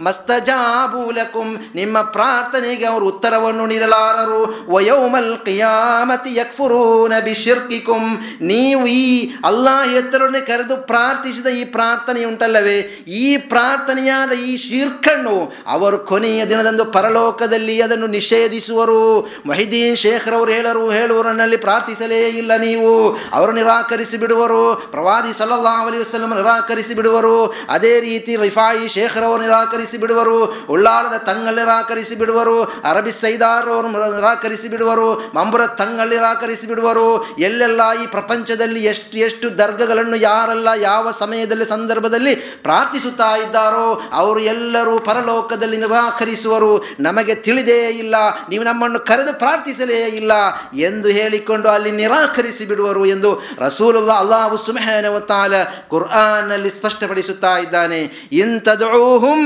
ಮಸ್ತಜಾಬೂಲಕುಂ 0.00 1.48
ನಿಮ್ಮ 1.74 1.96
ಪ್ರಾರ್ಥನೆಗೆ 2.16 2.86
ಅವರು 2.86 3.06
ಉತ್ತರವನ್ನು 3.06 3.66
ನೀಡಲಾರರು. 3.66 4.40
ವಯೌಮಲ್ 4.74 5.32
ಕಿಯಾಮತಿ 5.46 6.32
ಯಕ್ಫುರೂನ 6.40 7.12
ಬಿಶಿರ್ಕಿಕುಂ, 7.28 8.04
ನೀವು 8.40 8.86
ಈ 8.86 9.06
ಅಲ್ಲಾಹ್ 9.44 9.92
ಎತ್ತರನ್ನೇ 10.00 10.40
ಕರೆದು 10.40 10.76
ಪ್ರಾರ್ಥಿಸಿದ 10.76 11.46
ಈ 11.46 11.64
ಪ್ರಾರ್ಥನೆ 11.74 12.24
ಉಂಟಲ್ಲವೇ? 12.24 12.78
ಈ 13.24 13.36
ಪ್ರಾರ್ಥನೆಯಾದ 13.36 14.32
ಈ 14.32 14.56
ಶೀರ್ಖಣ್ಣು 14.56 15.36
ಅವರು 15.66 15.98
ಕೊನೆಯ 15.98 16.46
ದಿನದಂದು 16.46 16.84
ಪರಲೋಕದಲ್ಲಿ 16.96 17.76
ಅದನ್ನು 17.82 18.06
ನಿಷೇಧಿಸುವರು. 18.06 19.02
ಮಹಿದೀನ್ 19.46 19.96
ಅವರು 20.34 20.50
ಹೇಳರು 20.50 20.84
ಹೇಳುವರನ್ನಲ್ಲಿ 20.90 21.56
ಪ್ರಾರ್ಥಿಸಲೇ 21.56 22.20
ಇಲ್ಲ 22.40 22.56
ನೀವು. 22.56 22.92
ಅವರು 23.32 23.52
ನಿರಾಕರಿಸಿ 23.52 24.16
ಬಿಡುವರು. 24.16 24.62
ಪ್ರವಾದಿ 24.90 25.32
ಸಲಹಾ 25.38 25.86
ಅಲಿ 25.86 25.98
ವಸಲ್ಲಂ 25.98 26.34
ನಿರಾಕರಿಸಿ 26.36 26.94
ಬಿಡುವರು. 26.94 27.36
ಅದೇ 27.68 28.00
ರೀತಿ 28.00 28.36
ರಿಫಾಯಿ 28.36 28.88
ಶೇಖ್ರವರು 28.88 29.42
ನಿರಾಕರಿಸಿ 29.42 29.96
ಬಿಡುವರು. 29.96 30.66
ಉಳ್ಳಾಳದ 30.70 31.16
ತಂಗಲ್ 31.16 31.56
ನಿರಾಕರಿಸಿ 31.56 32.14
ಬಿಡುವರು. 32.14 32.56
ಅರಬಿ 32.84 33.12
ಸೈದಾರ್ 33.12 33.68
ಅವರು 33.68 33.88
ನಿರಾಕರಿಸಿ 33.88 34.68
ಬಿಡುವರು. 34.68 35.08
ಮಂಬುರ 35.34 35.66
ತಂಗಲ್ 35.66 36.10
ನಿರಾಕರಿಸಿ 36.10 36.66
ಬಿಡುವರು. 36.66 37.08
ಎಲ್ಲೆಲ್ಲ 37.38 37.80
ಈ 38.02 38.06
ಪ್ರಪಂಚದಲ್ಲಿ 38.06 38.80
ಎಷ್ಟು 38.84 39.18
ಎಷ್ಟು 39.18 39.46
ದರ್ಗಗಳನ್ನು, 39.58 40.16
ಯಾರೆಲ್ಲ 40.16 40.68
ಯಾವ 40.80 41.12
ಸಮಯದಲ್ಲಿ 41.18 41.63
ಸಂದರ್ಭದಲ್ಲಿ 41.64 42.34
ಪ್ರಾರ್ಥಿಸುತ್ತಾ 42.34 43.30
ಇದ್ದಾರೋ, 43.36 43.86
ಅವರು 44.12 44.40
ಎಲ್ಲರೂ 44.40 44.94
ಪರಲೋಕದಲ್ಲಿ 45.00 45.76
ನಿರಾಕರಿಸುವರು. 45.76 46.72
ನಮಗೆ 47.00 47.34
ತಿಳಿದೇ 47.34 47.80
ಇಲ್ಲ, 47.88 48.14
ನೀವು 48.48 48.64
ನಮ್ಮನ್ನು 48.64 49.00
ಕರೆದು 49.00 49.38
ಪ್ರಾರ್ಥಿಸಲೇ 49.38 50.00
ಇಲ್ಲ 50.20 50.32
ಎಂದು 50.78 51.08
ಹೇಳಿಕೊಂಡು 51.08 51.68
ಅಲ್ಲಿ 51.68 51.90
ನಿರಾಕರಿಸಿ 51.90 52.64
ಬಿಡುವರು 52.64 53.06
ಎಂದು 53.06 53.30
ರಸೂಲುಲ್ಲಾ 53.58 54.14
ಅಲ್ಲಾಹು 54.14 54.56
ಸುಬ್ಹಾನಹು 54.66 55.20
ತಾಲ 55.20 55.54
ಕುರ್ಆನ್ನಲ್ಲಿ 55.88 56.70
ಸ್ಪಷ್ಟಪಡಿಸುತ್ತಾ 56.70 57.54
ಇದ್ದಾನೆ. 57.58 58.00
ಇಂತದುಹುಂ 58.32 59.40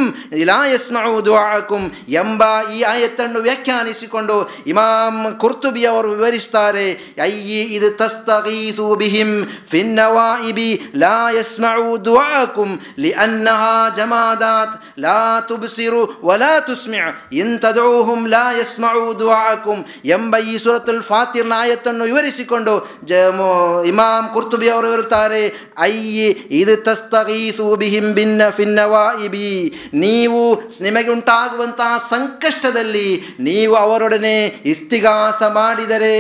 ಲಾ 0.45 0.61
ಯಸ್ಮೌ 0.66 1.20
ದುಆಕುಂ 1.20 1.82
ಎಂಬ 2.09 2.43
ಈ 2.74 2.82
ಆಯತ್ತನ್ನು 2.82 3.40
ವ್ಯಾಖ್ಯಾನಿಸಿಕೊಂಡು 3.40 4.36
ಇಮಾಮ್ 4.66 5.40
ಕುರ್ತುಬಿ 5.40 5.84
ಅವರು 5.84 6.11
ವಿವರಿಸುತ್ತಾರೆ. 6.11 6.86
ಅಯ್ಯಿ, 7.22 7.61
ಇದು 7.76 7.90
ತಸ್ತಗೀತು 7.90 8.86
ಬಿಹಿಂ 8.95 9.30
ಫಿನ್ನವಾಯಿಬಿ 9.70 10.70
ಲಾ 10.95 11.30
ಯಸ್ಮዑ 11.30 11.97
ದುಆಕುಂ 12.09 12.70
ಲಿಅನ್ನಹಾ 12.98 13.72
ಜಮಾದಾತ್ 13.96 14.76
ಲಾ 15.00 15.18
ತುಬ್ಸಿರು 15.48 16.02
ವಲಾ 16.24 16.52
ತುಸ್ಮ್ಯ 16.61 17.02
ಇಂತದೋಹುಂ 17.32 18.20
ಲಾ 18.28 18.44
ಯಸ್ಮዑ 18.61 19.00
ದುಆಕುಂ 19.20 19.80
ಎಂಬ 20.09 20.36
ಈ 20.50 20.54
ಸೂರತುಲ್ 20.59 21.02
ಫಾತಿರ್ನ 21.02 21.54
ಆಯತ್ತನ್ನು 21.56 22.04
ವಿವರಿಸಿಕೊಂಡು 22.04 22.74
ಜ 23.04 23.12
ಇಮಾಮ್ 23.86 24.28
ಕುರ್ತುಬಿ 24.34 24.68
ಅವರು 24.68 24.92
ಇರುತ್ತಾರೆ 24.92 25.42
ಅಯ್ಯಿ 25.78 26.28
ಇದು 26.61 26.74
ತಸ್ತಗೀಸು 26.84 27.76
ಬಿಹಿಂ 27.76 28.06
ಭಿನ್ನ 28.14 28.42
ಫಿನ್ನವಾಯಿಬಿ. 28.48 29.50
ನೀವು 29.94 30.40
ನಿಮಗೆ 30.80 31.11
ಉಂಟಾಗುವಂತಹ 31.11 31.92
ಸಂಕಷ್ಟದಲ್ಲಿ 32.11 33.09
ನೀವು 33.40 33.74
ಅವರೊಡನೆ 33.76 34.36
ಇಸ್ತಿಗಾಸ 34.72 35.42
ಮಾಡಿದರೆ 35.52 36.14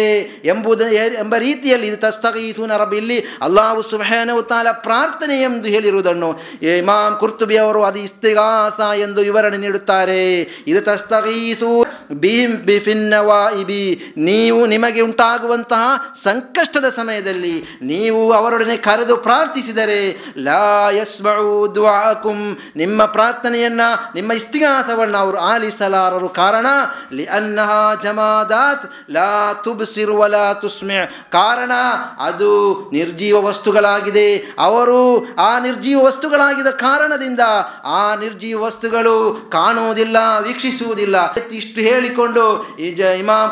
ಎಂಬುದ 0.44 0.82
ಎಂಬ 1.20 1.34
ರೀತಿಯಲ್ಲಿ 1.38 1.86
ಇದು 1.86 1.96
ತಸ್ತಗೀಸು 1.96 2.66
ನರಬ್ 2.66 2.94
ಇಲ್ಲಿ 2.94 3.18
ಅಲ್ಲಾಹು 3.42 3.82
ಸುಭಾನವು 3.90 4.42
ತಾಲ 4.42 4.68
ಪ್ರಾರ್ಥನೆ 4.82 5.36
ಎಂದು 5.42 5.68
ಹೇಳಿರುವುದನ್ನು, 5.78 6.40
ಇಮಾಮ್ 6.62 7.16
ಕುರ್ತುಬಿ 7.16 7.56
ಅವರು 7.56 7.84
ಅದು 7.84 7.98
ಇಸ್ತಿಗಾಸ 7.98 8.80
ಎಂದು 8.98 9.20
ವಿವರಣೆ 9.20 9.56
ನೀಡುತ್ತಾರೆ. 9.56 10.40
ಇದು 10.66 10.80
ತಸ್ತಗೀಸು 10.80 11.86
ಬೀಂ 12.12 12.52
ಬಿಫಿನ್ನವಾ 12.66 13.50
ಇಬಿ 13.50 14.14
ನೀವು 14.16 14.66
ನಿಮಗೆ 14.66 15.00
ಉಂಟಾಗುವಂತಹ 15.00 16.12
ಸಂಕಷ್ಟದ 16.22 16.84
ಸಮಯದಲ್ಲಿ 16.88 17.78
ನೀವು 17.82 18.32
ಅವರೊಡನೆ 18.32 18.76
ಕರೆದು 18.76 19.16
ಪ್ರಾರ್ಥಿಸಿದರೆ, 19.16 20.24
ಲಾ 20.36 20.90
ಯಸ್ಮዑ 20.90 21.66
ದುಆಕುಂ. 21.66 22.58
ನಿಮ್ಮ 22.76 23.04
ಪ್ರಾರ್ಥನೆಯನ್ನ, 23.04 23.80
ನಿಮ್ಮ 24.14 24.32
ಇಸ್ತಿಗಾಸವನ್ನು 24.32 25.18
ಅವರು 25.18 25.38
ಆಲಿಸಲಾರರು 25.38 26.28
ಕಾರಣ 26.28 26.66
ಲಿ 27.12 27.24
ಅನ್ನಹ 27.24 27.70
ಜಮಾದಾತ್ 28.02 28.92
ಲಾ 29.10 29.54
ತುಬ್ಸಿರು 29.64 30.16
ವಲಾ 30.16 30.52
ತುಸ್ಮೆ. 30.54 31.24
ಕಾರಣ, 31.30 31.72
ಅದು 32.18 32.80
ನಿರ್ಜೀವ 32.92 33.44
ವಸ್ತುಗಳಾಗಿದೆ. 33.44 34.54
ಅವರು 34.58 35.26
ಆ 35.38 35.58
ನಿರ್ಜೀವ 35.68 35.98
ವಸ್ತುಗಳಾಗಿದ 36.04 36.66
ಕಾರಣದಿಂದ 36.66 37.40
ಆ 37.84 38.14
ನಿರ್ಜೀವ 38.14 38.62
ವಸ್ತುಗಳು 38.62 39.16
ಕಾಣುವುದಿಲ್ಲ, 39.52 40.16
ವೀಕ್ಷಿಸುವುದಿಲ್ಲ. 40.40 41.16
ಇಷ್ಟು 41.34 41.80
ಹೇಳಿಕೊಂಡು 41.80 42.44
ಈ 42.78 42.88
ಜ 42.94 43.00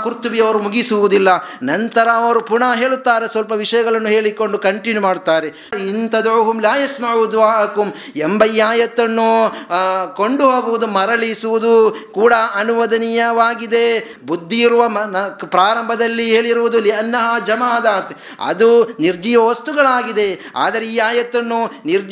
ಕುರ್ತುಬಿ 0.03 0.41
ಅವರು 0.41 0.59
ಮುಗಿಸುವುದಿಲ್ಲ. 0.59 1.29
ನಂತರ 1.63 2.09
ಅವರು 2.15 2.41
ಪುನಃ 2.41 2.75
ಹೇಳುತ್ತಾರೆ, 2.75 3.27
ಸ್ವಲ್ಪ 3.29 3.53
ವಿಷಯಗಳನ್ನು 3.53 4.09
ಹೇಳಿಕೊಂಡು 4.09 4.59
ಕಂಟಿನ್ಯೂ 4.59 5.03
ಮಾಡ್ತಾರೆ. 5.03 5.49
ಇಂಥದೋಹುಂ 5.89 6.61
ಲಾಯಸ್ 6.61 7.01
ಮಾಡುವುದು 7.01 7.41
ಎಂಬ 7.41 8.37
ಎಂಬಯ್ಯಾಯತ್ತನ್ನು 8.47 9.29
ಕೊಂಡು 10.17 10.45
ಹೋಗುವುದು, 10.51 10.87
ಮರಳಿಸುವುದು 10.87 11.97
ಕೂಡ 12.13 12.35
ಅನುವದನೀಯವಾಗಿದೆ. 12.55 14.17
ಬುದ್ಧಿ 14.27 14.59
ಇರುವ 14.61 14.83
ಪ್ರಾರಂಭದಲ್ಲಿ 15.47 16.27
ಹೇಳಿರುವುದು 16.31 16.79
ಅನ್ನಹ 16.99 17.45
ಜಮಾದಾತ್. 17.47 18.13
ಅದು 18.41 18.69
ನಿರ್ಜೀವ 19.01 19.45
ವಸ್ತುಗಳಾಗಿದೆ. 19.47 20.29
ಆದರೆ 20.57 20.85
ಈ 20.87 20.99
ಆಯತ್ತನ್ನು 20.99 21.61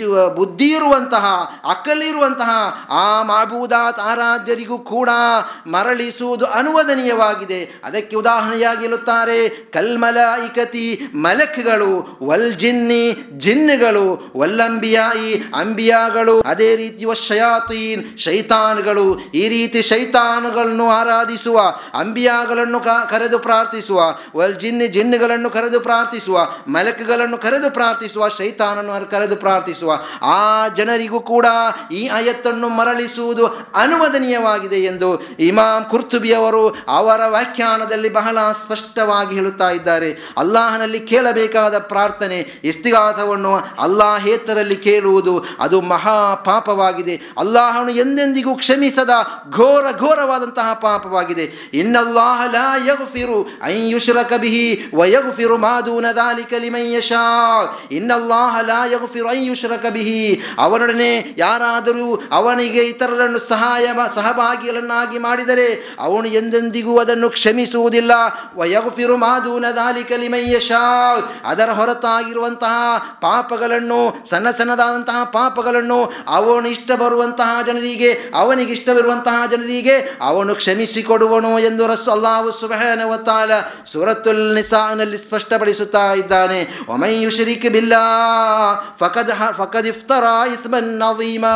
ಬುದ್ಧಿ 0.02 0.68
ಇರುವಂತಹ 0.68 1.24
ಅಕ್ಕಲಿರುವಂತಹ 1.70 2.50
ಆ 2.90 3.22
ಮಾಬೂದಾತ್ 3.22 4.00
ಆರಾಧ್ಯರಿಗೂ 4.00 4.78
ಕೂಡ 4.78 5.08
ಮರಳಿಸುವುದು 5.66 6.46
ಅನುವದನೀಯವಾಗಿದೆ. 6.46 7.80
ಅದಕ್ಕೆ 7.84 8.16
ಉದಾಹರಣೆಯಾಗಿ 8.16 8.80
ಹೇಳುತ್ತಾರೆ 8.80 9.48
ಕಲ್ಮಲ 9.48 10.16
ಇಕತಿ 10.46 11.08
ಮಲಕ್ಗಳು, 11.14 12.18
ವಲ್ 12.22 12.54
ಜಿನ್ನಿ 12.54 13.30
ಜಿನ್ನುಗಳು, 13.38 14.32
ವಲ್ಲಂಬಿಯಾಯಿ 14.36 15.34
ಅಂಬಿಯಾಗಳು, 15.54 16.40
ಅದೇ 16.40 16.76
ರೀತಿ 16.76 17.06
ಶಯಾತೀನ್ 17.28 18.18
ಶೈತಾನ್ಗಳು, 18.18 19.18
ಈ 19.18 19.48
ರೀತಿ 19.48 19.82
ಶೈತಾನುಗಳನ್ನು 19.82 20.90
ಆರಾಧಿಸುವ, 20.90 21.60
ಅಂಬಿಯಾಗಳನ್ನು 21.94 22.80
ಕರೆದು 23.10 23.38
ಪ್ರಾರ್ಥಿಸುವ, 23.38 24.00
ವಲ್ 24.36 24.60
ಜಿನ್ನಿ 24.60 24.86
ಜಿನ್ನುಗಳನ್ನು 24.86 25.50
ಕರೆದು 25.50 25.80
ಪ್ರಾರ್ಥಿಸುವ, 25.80 26.48
ಮಲಕ್ಗಳನ್ನು 26.68 27.38
ಕರೆದು 27.38 27.70
ಪ್ರಾರ್ಥಿಸುವ, 27.70 28.28
ಶೈತಾನನ್ನು 28.28 29.10
ಕರೆದು 29.10 29.36
ಪ್ರಾರ್ಥಿಸುವ. 29.36 29.83
ಆ 30.22 30.68
ಜನರಿಗೂ 30.68 31.20
ಕೂಡ 31.20 31.46
ಈ 31.92 32.06
ಆಯತ್ತನ್ನು 32.06 32.68
ಮರಳಿಸುವುದು 32.68 33.46
ಅನುವದನೀಯವಾಗಿದೆ 33.74 34.76
ಎಂದು 34.76 35.22
ಇಮಾಮ್ 35.38 35.84
ಕುರ್ತುಬಿ 35.84 36.34
ಅವರು 36.34 36.68
ಅವರ 36.88 37.26
ವ್ಯಾಖ್ಯಾನದಲ್ಲಿ 37.26 38.08
ಬಹಳ 38.08 38.38
ಸ್ಪಷ್ಟವಾಗಿ 38.52 39.34
ಹೇಳುತ್ತಾ 39.34 39.70
ಇದ್ದಾರೆ. 39.70 40.32
ಅಲ್ಲಾಹನಲ್ಲಿ 40.38 41.00
ಕೇಳಬೇಕಾದ 41.00 41.78
ಪ್ರಾರ್ಥನೆ 41.78 42.60
ಇಸ್ತಿಗಾಥವನ್ನು 42.64 43.54
ಅಲ್ಲಾಹೇತರಲ್ಲಿ 43.54 44.76
ಕೇಳುವುದು 44.76 45.44
ಅದು 45.60 45.80
ಮಹಾ 45.80 46.34
ಪಾಪವಾಗಿದೆ. 46.34 47.20
ಅಲ್ಲಾಹನು 47.38 47.90
ಎಂದೆಂದಿಗೂ 47.90 48.54
ಕ್ಷಮಿಸದ 48.54 49.10
ಘೋರ 49.50 49.84
ಘೋರವಾದಂತಹ 49.98 50.72
ಪಾಪವಾಗಿದೆ. 50.72 51.70
ಇನ್ನಲ್ಲಾಹ 51.74 52.44
ಲಾ 52.52 52.76
ಯಗುಫಿರು 52.76 53.60
ಐಯುಷರ 53.64 53.94
ಯುಶ್ರಕ 53.94 54.32
ಬಿಹಿ 54.40 54.90
ವ 54.94 55.04
ಯಗ್ಫಿರು 55.04 55.56
ಮಾ 55.56 55.80
ದೂನ 55.80 56.06
ದಾಲಿಕ 56.16 56.54
ಲಿಮನ್ 56.58 56.94
ಯಶಾ. 56.94 57.78
ಇನ್ನಲ್ಲಾಹ 57.90 58.60
ಲಾ 58.60 58.86
ಯಗುಫಿರು 58.86 59.28
ಅನ್ 59.28 59.44
ಯುಶ್ರಕ 59.74 59.92
ಬಿಹಿ 59.92 60.42
ಅವನೊಡನೆ 60.58 61.34
ಯಾರಾದರೂ 61.38 62.22
ಅವನಿಗೆ 62.32 62.82
ಇತರರನ್ನು 62.84 63.38
ಸಹಾಯ 63.38 63.86
ಸಹಭಾಗಿಗಳನ್ನಾಗಿ 64.14 65.18
ಮಾಡಿದರೆ 65.18 65.96
ಅವನು 66.00 66.28
ಎಂದೆಂದಿಗೂ 66.28 66.98
ಅದನ್ನು 66.98 67.30
ಕ್ಷಮಿಸುವುದಿಲ್ಲ. 67.30 68.12
ವಯಗುಪಿರು 68.56 69.16
ಮಾದು 69.16 69.58
ನದಾಲಿ 69.58 70.04
ಕಲಿಮಯ್ಯ 70.04 70.56
ಯಶಾ. 70.56 71.16
ಅದರ 71.44 71.70
ಹೊರತಾಗಿರುವಂತಹ 71.70 72.98
ಪಾಪಗಳನ್ನು, 73.20 74.28
ಸಣ್ಣ 74.30 74.50
ಸಣ್ಣದಾದಂತಹ 74.50 75.24
ಪಾಪಗಳನ್ನು 75.24 76.12
ಅವನು 76.28 76.68
ಇಷ್ಟ 76.68 76.92
ಬರುವಂತಹ 76.92 77.58
ಜನರಿಗೆ, 77.66 78.32
ಅವನಿಗೆ 78.34 78.72
ಇಷ್ಟವಿರುವಂತಹ 78.72 79.46
ಜನರಿಗೆ 79.50 80.18
ಅವನು 80.22 80.54
ಕ್ಷಮಿಸಿಕೊಡುವನು 80.54 81.58
ಎಂದು 81.58 81.86
ರಸ್ 81.86 82.08
ಅಲ್ಲಾವು 82.08 82.52
ಸುಬಹನವತ್ತಾಲ 82.52 83.50
ಸೂರತುಲ್ 83.92 84.54
ನಿಸಾನಲ್ಲಿ 84.54 85.18
ಸ್ಪಷ್ಟಪಡಿಸುತ್ತಾ 85.18 86.14
ಇದ್ದಾನೆ. 86.14 86.80
ಒಮೈ 86.88 87.14
ಯುಶ್ರಿಕ್ 87.22 87.70
ಬಿಲ್ಲಾ 87.70 88.02
ಫಕದ್ 89.00 89.30
ಹ- 89.56 89.64
ಫಕದ್ 89.64 89.86
ಇಫ್ತರಾ 89.86 90.46
ಇಸ್ಮನ್ 90.46 90.98
ನದೀಮಾ 90.98 91.54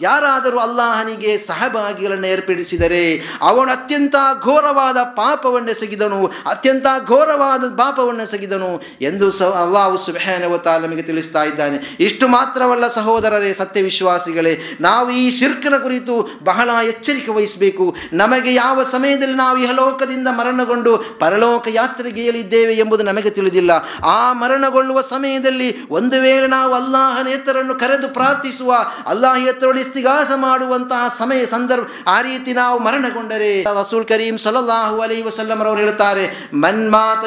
ಯಾರಾದರೂ 0.00 0.58
ಅಲ್ಲಾಹನಿಗೆ 0.58 1.38
ಸಹಭಾಗಿಗಳನ್ನು 1.38 2.26
ಏರ್ಪಡಿಸಿದರೆ 2.26 3.36
ಅವನು 3.40 3.72
ಅತ್ಯಂತ 3.72 4.16
ಘೋರವಾದ 4.42 4.96
ಪಾಪವನ್ನೆಸಗಿದನು 4.96 6.26
ಅತ್ಯಂತ 6.26 6.86
ಘೋರವಾದ 7.06 7.60
ಪಾಪವನ್ನೆಸಗಿದನು 7.60 8.82
ಎಂದು 9.00 9.32
ಸ 9.32 9.42
ಅಲ್ಲಾಹು 9.42 10.58
ತಆಲ 10.58 10.82
ನಮಗೆ 10.86 11.02
ತಿಳಿಸ್ತಾ 11.02 11.44
ಇದ್ದಾನೆ. 11.44 11.96
ಇಷ್ಟು 12.00 12.28
ಮಾತ್ರವಲ್ಲ 12.28 12.88
ಸಹೋದರರೇ, 12.88 13.52
ಸತ್ಯವಿಶ್ವಾಸಿಗಳೇ, 13.52 14.58
ನಾವು 14.80 15.10
ಈ 15.10 15.30
ಶಿರ್ಕನ 15.30 15.76
ಕುರಿತು 15.76 16.38
ಬಹಳ 16.44 16.70
ಎಚ್ಚರಿಕೆ 16.88 17.30
ವಹಿಸಬೇಕು. 17.30 17.96
ನಮಗೆ 18.12 18.54
ಯಾವ 18.54 18.82
ಸಮಯದಲ್ಲಿ 18.82 19.34
ನಾವು 19.34 19.58
ಇಹಲೋಕದಿಂದ 19.58 20.28
ಮರಣಗೊಂಡು 20.28 21.04
ಪರಲೋಕ 21.18 21.68
ಯಾತ್ರೆಗೆ 21.70 22.24
ಏಳಿದ್ದೇವೆ 22.24 22.74
ಎಂಬುದು 22.74 23.02
ನಮಗೆ 23.02 23.30
ತಿಳಿದಿಲ್ಲ. 23.30 23.70
ಆ 24.04 24.32
ಮರಣಗೊಳ್ಳುವ 24.32 25.00
ಸಮಯದಲ್ಲಿ 25.00 25.88
ಒಂದು 25.88 26.20
ವೇಳೆ 26.20 26.46
ನಾವು 26.46 26.74
ಅಲ್ಲಾಹನೇತರನ್ನು 27.06 27.74
ಕರೆದು 27.74 28.08
ಪ್ರಾರ್ಥಿಸುವ 28.08 28.70
ಅಲ್ಲಾಹೇತರೊಡಿ 29.06 29.80
ಇಸ್ತಿಗಾಸ 29.80 30.30
ಮಾಡುವಂತಹ 30.36 31.02
ಸಮಯ, 31.18 31.40
ಸಂದರ್ಭ, 31.46 31.84
ಆ 32.06 32.16
ರೀತಿ 32.20 32.50
ನಾವು 32.52 32.76
ಮರಣಗೊಂಡರೆ, 32.86 33.50
ರಸೂಲ್ 33.78 34.06
ಕರೀಂ 34.10 34.36
ಸಲ್ಲಲ್ಲಾಹು 34.44 34.96
ಅಲೈಹಿ 35.00 35.22
ವಸಲ್ಲಂ 35.22 35.60
ಅವರು 35.62 35.80
ಹೇಳುತ್ತಾರೆ, 35.82 36.24
ಮನ್ 36.64 36.82
ಮಾತ 36.90 37.22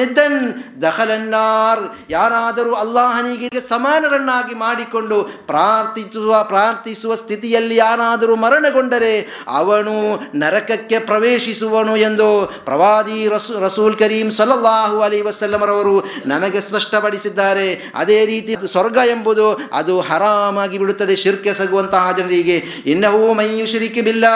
ನಿದ್ದನ್ 0.00 0.40
ದಖಲನ್ನಾರ್ 0.82 1.82
ಯಾರಾದರೂ 2.10 2.72
ಅಲ್ಲಾಹನಿಗೆ 2.74 3.48
ಸಮಾನರನ್ನಾಗಿ 3.68 4.54
ಮಾಡಿಕೊಂಡು 4.64 5.18
ಪ್ರಾರ್ಥಿಸುವ 5.46 6.42
ಪ್ರಾರ್ಥಿಸುವ 6.44 7.14
ಸ್ಥಿತಿಯಲ್ಲಿ 7.22 7.76
ಯಾರಾದರೂ 7.76 8.36
ಮರಣಗೊಂಡರೆ, 8.44 9.14
ಅವನು 9.60 9.96
ನರಕಕ್ಕೆ 10.34 10.98
ಪ್ರವೇಶಿಸುವನು 11.10 11.96
ಎಂದು 12.08 12.28
ಪ್ರವಾದಿ 12.64 13.18
ರಸೂ, 13.28 13.54
ರಸೂಲ್ 13.66 13.98
ಕರೀಂ 14.04 14.30
ಸಲ್ಲಲ್ಲಾಹು 14.40 15.00
ಅಲೈ 15.08 15.22
ವಸಲ್ಲಮರವರು 15.30 15.96
ನಮಗೆ 16.26 16.62
ಸ್ಪಷ್ಟಪಡಿಸಿದ್ದಾರೆ. 16.68 17.68
ಅದೇ 17.94 18.20
ರೀತಿ 18.26 18.52
ಸ್ವರ್ಗ 18.66 18.98
ಎಂಬುದು 19.06 19.46
ಅದು 19.72 20.00
ಹರಾಮಾಗಿ 20.00 20.78
ಬಿಡುತ್ತದೆ 20.78 21.16
ಶಿರ್ಕೆಸಗುವಂತಹ 21.16 22.12
ಜನರಿಗೆ. 22.16 22.56
ಇನ್ನಹೂ 22.86 23.32
ಮೈಯುಶ್ರಿಕಿ 23.32 24.00
ಬಿಲ್ಲಾ 24.00 24.34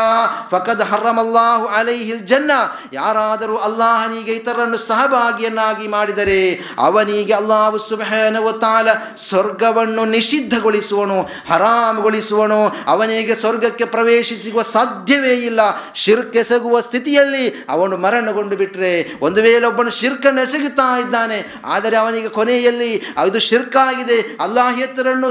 ಫಕದ್ 0.51 0.83
ಹರಮಲ್ಲಾಹು 0.83 1.67
ಅಲೈಹಿಲ್ 1.67 2.27
ಜನ್ನ. 2.27 2.51
ಯಾರಾದರೂ 2.93 3.57
ಅಲ್ಲಾಹನಿಗೆ 3.57 4.33
ಇತರನ್ನು 4.33 4.79
ಸಹಭಾಗಿಯನ್ನಾಗಿ 4.79 5.89
ಮಾಡಿದರೆ 5.89 6.41
ಅವನಿಗೆ 6.79 7.33
ಅಲ್ಲಾಹು 7.33 8.59
ತಾಲ 8.59 8.89
ಸ್ವರ್ಗವನ್ನು 9.29 10.05
ನಿಷಿದ್ಧಗೊಳಿಸುವನು, 10.05 11.19
ಹರಾಮಗೊಳಿಸುವನು. 11.49 12.61
ಅವನಿಗೆ 12.87 13.35
ಸ್ವರ್ಗಕ್ಕೆ 13.35 13.85
ಪ್ರವೇಶಿಸುವ 13.85 14.63
ಸಾಧ್ಯವೇ 14.63 15.35
ಇಲ್ಲ. 15.35 15.61
ಶಿರ್ಕ್ 15.95 16.37
ಎಸಗುವ 16.37 16.81
ಸ್ಥಿತಿಯಲ್ಲಿ 16.81 17.45
ಅವನು 17.71 17.97
ಮರಣಗೊಂಡು 17.97 18.57
ಬಿಟ್ಟರೆ 18.57 18.93
ಒಂದು 19.21 19.43
ವೇಳೆ 19.43 19.67
ಒಬ್ಬನು 19.67 19.91
ಶಿರ್ಕನ್ನು 19.91 20.41
ಎಸಗುತ್ತಾ 20.41 20.89
ಇದ್ದಾನೆ, 20.99 21.39
ಆದರೆ 21.67 21.97
ಅವನಿಗೆ 21.97 22.29
ಕೊನೆಯಲ್ಲಿ 22.29 22.93
ಅದು 23.17 23.39
ಶಿರ್ಕಾಗಿದೆ. 23.39 24.12
ಆಗಿದೆ 24.13 24.37
ಅಲ್ಲಾಹ್ 24.41 24.79
ಎತ್ತರನ್ನು 24.81 25.29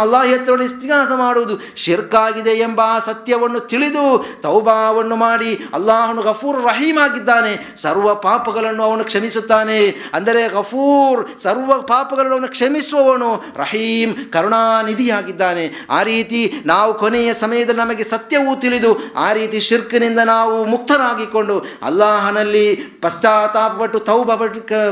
ಅಲ್ಲಾಹ್ 0.00 0.26
ಎತ್ತರನ್ನು 0.26 0.64
ಇಸ್ತಿಗಾಸ 0.64 1.12
ಮಾಡುವುದು 1.16 1.54
ಶಿರ್ಕಾಗಿದೆ 1.76 2.52
ಎಂಬ 2.66 2.80
ಆ 2.84 2.98
ಸತ್ಯವನ್ನು 2.98 3.60
ತಿಳಿದು 3.60 4.04
ತೌಬಾವನ್ನು 4.42 5.16
ಮಾಡಿ 5.16 5.52
ಅಲ್ಲಾಹನು 5.74 6.22
ಗಫೂರ್ 6.22 6.58
ರಹೀಮ್ 6.66 6.98
ಆಗಿದ್ದಾನೆ. 6.98 7.52
ಸರ್ವ 7.82 8.14
ಪಾಪಗಳನ್ನು 8.14 8.82
ಅವನು 8.82 9.04
ಕ್ಷಮಿಸುತ್ತಾನೆ. 9.04 9.78
ಅಂದರೆ 10.14 10.42
ಗಫೂರ್ 10.48 11.20
ಸರ್ವ 11.40 11.72
ಪಾಪಗಳನ್ನು 11.82 12.34
ಅವನು 12.34 12.48
ಕ್ಷಮಿಸುವವನು 12.48 13.30
ರಹೀಂ 13.56 14.10
ಕರುಣಾನಿಧಿಯಾಗಿದ್ದಾನೆ. 14.32 15.64
ಆ 15.90 16.02
ರೀತಿ 16.02 16.42
ನಾವು 16.66 16.94
ಕೊನೆಯ 16.94 17.30
ಸಮಯದಲ್ಲಿ 17.34 17.80
ನಮಗೆ 17.80 18.04
ಸತ್ಯವೂ 18.04 18.52
ತಿಳಿದು 18.56 18.92
ಆ 19.16 19.32
ರೀತಿ 19.32 19.60
ಶಿರ್ಕಿನಿಂದ 19.60 20.20
ನಾವು 20.24 20.64
ಮುಕ್ತರಾಗಿಕೊಂಡು 20.64 21.56
ಅಲ್ಲಾಹನಲ್ಲಿ 21.82 22.66
ಪಶ್ಚಾತ್ತಾಪಪಟ್ಟು 23.02 23.98
ತೌಬ 24.10 24.30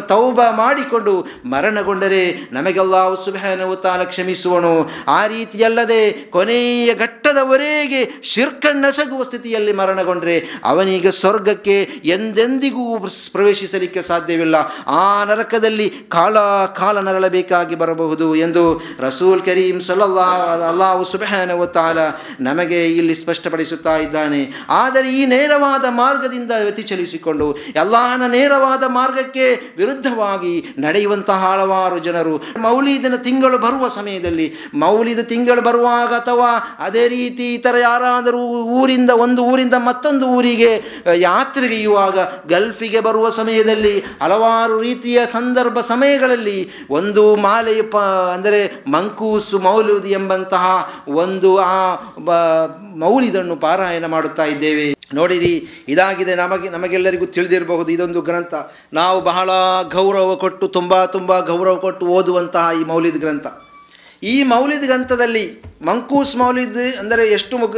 ತೌಬ 0.08 0.40
ಮಾಡಿಕೊಂಡು 0.56 1.14
ಮರಣಗೊಂಡರೆ 1.44 2.24
ನಮಗೆ 2.52 2.78
ತಾನ 3.82 4.02
ಕ್ಷಮಿಸುವನು. 4.02 4.90
ಆ 5.08 5.26
ರೀತಿಯಲ್ಲದೆ 5.26 6.10
ಕೊನೆಯ 6.10 6.94
ಘಟ್ಟದವರೆಗೆ 6.94 8.20
ಶಿರ್ಕಣ್ಣೆಸಗುವ 8.22 9.22
ಸ್ಥಿತಿಯಲ್ಲಿ 9.22 9.72
ಮರಣಗೊಂಡ್ರೆ 9.72 10.60
ಅವನಿಗೆ 10.64 11.10
ಸ್ವರ್ಗಕ್ಕೆ 11.10 11.82
ಎಂದೆಂದಿಗೂ 12.04 12.98
ಪ್ರವೇಶಿಸಲಿಕ್ಕೆ 13.32 14.02
ಸಾಧ್ಯವಿಲ್ಲ. 14.02 14.56
ಆ 14.86 15.24
ನರಕದಲ್ಲಿ 15.24 15.92
ಕಾಲ 16.08 16.38
ಕಾಲ 16.66 17.00
ನರಳಬೇಕಾಗಿ 17.00 17.74
ಬರಬಹುದು 17.74 18.34
ಎಂದು 18.34 18.82
ರಸೂಲ್ 18.98 19.42
ಕರೀಂ 19.42 19.80
ಸಲಲ್ಲಾ 19.80 20.22
ಅಲ್ಲಾಹು 20.68 21.04
ಸುಬ್ಹಾನಹು 21.04 21.66
ತಾಲ 21.66 21.98
ನಮಗೆ 22.40 22.86
ಇಲ್ಲಿ 22.86 23.14
ಸ್ಪಷ್ಟಪಡಿಸುತ್ತಾ 23.14 23.96
ಇದ್ದಾನೆ. 23.96 24.66
ಆದರೆ 24.68 25.16
ಈ 25.16 25.26
ನೇರವಾದ 25.26 25.84
ಮಾರ್ಗದಿಂದ 25.88 26.52
ವ್ಯತಿಚಲಿಸಿಕೊಂಡು 26.62 27.52
ಅಲ್ಲಾಹನ 27.52 28.22
ನೇರವಾದ 28.26 28.84
ಮಾರ್ಗಕ್ಕೆ 28.86 29.74
ವಿರುದ್ಧವಾಗಿ 29.76 30.74
ನಡೆಯುವಂತಹ 30.78 31.52
ಹಲವಾರು 31.52 31.98
ಜನರು 31.98 32.36
ಮೌಲಿದಿನ 32.36 33.16
ತಿಂಗಳು 33.26 33.58
ಬರುವ 33.66 33.84
ಸಮಯದಲ್ಲಿ, 33.98 34.46
ಮೌಲಿದ 34.82 35.22
ತಿಂಗಳು 35.32 35.62
ಬರುವಾಗ 35.68 36.10
ಅಥವಾ 36.22 36.50
ಅದೇ 36.86 37.04
ರೀತಿ 37.14 37.46
ಇತರ 37.54 37.76
ಯಾರಾದರೂ 37.82 38.42
ಊರಿಂದ, 38.80 39.10
ಒಂದು 39.24 39.40
ಊರಿಂದ 39.52 39.76
ಮತ್ತೊಂದು 39.88 40.26
ಊರಿಗೆ 40.36 40.72
ಯಾತ್ರೆಗೆಯುವಾಗ 41.20 42.18
ಗಲ್ಫಿಗೆ 42.50 43.00
ಬರುವ 43.08 43.28
ಸಮಯದಲ್ಲಿ 43.40 43.94
ಹಲವಾರು 44.22 44.76
ರೀತಿಯ 44.80 45.18
ಸಂದರ್ಭ 45.36 45.78
ಸಮಯಗಳಲ್ಲಿ 45.92 46.58
ಒಂದು 46.90 47.24
ಮಾಲೆ 47.46 47.76
ಪ, 47.92 47.96
ಅಂದರೆ 48.34 48.60
ಮಂಕೂಸು 48.88 49.58
ಮೌಲೂದ್ 49.68 50.08
ಎಂಬಂತಹ 50.18 50.66
ಒಂದು 51.22 51.50
ಆ 51.58 51.74
ಮೌಲಿದನ್ನು 53.04 53.56
ಪಾರಾಯಣ 53.56 54.06
ಮಾಡುತ್ತಾ 54.06 54.44
ಇದ್ದೇವೆ. 54.54 54.88
ನೋಡಿರಿ, 55.14 55.68
ಇದಾಗಿದೆ 55.88 56.34
ನಮಗೆ, 56.34 56.68
ನಮಗೆಲ್ಲರಿಗೂ 56.68 57.26
ತಿಳಿದಿರಬಹುದು, 57.26 57.90
ಇದೊಂದು 57.92 58.20
ಗ್ರಂಥ. 58.20 58.54
ನಾವು 58.92 59.20
ಬಹಳ 59.20 59.50
ಗೌರವ 59.92 60.34
ಕೊಟ್ಟು, 60.34 60.68
ತುಂಬ 60.68 61.04
ತುಂಬ 61.04 61.40
ಗೌರವ 61.40 61.76
ಕೊಟ್ಟು 61.76 62.06
ಓದುವಂತಹ 62.06 62.70
ಈ 62.80 62.84
ಮೌಲ್ಯದ 62.84 63.16
ಗ್ರಂಥ. 63.16 63.46
ಈ 64.22 64.42
ಮೌಲ್ಯದ 64.42 64.80
ಗ್ರಂಥದಲ್ಲಿ 64.80 65.62
ಮಂಕೂಸ್ 65.82 66.36
ಮೌಲ್ಯದ 66.36 66.76
ಅಂದರೆ 66.98 67.26
ಎಷ್ಟು 67.26 67.58
ಮುಗ 67.58 67.76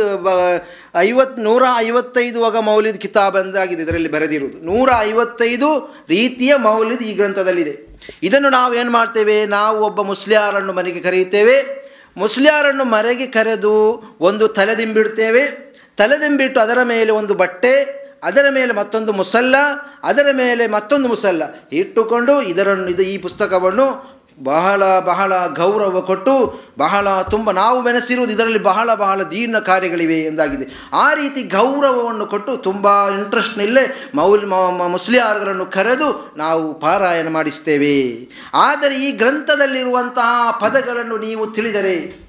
ಐವತ್ತು 0.95 1.43
ನೂರ 1.43 1.63
ಐವತ್ತೈದು 1.79 2.41
ವಗ 2.41 2.57
ಮೌಲ್ಯದ 2.57 2.95
ಕಿತಾಬ್ 2.95 3.37
ಎಂದಾಗಿದೆ 3.37 3.83
ಇದರಲ್ಲಿ 3.83 4.11
ಬರೆದಿರುವುದು. 4.11 4.67
ನೂರ 4.67 4.91
ಐವತ್ತೈದು 5.01 5.69
ರೀತಿಯ 6.09 6.57
ಮೌಲ್ಯದ 6.57 7.01
ಈ 7.01 7.15
ಗ್ರಂಥದಲ್ಲಿದೆ. 7.15 7.99
ಇದನ್ನು 8.23 8.51
ನಾವು 8.51 8.75
ಏನು 8.75 8.91
ಮಾಡ್ತೇವೆ? 8.91 9.47
ನಾವು 9.47 9.85
ಒಬ್ಬ 9.85 10.03
ಮುಸ್ಲಿಯಾರನ್ನು 10.03 10.73
ಮನೆಗೆ 10.73 11.01
ಕರೆಯುತ್ತೇವೆ. 11.01 11.83
ಮುಸ್ಲಿಯಾರನ್ನು 12.17 12.85
ಮರೆಗೆ 12.85 13.27
ಕರೆದು 13.27 14.03
ಒಂದು 14.21 14.49
ತಲೆದಿಂಬಿಡ್ತೇವೆ 14.49 15.72
ತಲೆದಿಂಬಿಟ್ಟು 15.99 16.61
ಅದರ 16.61 16.79
ಮೇಲೆ 16.83 17.13
ಒಂದು 17.13 17.35
ಬಟ್ಟೆ, 17.35 18.03
ಅದರ 18.23 18.47
ಮೇಲೆ 18.51 18.73
ಮತ್ತೊಂದು 18.73 19.13
ಮುಸಲ್ಲ, 19.13 19.57
ಅದರ 20.05 20.27
ಮೇಲೆ 20.33 20.67
ಮತ್ತೊಂದು 20.67 21.09
ಮುಸಲ್ಲ. 21.09 21.43
ಇಟ್ಟುಕೊಂಡು 21.73 22.43
ಇದರನ್ನು, 22.43 22.89
ಇದು 22.89 23.03
ಈ 23.03 23.19
ಪುಸ್ತಕವನ್ನು 23.19 24.13
ಬಹಳ 24.45 25.01
ಬಹಳ 25.01 25.47
ಗೌರವ 25.47 26.01
ಕೊಟ್ಟು, 26.01 26.63
ಬಹಳ 26.79 27.23
ತುಂಬ 27.23 27.51
ನಾವು 27.51 27.83
ಬೆನೆಸಿರುವುದು 27.83 28.33
ಇದರಲ್ಲಿ 28.33 28.59
ಬಹಳ 28.59 28.95
ಬಹಳ 28.95 29.23
ದೀರ್ಣ 29.23 29.59
ಕಾರ್ಯಗಳಿವೆ 29.59 30.21
ಎಂದಾಗಿದೆ. 30.21 30.67
ಆ 30.93 31.15
ರೀತಿ 31.15 31.43
ಗೌರವವನ್ನು 31.43 32.27
ಕೊಟ್ಟು 32.27 32.57
ತುಂಬ 32.57 33.11
ಇಂಟ್ರೆಸ್ಟ್ನಲ್ಲೇ 33.11 34.11
ಮೌಲ್ 34.15 34.47
ಮುಸ್ಲಿಯಾರ್ಗಳನ್ನು 34.89 35.67
ಕರೆದು 35.67 36.33
ನಾವು 36.37 36.75
ಪಾರಾಯಣ 36.75 37.29
ಮಾಡಿಸ್ತೇವೆ. 37.29 38.29
ಆದರೆ 38.55 38.95
ಈ 38.95 39.13
ಗ್ರಂಥದಲ್ಲಿರುವಂತಹ 39.13 40.59
ಪದಗಳನ್ನು 40.61 41.19
ನೀವು 41.19 41.47
ತಿಳಿದರೆ 41.47 42.23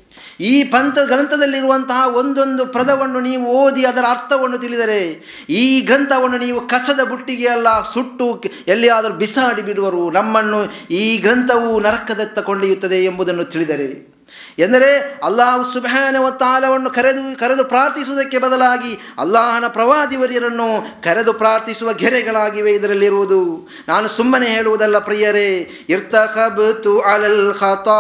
ಈ 0.44 0.64
ಪಂಥ 0.64 1.00
ಗ್ರಂಥದಲ್ಲಿರುವಂತಹ 1.00 2.16
ಒಂದೊಂದು 2.16 2.66
ಪದವನ್ನು 2.66 3.20
ನೀವು 3.20 3.46
ಓದಿ 3.46 3.86
ಅದರ 3.86 4.06
ಅರ್ಥವನ್ನು 4.10 4.58
ತಿಳಿದರೆ, 4.58 5.02
ಈ 5.50 5.82
ಗ್ರಂಥವನ್ನು 5.82 6.38
ನೀವು 6.38 6.62
ಕಸದ 6.62 7.04
ಬುಟ್ಟಿಗೆ 7.04 7.48
ಅಲ್ಲ, 7.48 7.94
ಸುಟ್ಟು 7.94 8.44
ಎಲ್ಲಿಯಾದರೂ 8.68 9.14
ಬಿಸಾಡಿ 9.14 9.62
ಬಿಡುವರು. 9.62 10.12
ನಮ್ಮನ್ನು 10.12 10.60
ಈ 10.92 11.18
ಗ್ರಂಥವು 11.18 11.80
ನರಕದತ್ತ 11.80 12.40
ಕೊಂಡೊಯ್ಯುತ್ತದೆ 12.40 13.04
ಎಂಬುದನ್ನು 13.04 13.46
ತಿಳಿದರೆ. 13.46 14.14
ಎಂದರೆ 14.60 15.20
ಅಲ್ಲಾಹ್ 15.24 15.74
ಸುಬಹಾನ 15.74 16.16
ತಾಲವನ್ನು 16.40 16.90
ಕರೆದು 16.90 17.40
ಕರೆದು 17.40 17.64
ಪ್ರಾರ್ಥಿಸುವುದಕ್ಕೆ 17.64 18.38
ಬದಲಾಗಿ 18.38 19.00
ಅಲ್ಲಾಹನ 19.20 19.68
ಪ್ರವಾದಿವರ್ಯರನ್ನು 19.68 21.02
ಕರೆದು 21.04 21.34
ಪ್ರಾರ್ಥಿಸುವ 21.34 21.94
ಗೆರೆಗಳಾಗಿವೆ 21.94 22.72
ಇದರಲ್ಲಿರುವುದು. 22.72 23.70
ನಾನು 23.88 24.08
ಸುಮ್ಮನೆ 24.08 24.46
ಹೇಳುವುದಲ್ಲ 24.46 25.00
ಪ್ರಿಯರೇ 25.00 25.72
ಇರ್ತಕಬ್ತು 25.90 27.00
ಅಲಲ್ 27.00 27.54
ಖತಾ 27.54 28.00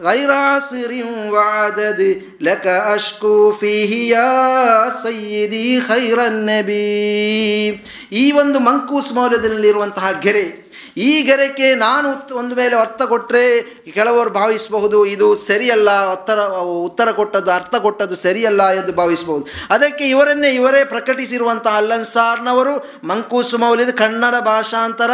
غير 0.00 0.30
عصر 0.44 0.90
وعدد 1.30 2.00
لك 2.40 2.66
أشكو 2.94 3.52
فيه 3.52 4.16
يا 4.16 4.32
سيدي 5.02 5.80
خير 5.80 6.18
النبي 6.26 7.68
ಈ 8.12 8.24
ಒಂದು 8.32 8.58
ಮಂಕೂಸ್ 8.60 9.10
ಮೌಲ್ಯದಲ್ಲಿರುವಂತಹ 9.12 10.06
ಗೆರೆ 10.24 10.44
ಈ 11.07 11.11
ಗೆರೆಗೆ 11.27 11.67
ನಾನು 11.85 12.07
ಒಂದು 12.41 12.53
ಮೇಲೆ 12.59 12.75
ಅರ್ಥ 12.75 13.01
ಕೊಟ್ಟರೆ 13.11 13.43
ಕೆಲವರು 13.97 14.29
ಭಾವಿಸಬಹುದು, 14.29 14.97
ಇದು 15.15 15.27
ಸರಿಯಲ್ಲ 15.47 15.89
ಉತ್ತರ 16.13 16.39
ಉತ್ತರ 16.87 17.11
ಕೊಟ್ಟದ್ದು, 17.19 17.51
ಅರ್ಥ 17.51 17.75
ಕೊಟ್ಟದ್ದು 17.85 18.15
ಸರಿಯಲ್ಲ 18.25 18.63
ಎಂದು 18.79 18.93
ಭಾವಿಸಬಹುದು. 19.01 19.45
ಅದಕ್ಕೆ 19.75 20.05
ಇವರನ್ನೇ 20.13 20.51
ಇವರೇ 20.59 20.81
ಪ್ರಕಟಿಸಿರುವಂತಹ 20.95 21.75
ಅಲ್ಲನ್ಸಾರ್ನವರು 21.81 22.73
ಮಂಕೂಸು 23.11 23.57
ಮೌಲ್ಯದ 23.57 23.93
ಕನ್ನಡ 24.03 24.35
ಭಾಷಾಂತರ 24.51 25.11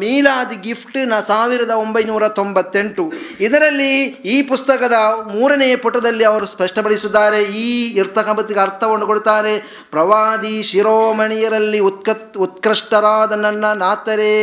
ಮೀಲಾದಿ 0.00 0.26
ಮೀಲಾದ್ 0.28 0.54
ಗಿಫ್ಟ್ನ 0.64 1.18
ಸಾವಿರದ 1.28 1.72
ಒಂಬೈನೂರ 1.82 2.24
ತೊಂಬತ್ತೆಂಟು. 2.38 3.04
ಇದರಲ್ಲಿ 3.46 3.92
ಈ 4.34 4.36
ಪುಸ್ತಕದ 4.50 4.96
ಮೂರನೆಯ 5.34 5.74
ಪುಟದಲ್ಲಿ 5.84 6.24
ಅವರು 6.30 6.46
ಸ್ಪಷ್ಟಪಡಿಸಿದ್ದಾರೆ, 6.46 7.40
ಈ 7.42 7.68
ಇರ್ತಕಂಬತ್ತಿಗೆ 8.00 8.60
ಅರ್ಥವನ್ನು 8.60 9.06
ಕೊಡುತ್ತಾರೆ, 9.10 9.54
ಪ್ರವಾದಿ 9.90 10.54
ಶಿರೋಮಣಿಯರಲ್ಲಿ 10.70 11.80
ಉತ್ಕತ್ 11.90 12.36
ಉತ್ಕೃಷ್ಟರಾದ 12.46 13.32
ನನ್ನ 13.46 13.72
ನಾತರೇ. 13.84 14.36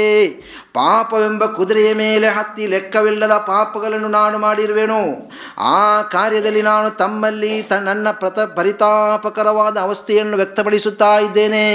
ಪಾಪವೆಂಬ 0.74 1.46
ಕುದುರೆಯ 1.46 1.94
ಮೇಲೆ 1.94 2.28
ಹತ್ತಿ 2.28 2.68
ಲೆಕ್ಕವಿಲ್ಲದ 2.68 3.32
ಪಾಪಗಳನ್ನು 3.32 4.08
ನಾನು 4.08 4.38
ಮಾಡಿರುವೆನು. 4.38 5.32
ಆ 5.58 6.02
ಕಾರ್ಯದಲ್ಲಿ 6.02 6.62
ನಾನು 6.62 6.90
ತಮ್ಮಲ್ಲಿ 6.90 7.64
ತ 7.64 7.74
ನನ್ನ 7.74 8.12
ಪ್ರತ 8.12 8.40
ಪರಿತಾಪಕರವಾದ 8.40 9.78
ಅವಸ್ಥೆಯನ್ನು 9.78 10.38
ವ್ಯಕ್ತಪಡಿಸುತ್ತಾ 10.38 11.20
ಇದ್ದೇನೆ. 11.20 11.66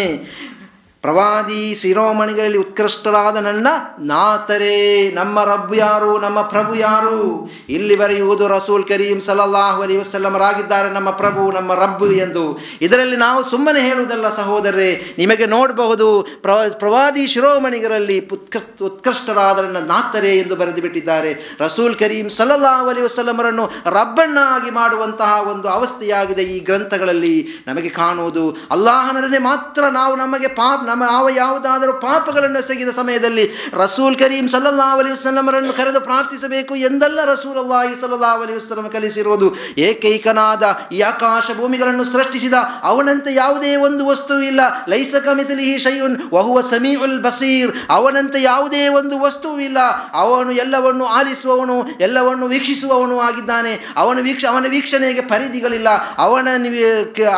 ಪ್ರವಾದಿ 1.02 1.74
ಶಿರೋಮಣಿಗಳಲ್ಲಿ 1.74 2.58
ಉತ್ಕೃಷ್ಟರಾದ 2.58 3.36
ನನ್ನ 3.36 3.66
ನಾತರೇ, 3.98 5.10
ನಮ್ಮ 5.14 5.44
ರಬ್ಬು 5.44 5.74
ಯಾರು, 5.74 6.18
ನಮ್ಮ 6.18 6.42
ಪ್ರಭು 6.42 6.74
ಯಾರು? 6.74 7.50
ಇಲ್ಲಿ 7.68 7.96
ಬರೆಯುವುದು 7.96 8.48
ರಸೂಲ್ 8.48 8.84
ಕರೀಂ 8.84 9.20
ಸಲಲ್ಲಾಹು 9.20 9.82
ಅಲಿ 9.82 9.96
ವಸಲ್ಲಮರಾಗಿದ್ದಾರೆ 9.96 10.90
ನಮ್ಮ 10.90 11.10
ಪ್ರಭು, 11.10 11.50
ನಮ್ಮ 11.50 11.74
ರಬ್ಬು 11.74 12.06
ಎಂದು. 12.06 12.58
ಇದರಲ್ಲಿ 12.82 13.16
ನಾವು 13.16 13.50
ಸುಮ್ಮನೆ 13.50 13.80
ಹೇಳುವುದಲ್ಲ 13.80 14.28
ಸಹೋದರರೇ, 14.34 15.14
ನಿಮಗೆ 15.18 15.46
ನೋಡಬಹುದು 15.46 16.26
ಪ್ರವ 16.42 16.60
ಪ್ರವಾದಿ 16.78 17.26
ಶಿರೋಮಣಿಗರಲ್ಲಿ 17.26 18.28
ಉತ್ಕೃ 18.32 18.84
ಉತ್ಕೃಷ್ಟರಾದ 18.84 19.58
ನನ್ನ 19.58 19.76
ನಾತರೇ 19.76 20.34
ಎಂದು 20.38 20.56
ಬರೆದು 20.56 20.82
ಬಿಟ್ಟಿದ್ದಾರೆ 20.82 21.56
ರಸೂಲ್ 21.60 21.94
ಕರೀಂ 21.94 22.30
ಸಲಲ್ಲಾಹು 22.30 22.88
ಅಲಿ 22.88 23.02
ವಸಲ್ಲಮರನ್ನು 23.02 23.66
ರಬ್ಬಣ್ಣಾಗಿ 23.86 24.70
ಮಾಡುವಂತಹ 24.70 25.48
ಒಂದು 25.48 25.68
ಅವಸ್ಥೆಯಾಗಿದೆ 25.68 26.42
ಈ 26.42 26.60
ಗ್ರಂಥಗಳಲ್ಲಿ 26.60 27.48
ನಮಗೆ 27.66 27.88
ಕಾಣುವುದು. 27.88 28.56
ಅಲ್ಲಾಹನೊಡನೆ 28.70 29.38
ಮಾತ್ರ 29.38 29.82
ನಾವು 29.88 30.16
ನಮಗೆ 30.16 30.48
ಪಾಪ 30.48 30.80
ನಮ್ಮ 30.90 31.04
ನಾವು 31.04 31.30
ಯಾವುದಾದರೂ 31.30 31.92
ಪಾಪಗಳನ್ನು 31.92 32.60
ಸಗಿದ 32.68 32.92
ಸಮಯದಲ್ಲಿ 33.00 33.44
ರಸೂಲ್ 33.72 34.16
ಕರೀಂ 34.18 34.46
ಸಲ್ಲಲ್ಲಾಹು 34.48 34.98
ಅಲಿ 34.98 35.10
ವಸ್ಲಮರನ್ನು 35.12 35.72
ಕರೆದು 35.72 36.00
ಪ್ರಾರ್ಥಿಸಬೇಕು 36.00 36.74
ಎಂದಲ್ಲ 36.76 37.24
ರಸೂಲ್ 37.24 37.58
ಅಲ್ಲಾಹಿ 37.58 37.94
ಸಲ್ಲಲ್ಲಾಹು 38.00 38.42
ಅಲೈಹಿ 38.42 38.58
ವಸಲ್ಲಮ 38.58 38.86
ಕಲಿಸಿರುವುದು. 38.86 39.48
ಏಕೈಕನಾದ 39.78 40.64
ಈ 40.92 41.00
ಆಕಾಶ 41.00 41.50
ಭೂಮಿಗಳನ್ನು 41.56 42.04
ಸೃಷ್ಟಿಸಿದ 42.04 42.56
ಅವನಂತೆ 42.82 43.34
ಯಾವುದೇ 43.34 43.72
ಒಂದು 43.76 44.02
ವಸ್ತು 44.06 44.34
ಇಲ್ಲ 44.42 44.60
ಲೈಸ 44.88 45.14
ಕಮಿತಲಿಹಿ 45.24 45.78
ಶೈಯುನ್ 45.78 46.16
ವಹುವ 46.34 46.60
ಸಮೀಉಲ್ 46.60 47.16
ಬಸೀರ್. 47.22 47.72
ಅವನಂತೆ 47.90 48.38
ಯಾವುದೇ 48.42 48.82
ಒಂದು 48.88 49.18
ವಸ್ತು 49.20 49.50
ಇಲ್ಲ 49.60 49.78
ಅವನು 50.14 50.52
ಎಲ್ಲವನ್ನು 50.52 51.04
ಆಲಿಸುವವನು, 51.18 51.76
ಎಲ್ಲವನ್ನು 52.00 52.46
ವೀಕ್ಷಿಸುವವನು 52.46 53.16
ಆಗಿದ್ದಾನೆ. 53.20 53.72
ಅವನ 53.96 54.18
ವೀಕ್ಷ, 54.22 54.44
ಅವನ 54.44 54.66
ವೀಕ್ಷಣೆಗೆ 54.70 55.24
ಪರಿಧಿಗಳಿಲ್ಲ. 55.32 55.88
ಅವನ 56.18 56.48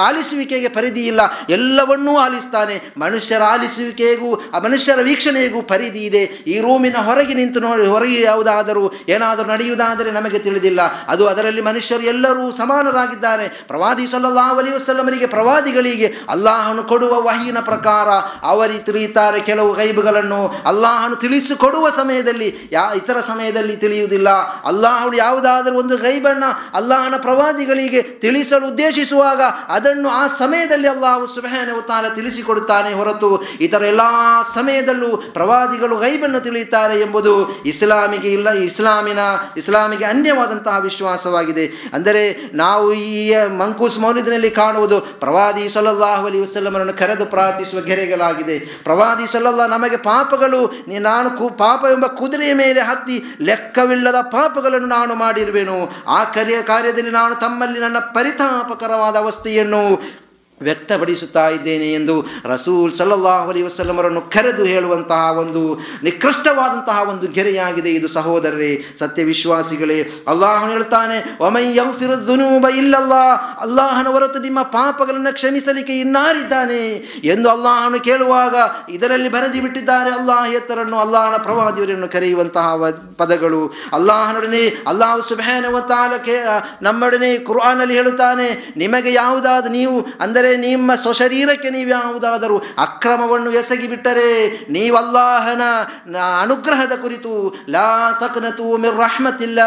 ಆಲಿಸುವಿಕೆಗೆ 0.00 0.68
ಪರಿಧಿ 0.68 1.04
ಇಲ್ಲ 1.06 1.20
ಎಲ್ಲವನ್ನೂ 1.50 2.12
ಆಲಿಸ್ತಾನೆ. 2.16 2.76
ಮನುಷ್ಯರ 2.98 3.41
ಮನುಷ್ಯರ 3.42 3.62
ಆಲಿಸುವಿಕೆಗೂ, 3.62 4.40
ಆ 4.54 4.58
ಮನುಷ್ಯರ 4.58 4.98
ವೀಕ್ಷಣೆಗೂ 5.02 5.62
ಪರಿಧಿ 5.62 5.98
ಇದೆ. 5.98 6.22
ಈ 6.46 6.60
ರೂಮಿನ 6.60 6.96
ಹೊರಗೆ 6.96 7.34
ನಿಂತು 7.34 7.60
ನೋಡಿ, 7.60 7.86
ಹೊರಗೆ 7.86 8.20
ಯಾವುದಾದರೂ 8.20 8.92
ಏನಾದರೂ 9.08 9.46
ನಡೆಯುವುದಾದರೆ 9.46 10.10
ನಮಗೆ 10.10 10.38
ತಿಳಿದಿಲ್ಲ. 10.38 10.80
ಅದು 11.08 11.26
ಅದರಲ್ಲಿ 11.26 11.60
ಮನುಷ್ಯರು 11.60 12.02
ಎಲ್ಲರೂ 12.02 12.50
ಸಮಾನರಾಗಿದ್ದಾರೆ. 12.50 13.48
ಪ್ರವಾದಿ 13.48 14.06
ಸಲ್ಲಲ್ಲಾಹು 14.06 14.58
ಅಲಿ 14.58 14.72
ವಸಲ್ಲಮರಿಗೆ 14.72 15.26
ಪ್ರವಾದಿಗಳಿಗೆ 15.26 16.14
ಅಲ್ಲಾಹನು 16.28 16.84
ಕೊಡುವ 16.84 17.22
ವಹಿನ 17.22 17.58
ಪ್ರಕಾರ 17.58 18.08
ಅವರಿ 18.42 18.78
ತಿಳಿಯುತ್ತಾರೆ 18.78 19.40
ಕೆಲವು 19.40 19.74
ಗೈಬುಗಳನ್ನು. 19.74 20.40
ಅಲ್ಲಾಹನು 20.66 21.16
ತಿಳಿಸಿಕೊಡುವ 21.16 21.90
ಸಮಯದಲ್ಲಿ, 21.90 22.68
ಯಾ 22.72 22.92
ಇತರ 22.94 23.20
ಸಮಯದಲ್ಲಿ 23.26 23.76
ತಿಳಿಯುವುದಿಲ್ಲ. 23.76 24.30
ಅಲ್ಲಾಹನು 24.66 25.16
ಯಾವುದಾದರೂ 25.16 25.78
ಒಂದು 25.78 25.96
ಗೈಬಣ್ಣ 25.96 26.44
ಅಲ್ಲಾಹನ 26.74 27.14
ಪ್ರವಾದಿಗಳಿಗೆ 27.16 28.02
ತಿಳಿಸಲು 28.02 28.68
ಉದ್ದೇಶಿಸುವಾಗ 28.68 29.42
ಅದನ್ನು 29.68 30.08
ಆ 30.08 30.26
ಸಮಯದಲ್ಲಿ 30.26 30.88
ಅಲ್ಲಾಹು 30.88 31.26
ಸುಬಹನೆ 31.26 31.88
ತಾಲ 31.88 32.08
ತಿಳಿಸಿಕೊಡುತ್ತಾನೆ 32.08 32.94
ಹೊರತು 32.94 33.31
ಇತರ 33.60 33.82
ಎಲ್ಲ 33.82 34.00
ಸಮಯದಲ್ಲೂ 34.54 35.16
ಪ್ರವಾದಿಗಳು 35.16 35.96
ಗೈಬನ್ನು 35.96 36.40
ತಿಳಿಯುತ್ತಾರೆ 36.40 37.00
ಎಂಬುದು 37.00 37.32
ಇಸ್ಲಾಮಿಗೆ 37.66 38.32
ಇಲ್ಲ, 38.32 38.50
ಇಸ್ಲಾಮಿನ, 38.52 39.18
ಇಸ್ಲಾಮಿಗೆ 39.56 40.04
ಅನ್ಯವಾದಂತಹ 40.04 40.78
ವಿಶ್ವಾಸವಾಗಿದೆ. 40.78 41.66
ಅಂದರೆ 41.92 42.22
ನಾವು 42.54 42.92
ಈ 42.92 43.34
ಮಂಕೂಸ್ 43.58 43.98
ಮೌಲಿದಿನಲ್ಲಿ 43.98 44.50
ಕಾಣುವುದು 44.50 45.00
ಪ್ರವಾದಿ 45.00 45.68
ಸಲ್ಲಲ್ಲಾಹು 45.68 46.26
ಅಲಿ 46.26 46.40
ವಸಲ್ಲಮರನ್ನು 46.40 46.94
ಕರೆದು 46.98 47.26
ಪ್ರಾರ್ಥಿಸುವ 47.26 47.80
ಗೆರೆಗಳಾಗಿದೆ. 47.80 48.58
ಪ್ರವಾದಿ 48.58 49.32
ಸಲ್ಲಲ್ಲಾ 49.32 49.66
ನಮಗೆ 49.66 49.96
ಪಾಪಗಳು 49.96 50.60
ನಾನು 51.00 51.30
ಕು, 51.30 51.48
ಪಾಪ 51.48 51.84
ಎಂಬ 51.92 52.06
ಕುದುರೆಯ 52.06 52.54
ಮೇಲೆ 52.54 52.80
ಹತ್ತಿ 52.80 53.24
ಲೆಕ್ಕವಿಲ್ಲದ 53.40 54.20
ಪಾಪಗಳನ್ನು 54.22 54.88
ನಾನು 54.88 55.14
ಮಾಡಿರುವೆನು. 55.14 55.78
ಆ 56.08 56.24
ಕಾರ್ಯ 56.24 56.62
ಕಾರ್ಯದಲ್ಲಿ 56.62 57.10
ನಾನು 57.10 57.34
ತಮ್ಮಲ್ಲಿ 57.34 57.80
ನನ್ನ 57.80 57.98
ಪರಿತಾಪಕರವಾದ 57.98 59.16
ಅವಸ್ಥೆಯನ್ನು 59.16 59.82
ವ್ಯಕ್ತಪಡಿಸುತ್ತಾ 60.68 61.44
ಇದ್ದೇನೆ 61.48 61.92
ಎಂದು 61.92 62.16
ರಸೂಲ್ 62.52 62.94
ಸಲ್ಲಲ್ಲಾಹು 62.94 63.50
ಅಲಿ 63.50 63.62
ವಸಲ್ಲಮರನ್ನು 63.62 64.22
ಕರೆದು 64.34 64.64
ಹೇಳುವಂತಹ 64.64 65.38
ಒಂದು 65.42 65.62
ನಿಕೃಷ್ಟವಾದಂತಹ 66.04 66.98
ಒಂದು 67.08 67.26
ಗೆರೆಯಾಗಿದೆ 67.28 67.90
ಇದು 67.90 68.08
ಸಹೋದರರೇ. 68.08 68.72
ಸತ್ಯವಿಶ್ವಾಸಿಗಳೇ, 68.98 69.98
ಅಲ್ಲಾಹನು 70.28 70.72
ಹೇಳ್ತಾನೆ 70.72 71.18
ಒಮೈ 71.40 71.64
ಇಲ್ಲಲ್ಲ, 72.82 73.14
ಅಲ್ಲಾಹನ 73.60 74.06
ಹೊರತು 74.06 74.38
ನಿಮ್ಮ 74.38 74.62
ಪಾಪಗಳನ್ನು 74.62 75.34
ಕ್ಷಮಿಸಲಿಕ್ಕೆ 75.34 75.94
ಇನ್ನಾರಿದ್ದಾನೆ? 75.98 76.82
ಎಂದು 77.24 77.50
ಅಲ್ಲಾಹನು 77.50 78.00
ಕೇಳುವಾಗ 78.00 78.54
ಇದರಲ್ಲಿ 78.88 79.28
ಬರೆದಿ 79.28 79.60
ಬಿಟ್ಟಿದ್ದಾರೆ 79.60 80.10
ಅಲ್ಲಾಹೇತರನ್ನು 80.10 80.98
ಅಲ್ಲಾಹನ 80.98 81.36
ಪ್ರವಾದಿಯವರನ್ನು 81.36 82.08
ಕರೆಯುವಂತಹ 82.08 82.68
ಪದಗಳು. 83.18 83.62
ಅಲ್ಲಾಹನೊಡನೆ, 83.92 84.62
ಅಲ್ಲಾಹು 84.86 85.22
ಸುಬಹಾನ 85.28 85.80
ತಾಲ 85.88 86.12
ಕೇ, 86.16 86.36
ನಮ್ಮೊಡನೆ 86.82 87.38
ಕುರ್ಆನಲ್ಲಿ 87.38 87.94
ಹೇಳುತ್ತಾನೆ, 87.94 88.72
ನಿಮಗೆ 88.76 89.12
ಯಾವುದಾದ 89.12 89.66
ನೀವು, 89.70 90.06
ಅಂದರೆ 90.20 90.51
ನಿಮ್ಮ 90.56 90.94
ಸ್ವಶರೀರಕ್ಕೆ 90.94 91.70
ನೀವು 91.70 91.90
ಯಾವುದಾದರೂ 91.90 92.58
ಅಕ್ರಮವನ್ನು 92.78 93.50
ಎಸಗಿಬಿಟ್ಟರೆ 93.50 94.28
ನೀವಲ್ಲಾಹನ 94.70 95.62
ಅನುಗ್ರಹದ 96.42 96.92
ಕುರಿತು, 97.02 97.54
ಲಾ 97.68 98.12
ತಕ್ನತು 98.20 98.76
ಮಿರ್ 98.76 98.98
ರಹ್ಮತಿಲ್ಲ, 98.98 99.60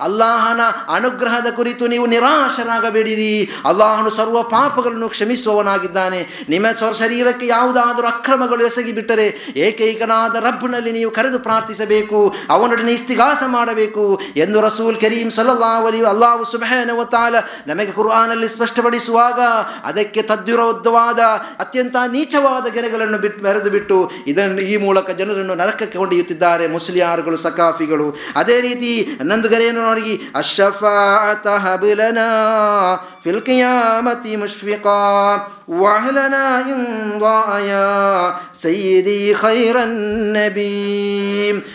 ಅಲ್ಲಾಹನ 0.00 0.60
ಅನುಗ್ರಹದ 0.94 1.50
ಕುರಿತು 1.56 1.86
ನೀವು 1.86 2.06
ನಿರಾಶರಾಗಬೇಡಿರಿ. 2.06 3.50
ಅಲ್ಲಾಹನು 3.64 4.10
ಸರ್ವ 4.10 4.42
ಪಾಪಗಳನ್ನು 4.42 5.08
ಕ್ಷಮಿಸುವವನಾಗಿದ್ದಾನೆ. 5.08 6.20
ನಿಮ್ಮ 6.48 6.66
ಸ್ವಶರೀರಕ್ಕೆ 6.78 7.46
ಯಾವುದಾದರೂ 7.46 8.06
ಅಕ್ರಮಗಳು 8.06 8.64
ಎಸಗಿಬಿಟ್ಟರೆ 8.66 9.54
ಏಕೈಕನಾದ 9.56 10.36
ರಬ್ಬನಲ್ಲಿ 10.36 10.92
ನೀವು 10.92 11.10
ಕರೆದು 11.10 11.38
ಪ್ರಾರ್ಥಿಸಬೇಕು, 11.38 12.34
ಅವನೊಡನೆ 12.50 12.92
ಇಸ್ತಿಗಾತ 12.92 13.42
ಮಾಡಬೇಕು 13.46 14.20
ಎಂದು 14.36 14.60
ರಸೂಲ್ 14.60 15.00
ಕರೀಂ 15.00 15.30
ಸಲಹಾ 15.30 15.72
ಅಲಿ 15.86 16.00
ಅಲ್ಲಾಹು 16.06 16.44
ಸುಬಹನ 16.52 17.04
ತಾಲ 17.04 17.34
ನಮಗೆ 17.66 17.92
ಕುರ್ಆನಲ್ಲಿ 17.92 18.48
ಸ್ಪಷ್ಟಪಡಿಸುವಾಗ, 18.48 19.40
ಅದಕ್ಕೆ 19.84 20.22
ತದ್ವಿರೋಧವಾದ, 20.28 21.20
ಅತ್ಯಂತ 21.60 21.96
ನೀಚವಾದ 22.12 22.66
ಗೆರೆಗಳನ್ನು 22.74 23.18
ಬಿಟ್ಟು 23.18 23.42
ಮೆರೆದು 23.44 23.70
ಬಿಟ್ಟು 23.70 23.98
ಇದನ್ನು 24.26 24.62
ಈ 24.72 24.76
ಮೂಲಕ 24.76 25.10
ಜನರನ್ನು 25.10 25.54
ನರಕಕ್ಕೆ 25.54 25.98
ಕೊಂಡೊಯ್ಯುತ್ತಿದ್ದಾರೆ 25.98 26.66
ಮುಸ್ಲಿಯಾರುಗಳು 26.66 27.36
ಸಕಾಫಿಗಳು 27.36 28.08
ಅದೇ 28.36 28.60
ರೀತಿ 28.60 28.92
ಹನ್ನೊಂದು 29.18 29.48
ಗೆರೆಯನ್ನು 29.48 29.82
ನೋಡಿ 29.82 30.14
ಅಶಫಾತ 30.34 31.46
ಹಬಲನಾ 31.64 32.28
ಫಿಲ್ 33.24 33.42
ವಹಲನಾ 35.70 36.42
ಸಯ್ಯಿದಿ 38.62 39.34
ಖೈರನ್ 39.40 39.96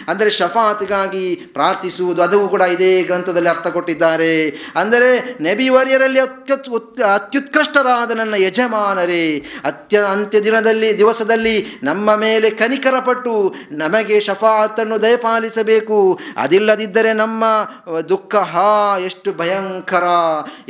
ಅಂದರೆ 0.08 0.30
ಶಫಾತ್ಗಾಗಿ 0.30 1.26
ಪ್ರಾರ್ಥಿಸುವುದು 1.54 2.22
ಅದು 2.24 2.38
ಕೂಡ 2.48 2.62
ಇದೇ 2.76 2.92
ಗ್ರಂಥದಲ್ಲಿ 3.04 3.50
ಅರ್ಥ 3.50 3.68
ಕೊಟ್ಟಿದ್ದಾರೆ. 3.68 4.36
ಅಂದರೆ 4.76 5.10
ನಬಿ 5.42 5.68
ವರ್ಯರಲ್ಲಿ 5.70 6.20
ಅತ್ಯುತ್ಕೃಷ್ಟರಾದ 6.20 8.12
ನನ್ನ 8.12 8.31
ಯಜಮಾನರೇ 8.36 9.46
ಅತ್ಯ 9.66 10.00
ಅಂತ್ಯ 10.00 10.42
ದಿನದಲ್ಲಿ, 10.42 10.98
ದಿವಸದಲ್ಲಿ 10.98 11.80
ನಮ್ಮ 11.84 12.16
ಮೇಲೆ 12.16 12.50
ಕನಿಕರಪಟ್ಟು 12.50 13.56
ನಮಗೆ 13.72 14.20
ಶಫಾತನ್ನು 14.20 15.02
ದಯಪಾಲಿಸಬೇಕು. 15.02 16.20
ಅದಿಲ್ಲದಿದ್ದರೆ 16.38 17.14
ನಮ್ಮ 17.14 17.44
ದುಃಖ 18.10 18.36
ಹಾ, 18.36 18.98
ಎಷ್ಟು 18.98 19.34
ಭಯಂಕರ 19.34 20.04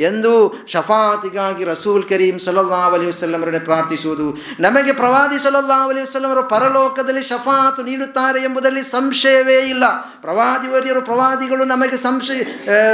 ಎಂದು 0.00 0.64
ಶಫಾತಿಗಾಗಿ 0.68 1.64
ರಸೂಲ್ 1.64 2.08
ಕರೀಂ 2.08 2.38
ಸಲ್ಲಲ್ಲಾಹು 2.38 2.94
ಅಲೈಹಿ 2.94 3.10
ವಸಲ್ಲಮರನ್ನೇ 3.10 3.58
ಪ್ರಾರ್ಥಿಸುವುದು. 3.58 4.38
ನಮಗೆ 4.60 4.92
ಪ್ರವಾದಿ 4.92 5.38
ಸಲ್ಲಲ್ಲಾಹು 5.42 5.88
ಅಲೈಹಿ 5.88 6.08
ವಸಲ್ಲಮರು 6.08 6.42
ಪರಲೋಕದಲ್ಲಿ 6.48 7.22
ಶಫಾತು 7.22 7.82
ನೀಡುತ್ತಾರೆ 7.82 8.40
ಎಂಬುದರಲ್ಲಿ 8.40 8.84
ಸಂಶಯವೇ 8.84 9.60
ಇಲ್ಲ. 9.60 9.84
ಪ್ರವಾದಿವರಿಯರು 10.20 11.02
ಪ್ರವಾದಿಗಳು 11.02 11.64
ನಮಗೆ 11.64 11.96
ಸಂಶಯ 11.96 12.42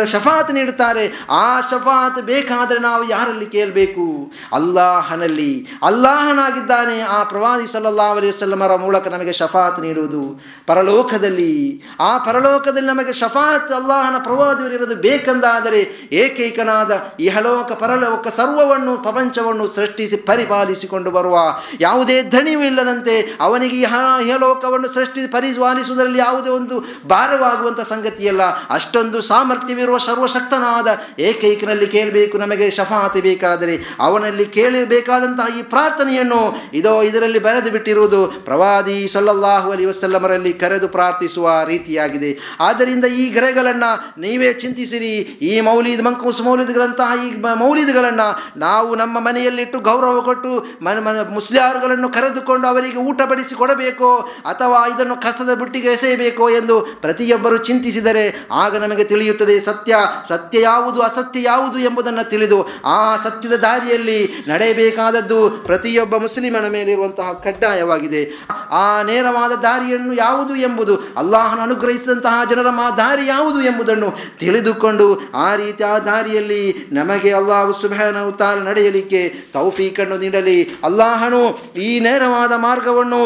ಶಫಾತ್ 0.06 0.54
ನೀಡುತ್ತಾರೆ. 0.54 1.26
ಆ 1.30 1.60
ಶಫಾತ್ 1.60 2.22
ಬೇಕಾದರೆ 2.22 2.78
ನಾವು 2.78 3.08
ಯಾರಲ್ಲಿ 3.08 3.46
ಕೇಳಬೇಕು? 3.46 4.32
ಅಲ್ಲಾಹನಲ್ಲಿ, 4.58 5.52
ಅಲ್ಲಾಹನಾಗಿದ್ದಾನೆ. 5.82 7.00
ಆ 7.00 7.22
ಪ್ರವಾದಿ 7.24 7.66
ಸಲ್ಲಾ 7.72 8.04
ಅಲೈಹಿ 8.08 8.36
ವಸಲ್ಲಮರ 8.36 8.74
ಮೂಲಕ 8.74 9.08
ನಮಗೆ 9.08 9.32
ಶಫಾತ್ 9.32 9.80
ನೀಡುವುದು. 9.80 10.22
ಪರಲೋಕದಲ್ಲಿ, 10.66 11.54
ಆ 12.00 12.18
ಪರಲೋಕದಲ್ಲಿ 12.18 12.88
ನಮಗೆ 12.88 13.12
ಶಫಾತ್ 13.12 13.72
ಅಲ್ಲಾಹನ 13.72 14.18
ಪ್ರವಾದಿಯರಿರೋದು 14.22 14.96
ಬೇಕೆಂದಾದರೆ 14.96 15.80
ಏಕೈಕನಾದ 16.12 16.92
ಇಹಲೋಕ, 17.20 17.72
ಪರಲೋಕ 17.72 18.28
ಸರ್ವವನ್ನು, 18.28 18.98
ಪ್ರಪಂಚವನ್ನು 18.98 19.66
ಸೃಷ್ಟಿಸಿ 19.66 20.16
ಪರಿಪಾಲಿಸಿಕೊಂಡು 20.16 21.10
ಬರುವ 21.10 21.38
ಯಾವುದೇ 21.80 22.22
ಧಣಿಯೂ 22.22 22.60
ಇಲ್ಲದಂತೆ 22.60 23.38
ಅವನಿಗೆ 23.40 23.76
ಇಹ, 23.80 23.94
ಇಹಲೋಕವನ್ನು 24.26 24.88
ಸೃಷ್ಟಿಸಿ 24.94 25.26
ಪರಿಪಾಲಿಸುವುದರಲ್ಲಿ 25.26 26.18
ಯಾವುದೇ 26.18 26.50
ಒಂದು 26.50 26.76
ಭಾರವಾಗುವಂಥ 27.08 27.80
ಸಂಗತಿಯಲ್ಲ. 27.80 28.42
ಅಷ್ಟೊಂದು 28.70 29.20
ಸಾಮರ್ಥ್ಯವಿರುವ 29.22 29.98
ಸರ್ವಶಕ್ತನಾದ 29.98 30.88
ಏಕೈಕನಲ್ಲಿ 31.18 31.86
ಕೇಳಬೇಕು. 31.86 32.38
ನಮಗೆ 32.38 32.70
ಶಫಾತಿ 32.70 33.20
ಬೇಕಾದರೆ 33.20 33.96
ಅವನಲ್ಲಿ 34.00 34.44
ಕೇಳಬೇಕಾದಂತಹ 34.54 35.58
ಈ 35.58 35.62
ಪ್ರಾರ್ಥನೆಯನ್ನು 35.62 36.40
ಇದೋ 36.74 37.02
ಇದರಲ್ಲಿ 37.02 37.38
ಬರೆದು 37.38 37.70
ಬಿಟ್ಟಿರುವುದು 37.70 38.26
ಪ್ರವಾದಿ 38.26 39.08
ಸಲ್ಲಲ್ಲಾಹು 39.08 39.70
ಅಲಿ 39.70 39.84
ವಸಲ್ಲಮರಲ್ಲಿ 39.84 40.52
ಕರೆದು 40.52 40.88
ಪ್ರಾರ್ಥಿಸುವ 40.88 41.50
ರೀತಿಯಾಗಿದೆ. 41.66 42.56
ಆದ್ದರಿಂದ 42.60 43.04
ಈ 43.04 43.30
ಗ್ರಹಗಳನ್ನು 43.30 44.20
ನೀವೇ 44.20 44.52
ಚಿಂತಿಸಿರಿ. 44.52 45.14
ಈ 45.50 45.60
ಮೌಲಿದ್ 45.60 46.02
ಮಂಕೂಸ್ 46.02 46.40
ಮೌಲಿದ್ಗಳಂತಹ 46.40 47.26
ಈ 47.26 47.42
ಮೌಲಿದಗಳನ್ನು 47.54 48.58
ನಾವು 48.58 48.94
ನಮ್ಮ 48.94 49.20
ಮನೆಯಲ್ಲಿಟ್ಟು 49.20 49.80
ಗೌರವ 49.80 50.20
ಕೊಟ್ಟು 50.20 50.66
ಮನೆ 50.82 51.00
ಮನ 51.00 51.20
ಮುಸ್ಲಿಮರುಗಳನ್ನು 51.28 52.08
ಕರೆದುಕೊಂಡು 52.08 52.68
ಅವರಿಗೆ 52.68 52.98
ಊಟ 52.98 53.22
ಬಡಿಸಿ 53.22 53.54
ಕೊಡಬೇಕೋ 53.54 54.18
ಅಥವಾ 54.44 54.86
ಇದನ್ನು 54.86 55.16
ಕಸದ 55.16 55.54
ಬುಟ್ಟಿಗೆ 55.54 55.88
ಎಸೆಯಬೇಕೋ 55.88 56.50
ಎಂದು 56.50 56.80
ಪ್ರತಿಯೊಬ್ಬರು 56.80 57.56
ಚಿಂತಿಸಿದರೆ 57.58 58.46
ಆಗ 58.52 58.76
ನಮಗೆ 58.76 59.04
ತಿಳಿಯುತ್ತದೆ 59.04 59.60
ಸತ್ಯ. 59.60 59.96
ಸತ್ಯ 60.28 60.60
ಯಾವುದು, 60.60 61.00
ಅಸತ್ಯ 61.00 61.42
ಯಾವುದು 61.42 61.78
ಎಂಬುದನ್ನು 61.78 62.30
ತಿಳಿದು 62.30 62.68
ಆ 62.84 63.16
ಸತ್ಯದ 63.16 63.52
ದಾರಿಯಲ್ಲಿ 63.52 64.37
ನಡೆಯಬೇಕಾದದ್ದು 64.48 65.50
ಪ್ರತಿಯೊಬ್ಬ 65.50 66.16
ಮುಸ್ಲಿಮನ 66.16 66.68
ಮೇಲಿರುವಂತಹ 66.68 67.32
ಕಡ್ಡಾಯವಾಗಿದೆ. 67.44 68.22
ಆ 68.70 69.02
ನೇರವಾದ 69.02 69.52
ದಾರಿಯನ್ನು 69.52 70.12
ಯಾವುದು 70.12 70.56
ಎಂಬುದು 70.56 70.94
ಅಲ್ಲಾಹನ 71.16 71.60
ಅನುಗ್ರಹಿಸಿದಂತಹ 71.60 72.44
ಜನರ 72.50 72.70
ಮಾ 72.70 72.90
ದಾರಿ 72.90 73.26
ಯಾವುದು 73.26 73.60
ಎಂಬುದನ್ನು 73.60 74.10
ತಿಳಿದುಕೊಂಡು 74.40 75.06
ಆ 75.34 75.54
ರೀತಿ 75.54 75.84
ಆ 75.84 75.98
ದಾರಿಯಲ್ಲಿ 75.98 76.88
ನಮಗೆ 76.92 77.32
ಅಲ್ಲಾಹು 77.32 77.72
ಸುಬಾನ 77.72 78.30
ತಾಲ 78.30 78.58
ನಡೆಯಲಿಕ್ಕೆ 78.58 79.22
ತೌಫೀಕನ್ನು 79.28 80.18
ನೀಡಲಿ. 80.18 80.58
ಅಲ್ಲಾಹನು 80.84 81.40
ಈ 81.76 82.00
ನೇರವಾದ 82.00 82.52
ಮಾರ್ಗವನ್ನು 82.52 83.20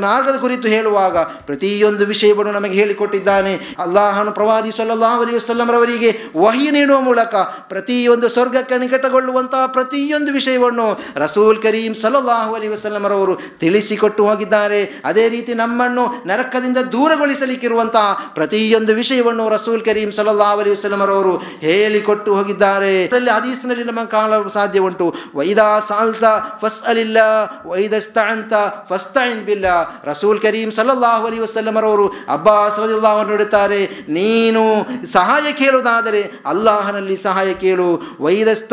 ಮಾರ್ಗದ 0.00 0.36
ಕುರಿತು 0.40 0.68
ಹೇಳುವಾಗ 0.68 1.16
ಪ್ರತಿಯೊಂದು 1.18 2.06
ವಿಷಯವನ್ನು 2.06 2.52
ನಮಗೆ 2.52 2.78
ಹೇಳಿಕೊಟ್ಟಿದ್ದಾನೆ. 2.78 3.54
ಅಲ್ಲಾಹನು 3.78 4.32
ಪ್ರವಾದಿ 4.32 4.70
ಸಲ್ಲಲ್ಲಾಹು 4.70 5.22
ಅಲೈಹಿ 5.22 5.36
ವಸಲ್ಲಂರವರಿಗೆ 5.36 6.10
ವಹಿ 6.36 6.70
ನೀಡುವ 6.70 7.00
ಮೂಲಕ 7.00 7.34
ಪ್ರತಿಯೊಂದು 7.72 8.28
ಸ್ವರ್ಗಕ್ಕೆ 8.28 8.78
ನಿಕಟಗೊಳ್ಳುವಂತಹ 8.78 9.66
ಪ್ರತಿಯೊಂದು 9.82 10.32
ವಿಷಯವನ್ನು 10.32 10.86
ರಸೂಲ್ 11.16 11.58
ಕರೀಂ 11.62 11.94
ಸಲ್ಲಲ್ಲಾಹು 11.94 12.52
ಅಲಿ 12.54 12.68
ವಸಲ್ಲಮರವರು 12.68 13.34
ತಿಳಿಸಿಕೊಟ್ಟು 13.60 14.22
ಹೋಗಿದ್ದಾರೆ. 14.28 14.80
ಅದೇ 15.04 15.28
ರೀತಿ 15.28 15.54
ನಮ್ಮನ್ನು 15.54 16.04
ನರಕದಿಂದ 16.26 16.78
ದೂರಗೊಳಿಸಲಿಕ್ಕಿರುವಂತಹ 16.92 18.32
ಪ್ರತಿಯೊಂದು 18.34 18.94
ವಿಷಯವನ್ನು 18.94 19.48
ರಸೂಲ್ 19.48 19.82
ಕರೀಂ 19.88 20.10
ಸಲ್ಲಲ್ಲಾಹು 20.10 20.60
ಅಲಿ 20.60 20.70
ವಸಲ್ಲಮರವರು 20.70 21.32
ಹೇಳಿಕೊಟ್ಟು 21.60 22.36
ಹೋಗಿದ್ದಾರೆ. 22.36 23.04
ಅದರಲ್ಲಿ 23.04 23.30
ಹದೀಸ್ನಲ್ಲಿ 23.30 23.84
ನಮ್ಮ 23.84 24.04
ಕಾಲ 24.04 24.48
ಸಾಧ್ಯ 24.48 24.80
ಉಂಟು 24.80 25.14
ವೈದಾ 25.34 25.80
ಸಾಲ್ತ 25.80 26.24
ಫಸ್ 26.62 26.82
ಅಲಿಲ್ಲ 26.82 27.18
ವೈದಸ್ತಾಂತ 27.66 28.52
ಫಸ್ತ 28.90 29.18
ಬಿಲ್ಲ. 29.46 29.66
ರಸೂಲ್ 30.04 30.40
ಕರೀಂ 30.40 30.70
ಸಲ್ಲಲ್ಲಾಹು 30.70 31.26
ಅಲಿ 31.26 31.38
ವಸಲ್ಲಮರವರು 31.38 32.08
ಅಬ್ಬಾಸ್ 32.28 32.78
ರದಿಲ್ಲಾಹು 32.78 33.28
ನೋಡುತ್ತಾರೆ 33.28 33.86
ನೀನು 34.08 34.64
ಸಹಾಯ 35.12 35.52
ಕೇಳುವುದಾದರೆ 35.52 36.22
ಅಲ್ಲಾಹನಲ್ಲಿ 36.46 37.16
ಸಹಾಯ 37.16 37.54
ಕೇಳು. 37.54 37.88
ವೈದಸ್ತ 38.20 38.72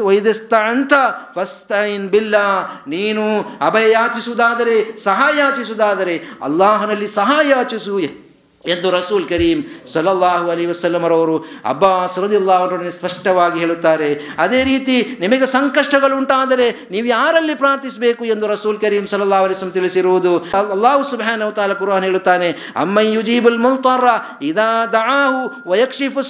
ವೈದಸ್ತ 0.00 0.45
ಅಂತ 0.54 0.92
ಫಸ್ತೈನ್ 1.34 2.08
ಬಿಲ್ಲ. 2.08 2.36
ನೀನು 2.86 3.22
ಅಭಯ 3.66 3.90
ಯಾಚಿಸುವುದಾದರೆ 3.92 4.98
ಸಹಾಯ 4.98 5.38
ಯಾಚಿಸುವುದಾದರೆ 5.38 6.20
ಅಲ್ಲಾಹನಲ್ಲಿ 6.42 7.06
ಸಹಾಯ 7.06 7.48
ಯಾಚಿಸು. 7.48 8.25
ಎಂದು 8.74 8.90
ರಸೂಲ್ 8.96 9.26
ಕರೀಂ 9.32 9.58
ಸಲಲ್ಲಾಹು 9.92 10.50
ಅಲಿ 10.54 10.66
ವಸಲ್ಲಮರವರು 10.66 11.36
ಅಬ್ಬಾಸ್ 11.72 12.18
ರದಿಲ್ಲಾಹರೊಡನೆ 12.18 12.90
ಸ್ಪಷ್ಟವಾಗಿ 12.90 13.58
ಹೇಳುತ್ತಾರೆ. 13.58 14.10
ಅದೇ 14.38 14.64
ರೀತಿ 14.64 14.96
ನಿಮಗೆ 15.20 15.46
ಸಂಕಷ್ಟಗಳು 15.46 16.16
ಉಂಟಾದರೆ 16.16 16.66
ನೀವು 16.90 17.06
ಯಾರಲ್ಲಿ 17.06 17.54
ಪ್ರಾರ್ಥಿಸಬೇಕು 17.54 18.24
ಎಂದು 18.24 18.46
ರಸೂಲ್ 18.46 18.80
ಕರೀಂ 18.84 19.06
ಸಲಲ್ಲಾ 19.06 19.40
ಅಲಿಸ್ಲಂ 19.48 19.70
ತಿಳಿಸಿರುವುದು. 19.70 20.34
ಅಲ್ಲಾಹು 20.58 21.02
ಸುಬ್ಹಾನಹು 21.10 21.48
ಅವತಾಲ 21.48 21.72
ಕುರ್ಆನ್ 21.72 22.04
ಹೇಳುತ್ತಾನೆ 22.04 22.50
ಅಮ್ಮೈ 22.76 23.06
ಯುಜೀಬುಲ್ 23.12 23.58
ಮುಲ್ತಾರ 23.58 24.04
ಇದಾ 24.42 24.70
ದಆಹು 24.96 25.42
ವಯಕ್ಷಿಫು 25.70 26.22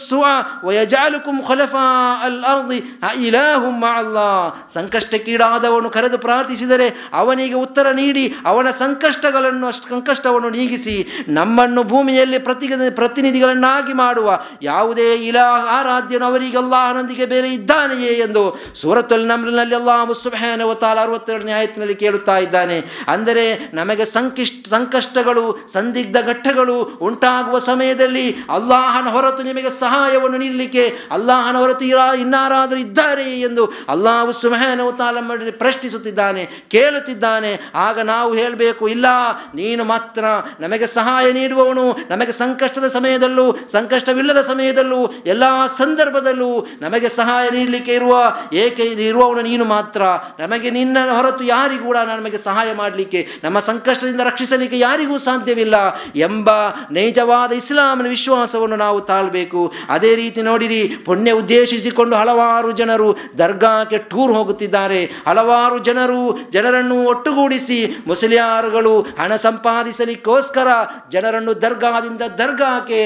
ವಯಜಾಲುಕುಂ 0.67 1.39
ಖಲಫಾ 1.49 1.85
ಅಲ್ 2.27 2.43
ಅರ್ದಿ 2.45 2.79
ಇಲಾಹುಂ 3.27 3.77
ಅಲ್ಲಾ 3.91 4.29
ಸಂಕಷ್ಟಕ್ಕೀಡಾದವನು 4.75 5.89
ಕರೆದು 5.91 6.19
ಪ್ರಾರ್ಥಿಸಿದರೆ 6.19 6.87
ಅವನಿಗೆ 7.13 7.55
ಉತ್ತರ 7.55 7.87
ನೀಡಿ 7.93 8.25
ಅವನ 8.47 8.71
ಸಂಕಷ್ಟಗಳನ್ನು 8.71 9.67
ಅಷ್ಟು 9.67 9.89
ಸಂಕಷ್ಟವನ್ನು 9.91 10.49
ನೀಗಿಸಿ 10.49 10.97
ನಮ್ಮನ್ನು 11.29 11.83
ಭೂಮಿಯಲ್ಲಿ 11.83 12.26
ಪ್ರತಿ 12.47 12.69
ಪ್ರತಿನಿಧಿಗಳನ್ನಾಗಿ 12.91 13.93
ಮಾಡುವ 13.93 14.39
ಯಾವುದೇ 14.63 15.15
ಇಲಾ 15.15 15.45
ಆರಾಧ್ಯನು 15.79 16.27
ಅವರಿಗೆ 16.27 16.59
ಅಲ್ಲಾಹನೊಂದಿಗೆ 16.59 17.27
ಬೇರೆ 17.27 17.49
ಇದ್ದಾನೆಯೇ 17.49 18.13
ಎಂದು 18.13 18.43
ಸೂರತುಲ್ 18.75 19.27
ನಮ್ರಿನಲ್ಲಿ 19.29 19.75
ಅಲ್ಲಾಹು 19.75 20.15
ಸುಬ್ಹಾನಹು 20.15 20.75
ತಾಲ 20.75 20.99
ಅರವತ್ತೆರಡನೇ 21.01 21.53
ಆಯತ್ತಿನಲ್ಲಿ 21.53 21.95
ಕೇಳುತ್ತಾ 21.95 22.39
ಇದ್ದಾನೆ. 22.39 23.07
ಅಂದರೆ 23.09 23.71
ನಮಗೆ 23.75 24.05
ಸಂಕಿಷ್ಟ 24.05 24.73
ಸಂಕಷ್ಟಗಳು, 24.75 25.67
ಸಂದಿಗ್ಧ 25.73 26.17
ಘಟ್ಟಗಳು 26.27 26.83
ಉಂಟಾಗುವ 26.83 27.59
ಸಮಯದಲ್ಲಿ 27.59 28.33
ಅಲ್ಲಾಹನ 28.33 29.09
ಹೊರತು 29.09 29.43
ನಿಮಗೆ 29.43 29.71
ಸಹಾಯವನ್ನು 29.71 30.39
ನೀಡಲಿಕ್ಕೆ 30.39 30.85
ಅಲ್ಲಾಹನ 31.13 31.57
ಹೊರತು 31.57 31.85
ಇರಾ 31.85 32.13
ಇನ್ನಾರಾದರೂ 32.13 32.79
ಇದ್ದಾರೆ 32.79 33.41
ಎಂದು 33.41 33.67
ಅಲ್ಲಾಹು 33.89 34.33
ಸುಬ್ಹಾನಹು 34.33 34.93
ತಾಲ 34.93 35.17
ಪ್ರಶ್ನಿಸುತ್ತಿದ್ದಾನೆ, 35.59 36.47
ಕೇಳುತ್ತಿದ್ದಾನೆ. 36.71 37.61
ಆಗ 37.75 38.01
ನಾವು 38.01 38.35
ಹೇಳಬೇಕು, 38.35 38.89
ಇಲ್ಲ, 38.89 39.07
ನೀನು 39.55 39.85
ಮಾತ್ರ 39.85 40.25
ನಮಗೆ 40.61 40.87
ಸಹಾಯ 40.87 41.33
ನೀಡುವವನು 41.33 42.06
ನಮಗೆ 42.11 42.33
ಸಂಕಷ್ಟದ 42.33 42.89
ಸಮಯದಲ್ಲೂ, 42.89 43.57
ಸಂಕಷ್ಟವಿಲ್ಲದ 43.69 44.41
ಸಮಯದಲ್ಲೂ, 44.41 45.01
ಎಲ್ಲ 45.27 45.45
ಸಂದರ್ಭದಲ್ಲೂ 45.67 46.67
ನಮಗೆ 46.81 47.09
ಸಹಾಯ 47.09 47.51
ನೀಡಲಿಕ್ಕೆ 47.51 47.95
ಇರುವ, 47.95 48.15
ಏಕೆ 48.53 48.83
ಇರುವವನು 48.83 49.41
ನೀನು 49.41 49.65
ಮಾತ್ರ? 49.65 50.03
ನಮಗೆ 50.39 50.71
ನಿನ್ನ 50.71 50.97
ಹೊರತು 51.17 51.45
ಯಾರಿಗೂ 51.45 51.85
ಕೂಡ 51.85 51.97
ನಮಗೆ 51.97 52.39
ಸಹಾಯ 52.39 52.75
ಮಾಡಲಿಕ್ಕೆ, 52.75 53.29
ನಮ್ಮ 53.45 53.59
ಸಂಕಷ್ಟದಿಂದ 53.59 54.21
ರಕ್ಷಿಸಲಿಕ್ಕೆ 54.21 54.79
ಯಾರಿಗೂ 54.79 55.19
ಸಾಧ್ಯವಿಲ್ಲ 55.19 55.77
ಎಂಬ 56.17 56.51
ನೈಜವಾದ 56.91 57.53
ಇಸ್ಲಾಮಿನ 57.53 58.09
ವಿಶ್ವಾಸವನ್ನು 58.09 58.77
ನಾವು 58.77 59.01
ತಾಳ್ಬೇಕು. 59.01 59.73
ಅದೇ 59.89 60.15
ರೀತಿ 60.15 60.43
ನೋಡಿರಿ, 60.43 60.83
ಪುಣ್ಯ 61.07 61.33
ಉದ್ದೇಶಿಸಿಕೊಂಡು 61.33 62.17
ಹಲವಾರು 62.17 62.73
ಜನರು 62.73 63.17
ದರ್ಗಾಕ್ಕೆ 63.39 63.99
ಟೂರ್ 63.99 64.33
ಹೋಗುತ್ತಿದ್ದಾರೆ. 64.33 65.01
ಹಲವಾರು 65.27 65.79
ಜನರು 65.79 66.39
ಜನರನ್ನು 66.53 67.05
ಒಟ್ಟುಗೂಡಿಸಿ, 67.05 67.97
ಮುಸ್ಲಿಯಾರುಗಳು 68.07 69.01
ಹಣ 69.01 69.37
ಸಂಪಾದಿಸಲಿಕ್ಕೋಸ್ಕರ 69.37 70.69
ಜನರನ್ನು 71.11 71.55
ದರ್ಗಾದಿಂದ 71.97 72.25
ದರ್ಗಾಕ್ಕೆ 72.41 73.01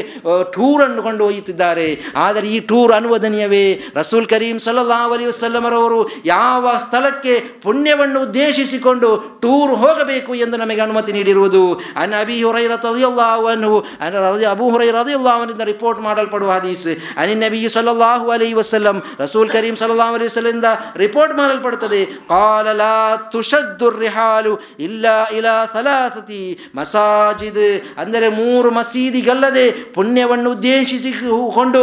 ಟೂರ್ 0.55 0.82
ಅನ್ನು 0.84 1.01
ಕೊಂಡು 1.07 1.22
ಒಯ್ಯುತ್ತಿದ್ದಾರೆ 1.26 1.88
ಆದರೆ 2.24 2.47
ಈ 2.55 2.59
ಟೂರ್ 2.70 2.93
ಅನುವದನೀಯವೇ? 2.99 3.66
ರಸೂಲ್ 3.99 4.26
ಕರೀಂ 4.32 4.59
ಸಲ್ಲಾ 4.66 4.99
ಅಲಿ 5.14 5.26
ವಸಲ್ಲಮರವರು 5.30 6.01
ಯಾವ 6.24 6.72
ಸ್ಥಳಕ್ಕೆ 6.84 7.34
ಪುಣ್ಯವನ್ನು 7.64 8.18
ಉದ್ದೇಶಿಸಿಕೊಂಡು 8.26 9.09
ಟೂರ್ 9.43 9.72
ಹೋಗಬೇಕು 9.82 10.32
ಎಂದು 10.45 10.57
ನಮಗೆ 10.62 10.82
ಅನುಮತಿ 10.86 11.12
ನೀಡಿರುವುದು? 11.18 11.62
ಅನ್ 12.03 12.14
ಅಬಿ 12.22 12.36
ಹುರೈರ 12.43 12.74
ತದಿಯಲ್ಲಾವನ್ನು 12.86 13.70
ಅಬು 14.55 14.66
ಹುರೈ 14.74 14.91
ರದಿಯಲ್ಲಾವನಿಂದ 14.99 15.66
ರಿಪೋರ್ಟ್ 15.72 16.01
ಮಾಡಲ್ಪಡುವ 16.09 16.51
ಹದೀಸ್. 16.59 16.88
ಅನಿ 17.22 17.34
ನಬಿ 17.43 17.61
ಸಲ್ಲಲ್ಲಾಹು 17.76 18.26
ಅಲೈ 18.36 18.51
ವಸಲ್ಲಂ, 18.61 18.99
ರಸೂಲ್ 19.22 19.51
ಕರೀಂ 19.57 19.76
ಸಲ್ಲಲ್ಲಾಹು 19.82 20.16
ಅಲಿ 20.18 20.28
ವಸಲ್ಲಿಂದ 20.30 20.68
ರಿಪೋರ್ಟ್ 21.05 21.34
ಮಾಡಲ್ಪಡುತ್ತದೆ. 21.41 22.03
ಕಾಲ 22.32 22.66
ಲಾ 22.82 22.93
ತುಷದ್ದು 23.34 23.91
ರಿಹಾಲು 24.03 24.55
ಇಲ್ಲ 24.88 25.07
ಇಲಾ 25.38 25.57
ಸಲಾಸತಿ 25.74 26.43
ಮಸಾಜಿದ್. 26.80 27.66
ಅಂದರೆ 28.03 28.26
ಮೂರು 28.41 28.68
ಮಸೀದಿಗಲ್ಲದೆ 28.81 29.70
ಪುಣ್ಯವನ್ನು 29.70 30.49
ಉದ್ದೇಶಿಸಿಕೊಂಡು 30.51 31.83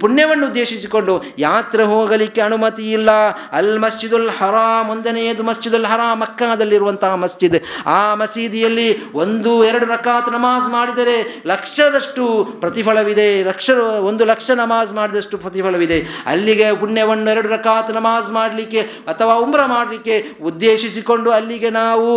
ಪುಣ್ಯವನ್ನು 0.00 0.46
ಉದ್ದೇಶಿಸಿಕೊಂಡು 0.46 1.14
ಯಾತ್ರೆ 1.38 1.82
ಹೋಗಲಿಕ್ಕೆ 1.82 2.40
ಅನುಮತಿ 2.40 2.84
ಇಲ್ಲ. 2.92 3.10
ಅಲ್ 3.52 3.80
ಮಸ್ಜಿದುಲ್ 3.80 4.30
ಹರಾಮ್ 4.38 4.90
ಒಂದನೆಯದು 4.90 5.42
ಮಸ್ಜಿದುಲ್ 5.42 5.86
ಹರಾಮ್ 5.86 6.20
ಮಕ್ಕಾದಲ್ಲಿರುವಂತಹ 6.20 7.14
ಮಸ್ಜಿದ್. 7.14 7.58
ಆ 7.86 8.14
ಮಸೀದಿಯಲ್ಲಿ 8.14 8.88
ಒಂದು, 9.12 9.52
ಎರಡು 9.64 9.86
ರಕಾತ್ 9.86 10.32
ನಮಾಜ್ 10.32 10.66
ಮಾಡಿದರೆ 10.72 11.16
ಲಕ್ಷದಷ್ಟು 11.46 12.24
ಪ್ರತಿಫಲವಿದೆ. 12.60 13.28
ಲಕ್ಷ, 13.44 13.70
ಒಂದು 14.10 14.24
ಲಕ್ಷ 14.24 14.50
ನಮಾಜ್ 14.50 14.92
ಮಾಡಿದಷ್ಟು 14.94 15.38
ಪ್ರತಿಫಲವಿದೆ. 15.38 15.98
ಅಲ್ಲಿಗೆ 16.26 16.66
ಪುಣ್ಯವನ್ನು 16.76 17.30
ಎರಡು 17.30 17.48
ರಕಾತ್ 17.48 17.90
ನಮಾಜ್ 17.94 18.32
ಮಾಡಲಿಕ್ಕೆ 18.32 18.80
ಅಥವಾ 18.80 19.34
ಉಮ್ರ 19.34 19.62
ಮಾಡಲಿಕ್ಕೆ 19.66 20.16
ಉದ್ದೇಶಿಸಿಕೊಂಡು 20.44 21.30
ಅಲ್ಲಿಗೆ 21.30 21.70
ನಾವು, 21.70 22.08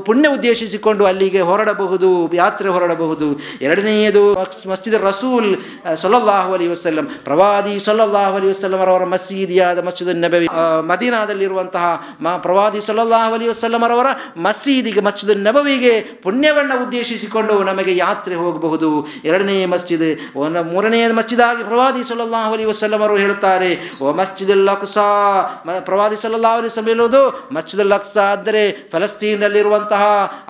ಪುಣ್ಯ 0.00 0.28
ಉದ್ದೇಶಿಸಿಕೊಂಡು 0.28 1.04
ಅಲ್ಲಿಗೆ 1.04 1.40
ಹೊರಡಬಹುದು, 1.40 2.10
ಯಾತ್ರೆ 2.34 2.68
ಹೊರಡಬಹುದು. 2.68 3.28
ಎರಡನೆಯದು 3.68 4.24
ಮಸ್ಜಿದ್ 4.72 4.96
ರಸೂಲ್ 5.08 5.48
ಸೊಲ್ಲಾಹು 6.02 6.50
ಅಲಿ 6.56 6.66
ವಸಲ್ಲಂ. 6.72 7.06
ಪ್ರವಾದಿ 7.28 7.74
ಸೊಲ್ಲಾಹು 7.86 8.34
ಅಲಿ 8.38 8.48
ವಸಲ್ಲಂ 8.52 8.80
ಅವರ 8.84 9.04
ಮಸೀದಿಯಾದ 9.14 9.78
ಮಸ್ಜಿದ್ 9.88 10.12
ನಬವಿ 10.24 10.48
ಮದೀನಾದಲ್ಲಿರುವಂತಹ 10.90 11.86
ಮ 12.24 12.34
ಪ್ರವಾದಿ 12.46 12.80
ಸೊಲ್ಲಾಹು 12.88 13.34
ಅಲಿ 13.38 13.48
ವಸಲ್ಲಂ 13.52 13.84
ಅವರ 13.88 14.08
ಮಸೀದಿಗೆ, 14.46 15.00
ಮಸ್ಜಿದ್ 15.08 15.34
ನಬವಿಗೆ 15.48 15.94
ಪುಣ್ಯವನ್ನು 16.24 16.76
ಉದ್ದೇಶಿಸಿಕೊಂಡು 16.84 17.54
ನಮಗೆ 17.70 17.92
ಯಾತ್ರೆ 18.04 18.34
ಹೋಗಬಹುದು. 18.42 18.90
ಎರಡನೇ 19.28 19.58
ಮಸ್ಜಿದ್ 19.74 20.08
ಮೂರನೆಯ 20.70 21.06
ಮಸ್ಜಿದ್ 21.20 21.44
ಆಗಿ 21.48 21.62
ಪ್ರವಾದಿ 21.70 22.02
ಸೊಲ್ಲಾಹು 22.10 22.52
ಅಲಿ 22.56 22.64
ವಸಲ್ಲಂ 22.72 23.02
ಅವರು 23.06 23.16
ಹೇಳುತ್ತಾರೆ 23.24 23.70
ಓ 24.02 24.12
ಮಸ್ಜಿದ್ 24.20 24.54
ಅಕ್ಸಾ. 24.74 25.06
ಪ್ರವಾದಿ 25.88 26.16
ಸೊಲ್ಲಾಹು 26.24 26.58
ಅಲಿ 26.60 26.68
ವಸಲ್ಲಂ 26.70 26.90
ಹೇಳುವುದು 26.92 27.22
ಮಸ್ಜಿದ್ 27.56 27.84
ಅಕ್ಸಾ 27.98 28.24
ಅಂದರೆ 28.36 28.62
ಫಲಸ್ತೀನ್ನಲ್ಲಿರುವಂತಹ 28.92 30.02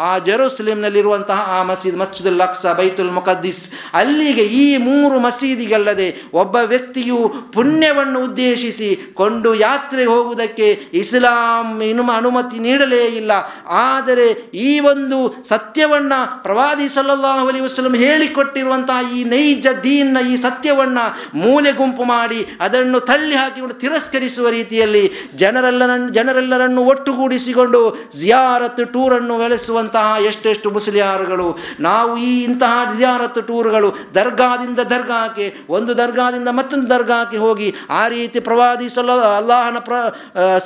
ಆ 0.08 0.10
ಜೆರೂಸಲೇಮ್ನಲ್ಲಿರುವಂತಹ 0.28 1.38
ಆ 1.56 1.60
ಮಸೀದ್ 1.70 1.98
ಮಸ್ಜಿದ್ 2.02 2.30
ಬೈತುಲ್ 2.78 3.07
ಮುಕದ್ದಿಸ್ 3.08 3.70
ಅಲ್ಲಿಗೆ 3.94 4.42
ಈ 4.42 4.76
ಮೂರು 4.76 5.18
ಮಸೀದಿಗಲ್ಲದೆ 5.18 6.08
ಒಬ್ಬ 6.34 6.56
ವ್ಯಕ್ತಿಯು 6.56 7.28
ಪುಣ್ಯವನ್ನು 7.52 8.24
ಉದ್ದೇಶಿಸಿ 8.24 9.12
ಕೊಂಡು 9.14 9.54
ಯಾತ್ರೆ 9.54 10.04
ಹೋಗುವುದಕ್ಕೆ 10.04 10.90
ಇಸ್ಲಾಂ 10.94 11.82
ಇನ್ನು 11.82 12.12
ಅನುಮತಿ 12.12 12.58
ನೀಡಲೇ 12.58 13.04
ಇಲ್ಲ. 13.06 13.32
ಆದರೆ 13.70 14.28
ಈ 14.54 14.80
ಒಂದು 14.80 15.44
ಸತ್ಯವನ್ನ 15.48 16.12
ಪ್ರವಾದಿ 16.42 16.88
ಸಲ್ಲಲ್ಲಾಹು 16.88 17.48
ಅಲಿ 17.48 17.60
ವಸ್ಲಂ 17.60 17.94
ಹೇಳಿಕೊಟ್ಟಿರುವಂತಹ 17.94 19.14
ಈ 19.14 19.24
ನೈಜ 19.24 19.66
ದೀನ್ನ 19.82 20.18
ಈ 20.30 20.36
ಸತ್ಯವನ್ನ 20.36 20.98
ಮೂಲೆ 21.34 21.72
ಗುಂಪು 21.72 22.04
ಮಾಡಿ 22.04 22.46
ಅದನ್ನು 22.60 23.00
ತಳ್ಳಿ 23.00 23.36
ಹಾಕಿಕೊಂಡು 23.36 23.74
ತಿರಸ್ಕರಿಸುವ 23.74 24.48
ರೀತಿಯಲ್ಲಿ 24.48 25.12
ಜನರೆಲ್ಲ 25.34 25.82
ಜನರೆಲ್ಲರನ್ನು 26.10 26.82
ಒಟ್ಟುಗೂಡಿಸಿಕೊಂಡು 26.84 28.08
ಜಿಯಾರತ್ 28.20 28.92
ಟೂರನ್ನು 28.92 29.38
ಬೆಳೆಸುವಂತಹ 29.38 30.16
ಎಷ್ಟೆಷ್ಟು 30.26 30.70
ಮುಸ್ಲಿಯಾರುಗಳು. 30.70 31.58
ನಾವು 31.80 32.16
ಈ 32.16 32.42
ಇಂತಹ 32.42 32.92
ಜಿಯಾರತ್ 32.98 33.40
ಟೂರ್ಗಳು 33.50 33.90
ದರ್ಗಾದಿಂದ 34.18 34.80
ದರ್ಗಾಕ್ಕೆ, 34.94 35.46
ಒಂದು 35.76 35.92
ದರ್ಗಾದಿಂದ 36.02 36.48
ಮತ್ತೊಂದು 36.60 36.88
ದರ್ಗಾಕ್ಕೆ 36.94 37.38
ಹೋಗಿ 37.44 37.68
ಆ 38.00 38.02
ರೀತಿ 38.14 38.38
ಪ್ರವಾದಿಸಲು 38.48 39.16
ಅಲ್ಲಾಹನ 39.40 39.80
ಪ್ರ 39.88 39.94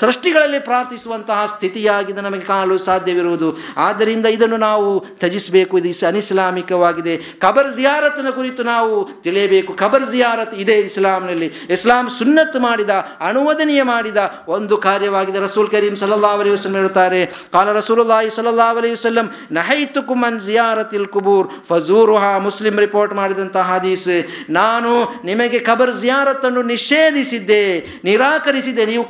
ಸೃಷ್ಟಿಗಳಲ್ಲಿ 0.03 0.61
ಪ್ರಾರ್ಥಿಸುವಂತಹ 0.69 1.41
ಸ್ಥಿತಿಯಾಗಿದೆ 1.55 2.21
ನಮಗೆ 2.29 2.47
ಕಾಣಲು 2.53 2.77
ಸಾಧ್ಯವಿರುವುದು. 2.89 3.49
ಆದ್ದರಿಂದ 3.87 4.27
ಇದನ್ನು 4.37 4.59
ನಾವು 4.69 4.89
ತ್ಯಜಿಸಬೇಕು. 5.21 5.75
ಇದು 5.81 5.91
ಅನಿಸ್ಲಾಮಿಕವಾಗಿದೆ. 6.11 7.15
ಖಬರ್ 7.43 7.71
ಜಿಯಾರತ್ನ 7.77 8.31
ಕುರಿತು 8.39 8.63
ನಾವು 8.73 8.93
ತಿಳಿಯಬೇಕು. 9.25 9.71
ಖಬರ್ 9.83 10.07
ಜಿಯಾರತ್ 10.13 10.55
ಇದೆ 10.63 10.77
ಇಸ್ಲಾಂನಲ್ಲಿ. 10.89 11.49
ಇಸ್ಲಾಂ 11.77 12.07
ಸುನ್ನತ್ 12.19 12.59
ಮಾಡಿದ 12.67 12.93
ಅನುವದನೀಯ 13.29 13.83
ಮಾಡಿದ 13.93 14.21
ಒಂದು 14.57 14.75
ಕಾರ್ಯವಾಗಿದೆ. 14.87 15.39
ರಸೂಲ್ 15.47 15.71
ಕರೀಂ 15.75 15.95
ಸಲ್ಲಾ 16.03 16.31
ಅಲಿ 16.43 16.51
ವಸ್ಲಂ 16.55 16.75
ಹೇಳುತ್ತಾರೆ, 16.81 17.21
ಕಾಲ 17.55 17.67
ರಸೂಲುಲ್ಲಾಹಿ 17.79 18.31
ಸಲ್ಲಾ 18.37 18.69
ಅಲಿ 18.81 18.91
ವಸಲ್ಲಂ 18.95 19.27
ನಹೈತು 19.59 20.01
ಕುಮನ್ 20.09 20.41
ಜಿಯಾರತಿಲ್ 20.47 21.09
ಕುಬೂರ್, 21.15 21.49
ಫಜೂರುಹಾ 21.69 22.22
ಮುಸ್ಲಿಂ 22.39 22.79
ರಿಪೋರ್ಟ್ 22.79 23.15
ಮಾಡಿದಂತಹ 23.15 23.63
ಹಾದೀಸ್, 23.63 24.09
ನಾನು 24.51 24.91
ನಿಮಗೆ 25.25 25.59
ಖಬರ್ 25.59 25.95
ಜಿಯಾರತ್ತನ್ನು 26.01 26.63
ನಿಷೇಧಿಸಿದ್ದೆ, 26.63 27.65
ನಿರಾಕರಿಸಿದ್ದೆ, 28.05 28.87
ನೀವು 28.87 29.05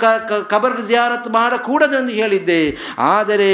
ಖಬರ್ 0.49 0.83
ಜಿಯಾರತ್ 0.87 1.29
ಮಾಡಕೂಡದೆಂದು 1.29 2.13
ಹೇಳಿದ್ದೆ. 2.13 2.63
ಆದರೆ 2.99 3.53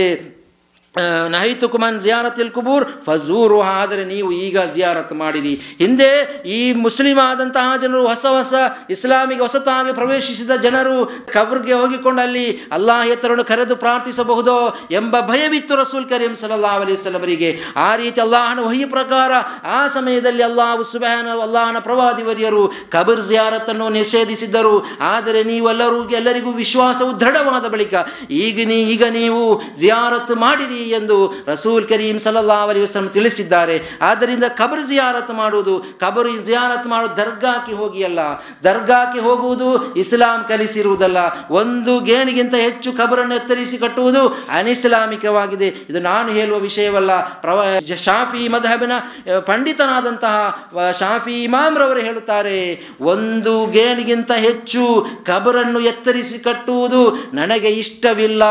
ನಹಿತು 1.35 1.69
ಕುಮನ್ 1.73 2.01
ಜಿಯಾರತಿಲ್ 2.05 2.51
ಕುಬೂರ್ 2.57 2.87
ಫಜೂರು 3.07 3.59
ಆದರೆ 3.63 4.05
ನೀವು 4.05 4.31
ಈಗ 4.47 4.59
ಜಿಯಾರತ್ 4.75 5.15
ಮಾಡಿರಿ. 5.23 5.55
ಹಿಂದೆ 5.83 6.11
ಈ 6.57 6.73
ಮುಸ್ಲಿಂ 6.85 7.19
ಆದಂತಹ 7.27 7.77
ಜನರು 7.83 8.03
ಹೊಸ 8.09 8.25
ಹೊಸ 8.37 8.55
ಇಸ್ಲಾಮಿಗೆ, 8.95 9.43
ಹೊಸತಾಗಿ 9.47 9.93
ಪ್ರವೇಶಿಸಿದ 10.01 10.53
ಜನರು 10.67 10.97
ಕಬ್ರಿಗೆ 11.35 11.75
ಹೋಗಿಕೊಂಡು 11.81 12.23
ಅಲ್ಲಿ 12.23 12.47
ಅಲ್ಲಾಹ್ 12.77 13.07
ಎತ್ತರನ್ನು 13.15 13.45
ಕರೆದು 13.45 13.77
ಪ್ರಾರ್ಥಿಸಬಹುದೋ 13.77 14.57
ಎಂಬ 15.01 15.21
ಭಯವಿತ್ತು 15.31 15.75
ರಸೂಲ್ 15.81 16.09
ಕರೀಂ 16.13 16.35
ಸಲಹಾ 16.43 16.75
ಅಲಿ 16.85 16.97
ಸಲಮರಿಗೆ 17.05 17.51
ಆ 17.77 17.91
ರೀತಿ 18.01 18.19
ಅಲ್ಲಾಹನ 18.27 18.61
ವಹಿ 18.69 18.85
ಪ್ರಕಾರ 18.95 19.33
ಆ 19.79 19.81
ಸಮಯದಲ್ಲಿ 19.97 20.43
ಅಲ್ಲಾಹು 20.43 20.85
ಸುಬಾನ 20.93 21.29
ಅಲ್ಲಾಹನ 21.47 21.79
ಪ್ರವಾದಿವರಿಯರು 21.79 22.63
ಕಬರ್ 22.95 23.23
ಜಿಯಾರತನ್ನು 23.29 23.89
ನಿಷೇಧಿಸಿದ್ದರು. 23.99 24.75
ಆದರೆ 25.13 25.43
ನೀವೆಲ್ಲರೂ 25.51 26.01
ಎಲ್ಲರಿಗೂ 26.19 26.51
ವಿಶ್ವಾಸವು 26.63 27.13
ದೃಢವಾದ 27.21 27.65
ಬಳಿಕ, 27.75 27.95
ಈಗ 28.31 28.67
ನೀ, 28.71 28.79
ಈಗ 28.95 29.05
ನೀವು 29.19 29.43
ಜಿಯಾರತ್ 29.81 30.35
ಮಾಡಿರಿ 30.45 30.81
ಎಂದು 30.91 31.45
ರಸೂಲ್ 31.47 31.89
ಕರೀಂ 31.89 32.19
ಸಲಲ್ಲಾ 32.19 32.55
ಅಲಿ 32.55 32.81
ವಸ್ಲಂ 32.81 33.09
ತಿಳಿಸಿದ್ದಾರೆ. 33.09 33.99
ಆದ್ದರಿಂದ 34.03 34.45
ಕಬರ್ 34.45 34.87
ಜಿಯಾರತ್ 34.87 35.31
ಮಾಡುವುದು, 35.31 35.79
ಕಬರ್ 36.01 36.43
ಜಿಯಾರತ್ 36.47 36.87
ಮಾಡುವುದು 36.87 37.17
ದರ್ಗಾಕ್ಕೆ 37.17 37.73
ಹೋಗಿ 37.73 38.05
ಅಲ್ಲ 38.05 38.21
ದರ್ಗಾಕ್ಕೆ 38.65 39.21
ಹೋಗುವುದು 39.21 39.95
ಇಸ್ಲಾಂ 39.95 40.45
ಕಲಿಸಿರುವುದಲ್ಲ. 40.49 41.19
ಒಂದು 41.51 42.01
ಗೇಣಿಗಿಂತ 42.01 42.55
ಹೆಚ್ಚು 42.55 42.93
ಕಬರನ್ನು 42.93 43.35
ಎತ್ತರಿಸಿ 43.35 43.79
ಕಟ್ಟುವುದು 43.79 44.29
ಅನಿಸ್ಲಾಮಿಕವಾಗಿದೆ. 44.29 45.67
ಇದು 45.67 46.01
ನಾನು 46.01 46.33
ಹೇಳುವ 46.33 46.59
ವಿಷಯವಲ್ಲ. 46.59 47.41
ಪ್ರವ, 47.41 47.65
ಶಾಫಿ 48.05 48.49
ಮಧಬನ 48.49 48.93
ಪಂಡಿತನಾದಂತಹ 49.41 50.67
ಶಾಫಿ 50.99 51.43
ಇಮಾಮ್ರವರು 51.43 52.01
ಹೇಳುತ್ತಾರೆ, 52.01 52.89
ಒಂದು 53.01 53.67
ಗೇಣಿಗಿಂತ 53.67 54.33
ಹೆಚ್ಚು 54.33 55.07
ಕಬರನ್ನು 55.25 55.81
ಎತ್ತರಿಸಿ 55.81 56.39
ಕಟ್ಟುವುದು 56.39 57.31
ನನಗೆ 57.35 57.69
ಇಷ್ಟವಿಲ್ಲ 57.69 58.43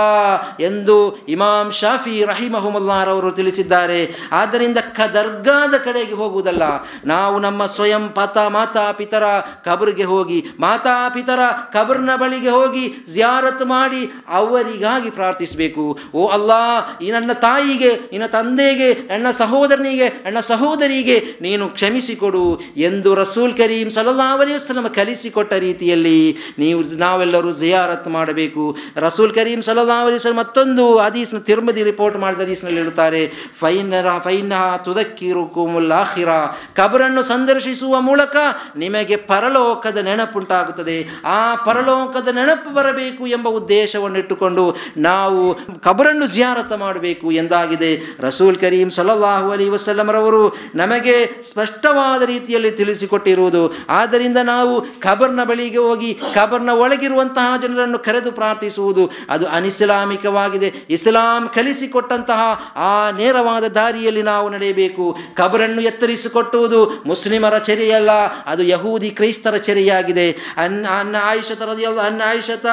ಎಂದು 0.60 1.18
ಇಮಾಮ್ 1.28 1.72
ಶಾಫಿ 1.72 2.17
ರಹಿಮಹುಮಲ್ಲಾರವರು 2.24 3.32
ತಿಳಿಸಿದ್ದಾರೆ. 3.32 4.16
ಆದ್ದರಿಂದ 4.32 4.78
ಕ 4.78 5.02
ದರ್ಗಾದ 5.02 5.78
ಕಡೆಗೆ 5.78 6.14
ಹೋಗುವುದಲ್ಲ. 6.14 6.64
ನಾವು 7.06 7.40
ನಮ್ಮ 7.40 7.66
ಸ್ವಯಂ 7.66 8.10
ಪತ 8.10 8.38
ಮಾತಾ 8.38 8.92
ಪಿತರ 8.92 9.24
ಕಬರ್ಗೆ 9.40 10.04
ಹೋಗಿ, 10.04 10.46
ಮಾತಾ 10.60 11.10
ಪಿತರ 11.10 11.40
ಕಬರ್ನ 11.74 12.16
ಬಳಿಗೆ 12.16 12.50
ಹೋಗಿ 12.50 12.96
ಜಿಯಾರತ್ 13.14 13.66
ಮಾಡಿ 13.66 14.12
ಅವರಿಗಾಗಿ 14.28 15.10
ಪ್ರಾರ್ಥಿಸಬೇಕು. 15.10 16.00
ಓ 16.16 16.28
ಅಲ್ಲಾ, 16.28 16.98
ಈ 17.02 17.12
ನನ್ನ 17.12 17.34
ತಾಯಿಗೆ, 17.34 17.96
ನಿನ್ನ 17.96 18.26
ತಂದೆಗೆ, 18.26 18.94
ನನ್ನ 18.94 19.32
ಸಹೋದರನಿಗೆ, 19.32 20.10
ನನ್ನ 20.10 20.40
ಸಹೋದರಿಗೆ 20.40 21.24
ನೀನು 21.42 21.70
ಕ್ಷಮಿಸಿಕೊಡು 21.70 22.62
ಎಂದು 22.78 23.16
ರಸೂಲ್ 23.16 23.58
ಕರೀಂ 23.58 23.90
ಸಲ್ಲಾ 23.90 24.38
ಅಲಿವಸ್ಲಮ 24.38 24.88
ಕಲಿಸಿಕೊಟ್ಟ 24.88 25.54
ರೀತಿಯಲ್ಲಿ 25.54 26.38
ನೀವು 26.60 26.84
ನಾವೆಲ್ಲರೂ 26.98 27.52
ಜಿಯಾರತ್ 27.52 28.08
ಮಾಡಬೇಕು. 28.08 28.78
ರಸೂಲ್ 28.96 29.34
ಕರೀಂ 29.34 29.62
ಸಲ್ಲಾ 29.62 30.06
ಅಲಿಸ್ಲಮ್ 30.06 30.38
ಮತ್ತೊಂದು 30.38 30.98
ಹದೀಸ್ನ 30.98 31.38
ತಿರುಮದಿ 31.38 31.84
ಮಾಡಿದ 32.16 32.42
ಹದೀಸ್ನಲ್ಲಿ 32.42 32.80
ಹೇಳುತ್ತಾರೆ 32.80 33.32
ಫೈನರ, 33.60 34.18
ಫೈನಹ 34.18 34.76
ತುದಕ್ಕಿರು 34.76 35.48
ಆಖಿರ. 35.92 36.30
ಕಬರನ್ನು 36.76 37.24
ಸಂದರ್ಶಿಸುವ 37.24 38.02
ಮೂಲಕ 38.02 38.36
ನಿಮಗೆ 38.78 39.16
ಪರಲೋಕದ 39.16 39.98
ನೆನಪುಂಟಾಗುತ್ತದೆ. 39.98 41.08
ಆ 41.26 41.56
ಪರಲೋಕದ 41.56 42.28
ನೆನಪು 42.28 42.74
ಬರಬೇಕು 42.74 43.28
ಎಂಬ 43.28 43.48
ಉದ್ದೇಶವನ್ನು 43.48 44.18
ಇಟ್ಟುಕೊಂಡು 44.18 44.76
ನಾವು 44.98 45.54
ಕಬರನ್ನು 45.80 46.28
ಜಿಯಾರತ 46.28 46.74
ಮಾಡಬೇಕು 46.74 47.32
ಎಂದಾಗಿದೆ. 47.32 48.16
ರಸೂಲ್ 48.20 48.56
ಕರೀಂ 48.56 48.90
ಸಲ್ಲಲ್ಲಾಹು 48.90 49.52
ಅಲಿ 49.52 49.70
ವಸಲ್ಲಮರವರು 49.70 50.58
ನಮಗೆ 50.76 51.42
ಸ್ಪಷ್ಟವಾದ 51.42 52.22
ರೀತಿಯಲ್ಲಿ 52.22 52.72
ತಿಳಿಸಿಕೊಟ್ಟಿರುವುದು. 52.72 53.78
ಆದ್ದರಿಂದ 53.90 54.38
ನಾವು 54.38 54.82
ಖಬರ್ನ 54.82 55.44
ಬಳಿಗೆ 55.44 55.78
ಹೋಗಿ 55.78 56.20
ಖಬರ್ನ 56.36 56.70
ಒಳಗಿರುವಂತಹ 56.70 57.58
ಜನರನ್ನು 57.62 58.00
ಕರೆದು 58.00 58.32
ಪ್ರಾರ್ಥಿಸುವುದು. 58.32 59.12
ಅದು 59.30 59.48
ಅನಿಸ್ಲಾಮಿಕವಾಗಿದೆ. 59.48 60.74
ಇಸ್ಲಾಂ 60.90 61.50
ಕಲಿಸಿಕೊಟ್ಟಂತಹ 61.98 62.42
ಆ 62.76 63.12
ನೇರವಾದ 63.12 63.64
ದಾರಿಯಲ್ಲಿ 63.64 64.22
ನಾವು 64.22 64.50
ನಡೆಯಬೇಕು. 64.50 65.18
ಕಬರನ್ನು 65.36 65.82
ಎತ್ತರಿಸಿಕೊಟ್ಟುವುದು 65.82 67.04
ಮುಸ್ಲಿಮರ 67.06 67.58
ಚೆರೆಯಲ್ಲ 67.58 68.12
ಅದು 68.46 68.64
ಯಹೂದಿ 68.64 69.10
ಕ್ರೈಸ್ತರ 69.10 69.58
ಚೆರೆಯಾಗಿದೆ 69.58 70.32
ಅನ್ನ 70.58 70.86
ಅನ್ನ 71.00 71.16
ಆಯುಷತ 71.22 71.62
ರದಿಯಲ್ಲ 71.62 72.00
ಅನ್ನ 72.02 72.22
ಆಯುಷತ 72.26 72.66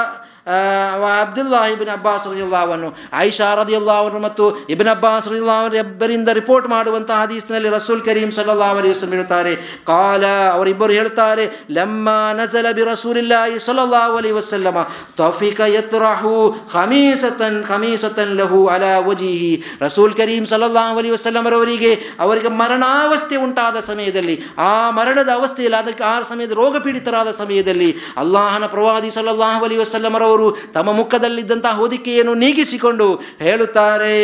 ಅಬ್ದುಲ್ಲಾ 0.46 1.68
ಇಬಿನ್ 1.68 1.88
ಅಬ್ಬಾಸ್ 1.88 2.26
ರಜಿಲ್ಲಾವನ್ನು 2.26 2.96
ಆಯಿಷಾ 3.12 3.54
ರದಿಯಲ್ಲಾವನ್ನು 3.54 4.18
ಮತ್ತು 4.18 4.66
ಇಬಿನ್ 4.68 4.88
ಅಬ್ಬಾಸ್ 4.88 5.28
ರದಿಯಲ್ಲಾವರು 5.28 5.76
ಇಬ್ಬರಿಂದ 5.76 6.28
ರಿಪೋರ್ಟ್ 6.28 6.68
ಮಾಡುವಂತಹ 6.68 7.22
ಹದೀಸ್ನಲ್ಲಿ 7.22 7.68
ರಸೂಲ್ 7.68 8.02
ಕರೀಂ 8.02 8.30
ಸಲ್ಲಾ 8.30 8.70
ಅಲಿ 8.70 8.88
ವಸಲ್ಲಂ 8.88 9.12
ಹೇಳುತ್ತಾರೆ, 9.12 9.56
ಕಾಲ, 9.86 10.24
ಅವರಿಬ್ಬರು 10.26 10.92
ಹೇಳ್ತಾರೆ, 10.92 11.58
ಲಮ್ಮ 11.70 12.08
ನಜಲ 12.32 12.66
ಬಿ 12.72 12.84
ರಸೂಲಿಲ್ಲಾಹಿ 12.84 13.58
ಸಲ್ಲಲ್ಲಾಹು 13.58 14.16
ಅಲಿ 14.16 14.30
ವಸಲ್ಲಮ, 14.30 14.78
ತೌಫಿಕ 15.16 15.60
ಯತ್ರಾಹು 15.60 16.56
ಖಮೀಸತನ್ 16.72 17.64
ಖಮೀಸತನ್ 17.64 18.36
ಲಹು 18.36 18.66
ಅಲಾ 18.66 18.98
ವಜೀಹಿ. 18.98 19.64
ರಸೂಲ್ 19.80 20.14
ಕರೀಂ 20.14 20.46
ಸಲ್ಲಲ್ಲಾಹು 20.46 20.98
ಅಲಿ 20.98 21.10
ವಸಲ್ಲಮರವರಿಗೆ 21.10 21.94
ಅವರಿಗೆ 22.20 22.48
ಮರಣಾವಸ್ಥೆ 22.48 23.36
ಉಂಟಾದ 23.36 23.76
ಸಮಯದಲ್ಲಿ, 23.76 24.44
ಆ 24.58 24.90
ಮರಣದ 24.90 25.28
ಅವಸ್ಥೆಯಲ್ಲಿ, 25.28 25.76
ಅದಕ್ಕೆ 25.76 26.04
ಆ 26.04 26.22
ಸಮಯದ 26.22 26.50
ರೋಗ 26.50 26.78
ಪೀಡಿತರಾದ 26.78 27.30
ಸಮಯದಲ್ಲಿ, 27.30 27.96
ಅಲ್ಲಾಹನ 28.16 28.66
ಪ್ರವಾದಿ 28.66 29.10
ಅಲೈಹಿ 29.14 29.76
ವಸಲ್ಲಂ 29.76 30.16
ಅವರು 30.34 30.46
ತಮ್ಮ 30.74 30.90
ಮುಖದಲ್ಲಿದ್ದಂತಹ 31.00 31.74
ಹೊದಿಕೆಯನ್ನು 31.82 32.34
ನೀಗಿಸಿಕೊಂಡು 32.44 33.08
ಹೇಳುತ್ತಾರೆ, 33.40 34.16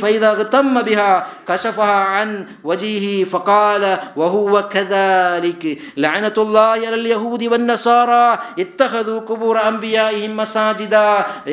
ಫೈದಾಗ 0.00 0.40
ತಮ್ಮ 0.54 0.80
ಬಿಹ 0.88 1.00
ಕಶಫಹ 1.48 1.90
ಅನ್ 2.20 2.34
ವಜೀಹಿ 2.66 3.16
ಫಕಾಲ 3.32 3.84
ವಹುವ 4.18 4.60
ಕದಾಲಿಕ್ 4.74 5.70
ಲعنತುಲ್ಲಾಹಿ 5.98 6.86
ಅಲಲ್ 6.90 7.08
ಯಹೂದಿ 7.10 7.48
ವನ್ನಸಾರ 7.52 8.10
ಇತ್ತಹದು 8.60 9.14
ಕುಬೂರ 9.28 9.58
ಹಿಮ್ಮ 10.18 10.42
ಸಾಜಿದ 10.54 10.96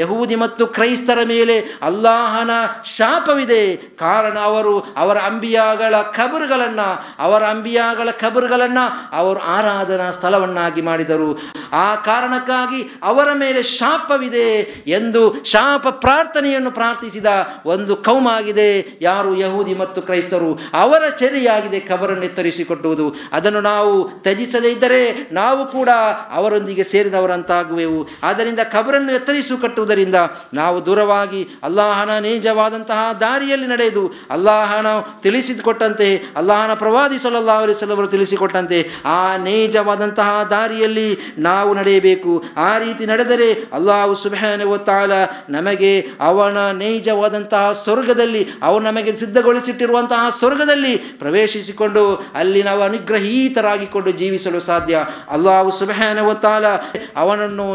ಯಹೂದಿ 0.01 0.35
ಮತ್ತು 0.43 0.63
ಕ್ರೈಸ್ತರ 0.75 1.19
ಮೇಲೆ 1.25 1.55
ಅಲ್ಲಾಹನ 1.81 2.51
ಶಾಪವಿದೆ. 2.95 3.61
ಕಾರಣ 3.99 4.37
ಅವರು 4.49 4.73
ಅವರ 4.97 5.17
ಅಂಬಿಯಾಗಳ 5.29 5.95
ಖಬರ್ಗಳನ್ನ, 6.17 6.81
ಅವರ 7.19 7.43
ಅಂಬಿಯಾಗಳ 7.53 8.09
ಖಬರ್ಗಳನ್ನ 8.21 8.79
ಅವರು 9.13 9.41
ಆರಾಧನಾ 9.55 10.07
ಸ್ಥಳವನ್ನಾಗಿ 10.11 10.81
ಮಾಡಿದರು. 10.81 11.29
ಆ 11.73 11.87
ಕಾರಣಕ್ಕಾಗಿ 12.09 12.81
ಅವರ 13.03 13.29
ಮೇಲೆ 13.33 13.61
ಶಾಪವಿದೆ 13.95 14.47
ಎಂದು 14.87 15.21
ಶಾಪ 15.43 15.87
ಪ್ರಾರ್ಥನೆಯನ್ನು 15.87 16.71
ಪ್ರಾರ್ಥಿಸಿದ 16.71 17.29
ಒಂದು 17.65 17.95
ಕೌಮಾಗಿದೆ, 17.95 18.97
ಯಾರು 19.01 19.31
ಯಹೂದಿ 19.35 19.73
ಮತ್ತು 19.73 20.01
ಕ್ರೈಸ್ತರು, 20.01 20.49
ಅವರ 20.73 21.03
ಚರಿಯಾಗಿದೆ 21.09 21.79
ಕಬರನ್ನು 21.79 22.25
ಎತ್ತರಿಸಿಕೊಟ್ಟುವುದು. 22.25 23.05
ಅದನ್ನು 23.31 23.61
ನಾವು 23.61 23.93
ತ್ಯಜಿಸದೇ 24.23 24.69
ಇದ್ದರೆ 24.71 25.01
ನಾವು 25.31 25.61
ಕೂಡ 25.65 25.89
ಅವರೊಂದಿಗೆ 26.33 26.83
ಸೇರಿದವರಂತಾಗುವೆವು. 26.83 28.07
ಆದ್ದರಿಂದ 28.23 28.59
ಕಬರನ್ನು 28.59 29.13
ಎತ್ತರಿಸು 29.13 29.57
ಕಟ್ಟುವುದರಿಂದ 29.57 30.15
ನಾವು 30.53 30.85
ದೂರವಾಗಿ 30.85 31.41
ಅಲ್ಲಾಹನ 31.63 32.17
ನಿಜವಾದಂತಹ 32.17 33.01
ದಾರಿಯಲ್ಲಿ 33.21 33.67
ನಡೆದು 33.67 34.03
ಅಲ್ಲಾಹನ 34.31 34.87
ತಿಳಿಸಿಕೊಟ್ಟಂತೆ, 35.23 36.09
ಅಲ್ಲಾಹನ 36.35 36.73
ಪ್ರವಾದಿ 36.73 37.19
ಅವರ 37.55 37.71
ಸಲುವರು 37.71 38.07
ತಿಳಿಸಿಕೊಟ್ಟಂತೆ, 38.07 38.81
ಆ 39.05 39.37
ನೈಜವಾದಂತಹ 39.37 40.29
ದಾರಿಯಲ್ಲಿ 40.49 41.09
ನಾವು 41.37 41.73
ನಡೆಯಬೇಕು. 41.73 42.43
ಆ 42.57 42.77
ರೀತಿ 42.77 43.05
ನಡೆದರೆ 43.05 43.47
ಅಲ್ಲಾಹು 43.85 44.13
ಸುಬಹಾನೆ 44.21 44.65
ಒತ್ತಾಳ 44.75 45.11
ನಮಗೆ 45.55 45.89
ಅವನ 46.27 46.59
ನೈಜವಾದಂತಹ 46.79 47.65
ಸ್ವರ್ಗದಲ್ಲಿ, 47.83 48.41
ಅವನು 48.67 48.83
ನಮಗೆ 48.89 49.11
ಸಿದ್ಧಗೊಳಿಸಿಟ್ಟಿರುವಂತಹ 49.21 50.21
ಸ್ವರ್ಗದಲ್ಲಿ 50.39 50.93
ಪ್ರವೇಶಿಸಿಕೊಂಡು 51.21 52.03
ಅಲ್ಲಿ 52.41 52.61
ನಾವು 52.67 52.81
ಅನುಗ್ರಹೀತರಾಗಿಕೊಂಡು 52.87 54.11
ಜೀವಿಸಲು 54.21 54.59
ಸಾಧ್ಯ. 54.69 54.95
ಅಲ್ಲಾಹು 55.35 55.71
ಸುಬಹಾನೆ 55.79 56.23
ಒತ್ತಾಳ 56.31 56.65
ಅವನನ್ನು 57.23 57.67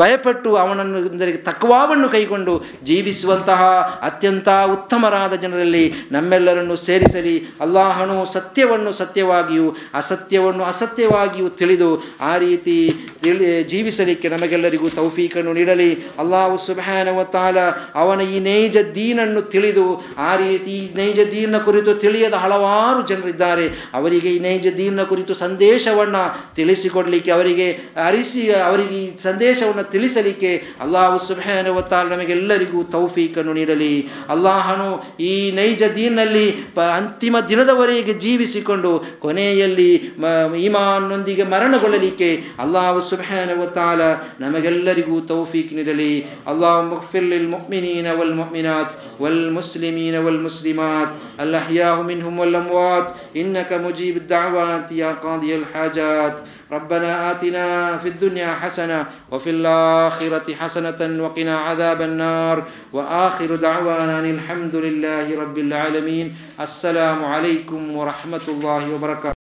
ಭಯಪಟ್ಟು 0.00 0.50
ಅವನನ್ನು, 0.64 0.98
ಅಂದರೆ 1.12 1.32
ತಕ್ವಾವನ್ನು 1.50 2.08
ಕೈಗೊಂಡು 2.16 2.54
ಜೀವಿಸುವಂತಹ 2.90 3.62
ಅತ್ಯಂತ 4.08 4.48
ಉತ್ತಮರಾದ 4.74 5.34
ಜನರಲ್ಲಿ 5.44 5.84
ನಮ್ಮೆಲ್ಲರನ್ನು 6.16 6.78
ಸೇರಿಸಲಿ. 6.88 7.36
ಅಲ್ಲಾಹನು 7.66 8.18
ಸತ್ಯವನ್ನು 8.34 8.92
ಸತ್ಯವಾಗಿಯೂ, 9.02 9.68
ಅಸತ್ಯವನ್ನು 10.02 10.66
ಅಸತ್ಯವಾಗಿಯೂ 10.72 11.48
ತಿಳಿದು 11.62 11.92
ಆ 12.32 12.34
ರೀತಿ 12.46 12.76
ತಿಳಿ, 13.22 13.46
ಜೀವಿಸಲಿಕ್ಕೆ 13.72 14.28
ನಮಗೆಲ್ಲರಿಗೂ 14.34 14.88
ತೌಫೀಕನ್ನು 15.00 15.43
ನೀಡಲಿ. 15.52 15.94
ಅಲ್ಲಾಹು 15.94 16.56
ಸುಬಾನ 16.56 17.22
ತಾಲ 17.22 17.56
ಅವನ 17.94 18.20
ಈ 18.20 18.40
ನೈಜ 18.40 18.76
ದೀನನ್ನು 18.94 19.42
ತಿಳಿದು, 19.42 20.06
ಆ 20.18 20.36
ರೀತಿ 20.36 20.92
ನೈಜ 20.96 21.20
ದೀನ 21.20 21.58
ಕುರಿತು 21.58 21.94
ತಿಳಿಯದ 21.94 22.32
ಹಲವಾರು 22.32 23.06
ಜನರಿದ್ದಾರೆ. 23.06 23.68
ಅವರಿಗೆ 23.94 24.28
ಈ 24.28 24.38
ನೈಜ 24.38 24.66
ದೀನ 24.76 25.02
ಕುರಿತು 25.02 25.34
ಸಂದೇಶವನ್ನು 25.34 26.54
ತಿಳಿಸಿಕೊಡಲಿಕ್ಕೆ, 26.54 27.30
ಅವರಿಗೆ 27.30 27.72
ಅರಿಸಿ, 28.06 28.52
ಅವರಿಗೆ 28.52 29.04
ಈ 29.04 29.16
ಸಂದೇಶವನ್ನು 29.16 29.90
ತಿಳಿಸಲಿಕ್ಕೆ 29.90 30.62
ಅಲ್ಲಾಹು 30.80 31.18
ಸುಬಾನ 31.18 31.80
ತಾಲ 31.80 32.06
ನಮಗೆಲ್ಲರಿಗೂ 32.06 32.82
ತೌಫೀಕನ್ನು 32.82 33.52
ನೀಡಲಿ. 33.52 34.08
ಅಲ್ಲಾಹನು 34.28 35.16
ಈ 35.22 35.50
ನೈಜ 35.50 35.82
ದೀನಲ್ಲಿ 35.96 36.56
ಪ, 36.74 36.80
ಅಂತಿಮ 36.80 37.36
ದಿನದವರೆಗೆ 37.48 38.12
ಜೀವಿಸಿಕೊಂಡು, 38.12 39.04
ಕೊನೆಯಲ್ಲಿ 39.18 40.02
ಮ- 40.18 40.54
ಈಮಾನ್ನೊಂದಿಗೆ 40.54 41.42
ಮರಣಗೊಳ್ಳಲಿಕ್ಕೆ 41.42 42.42
ಅಲ್ಲಾಹು 42.58 43.00
ಸುಬಾನ 43.00 43.64
ತಾಲ 43.64 44.00
ನಮಗೆಲ್ಲರಿಗೂ 44.40 45.20
ತೌಫೀಕ್ 45.20 45.33
التوفيق 45.34 45.66
ندلي. 45.72 46.22
اللهم 46.48 46.90
اغفر 46.92 47.20
للمؤمنين 47.20 48.06
والمؤمنات 48.06 48.92
والمسلمين 49.20 50.14
والمسلمات. 50.14 51.08
الأحياء 51.40 52.02
منهم 52.02 52.38
والأموات. 52.38 53.06
إنك 53.36 53.72
مجيب 53.72 54.16
الدعوات 54.16 54.92
يا 54.92 55.10
قاضي 55.18 55.54
الحاجات. 55.56 56.34
ربنا 56.72 57.30
آتنا 57.30 57.98
في 57.98 58.08
الدنيا 58.08 58.54
حسنة 58.54 59.06
وفي 59.30 59.50
الآخرة 59.50 60.54
حسنة 60.54 61.00
وقنا 61.24 61.58
عذاب 61.58 62.02
النار. 62.02 62.62
وآخر 62.92 63.54
دعوانا 63.56 64.20
الحمد 64.20 64.74
لله 64.76 65.26
رب 65.42 65.58
العالمين. 65.58 66.26
السلام 66.60 67.24
عليكم 67.24 67.96
ورحمة 67.96 68.46
الله 68.48 68.94
وبركاته. 68.94 69.34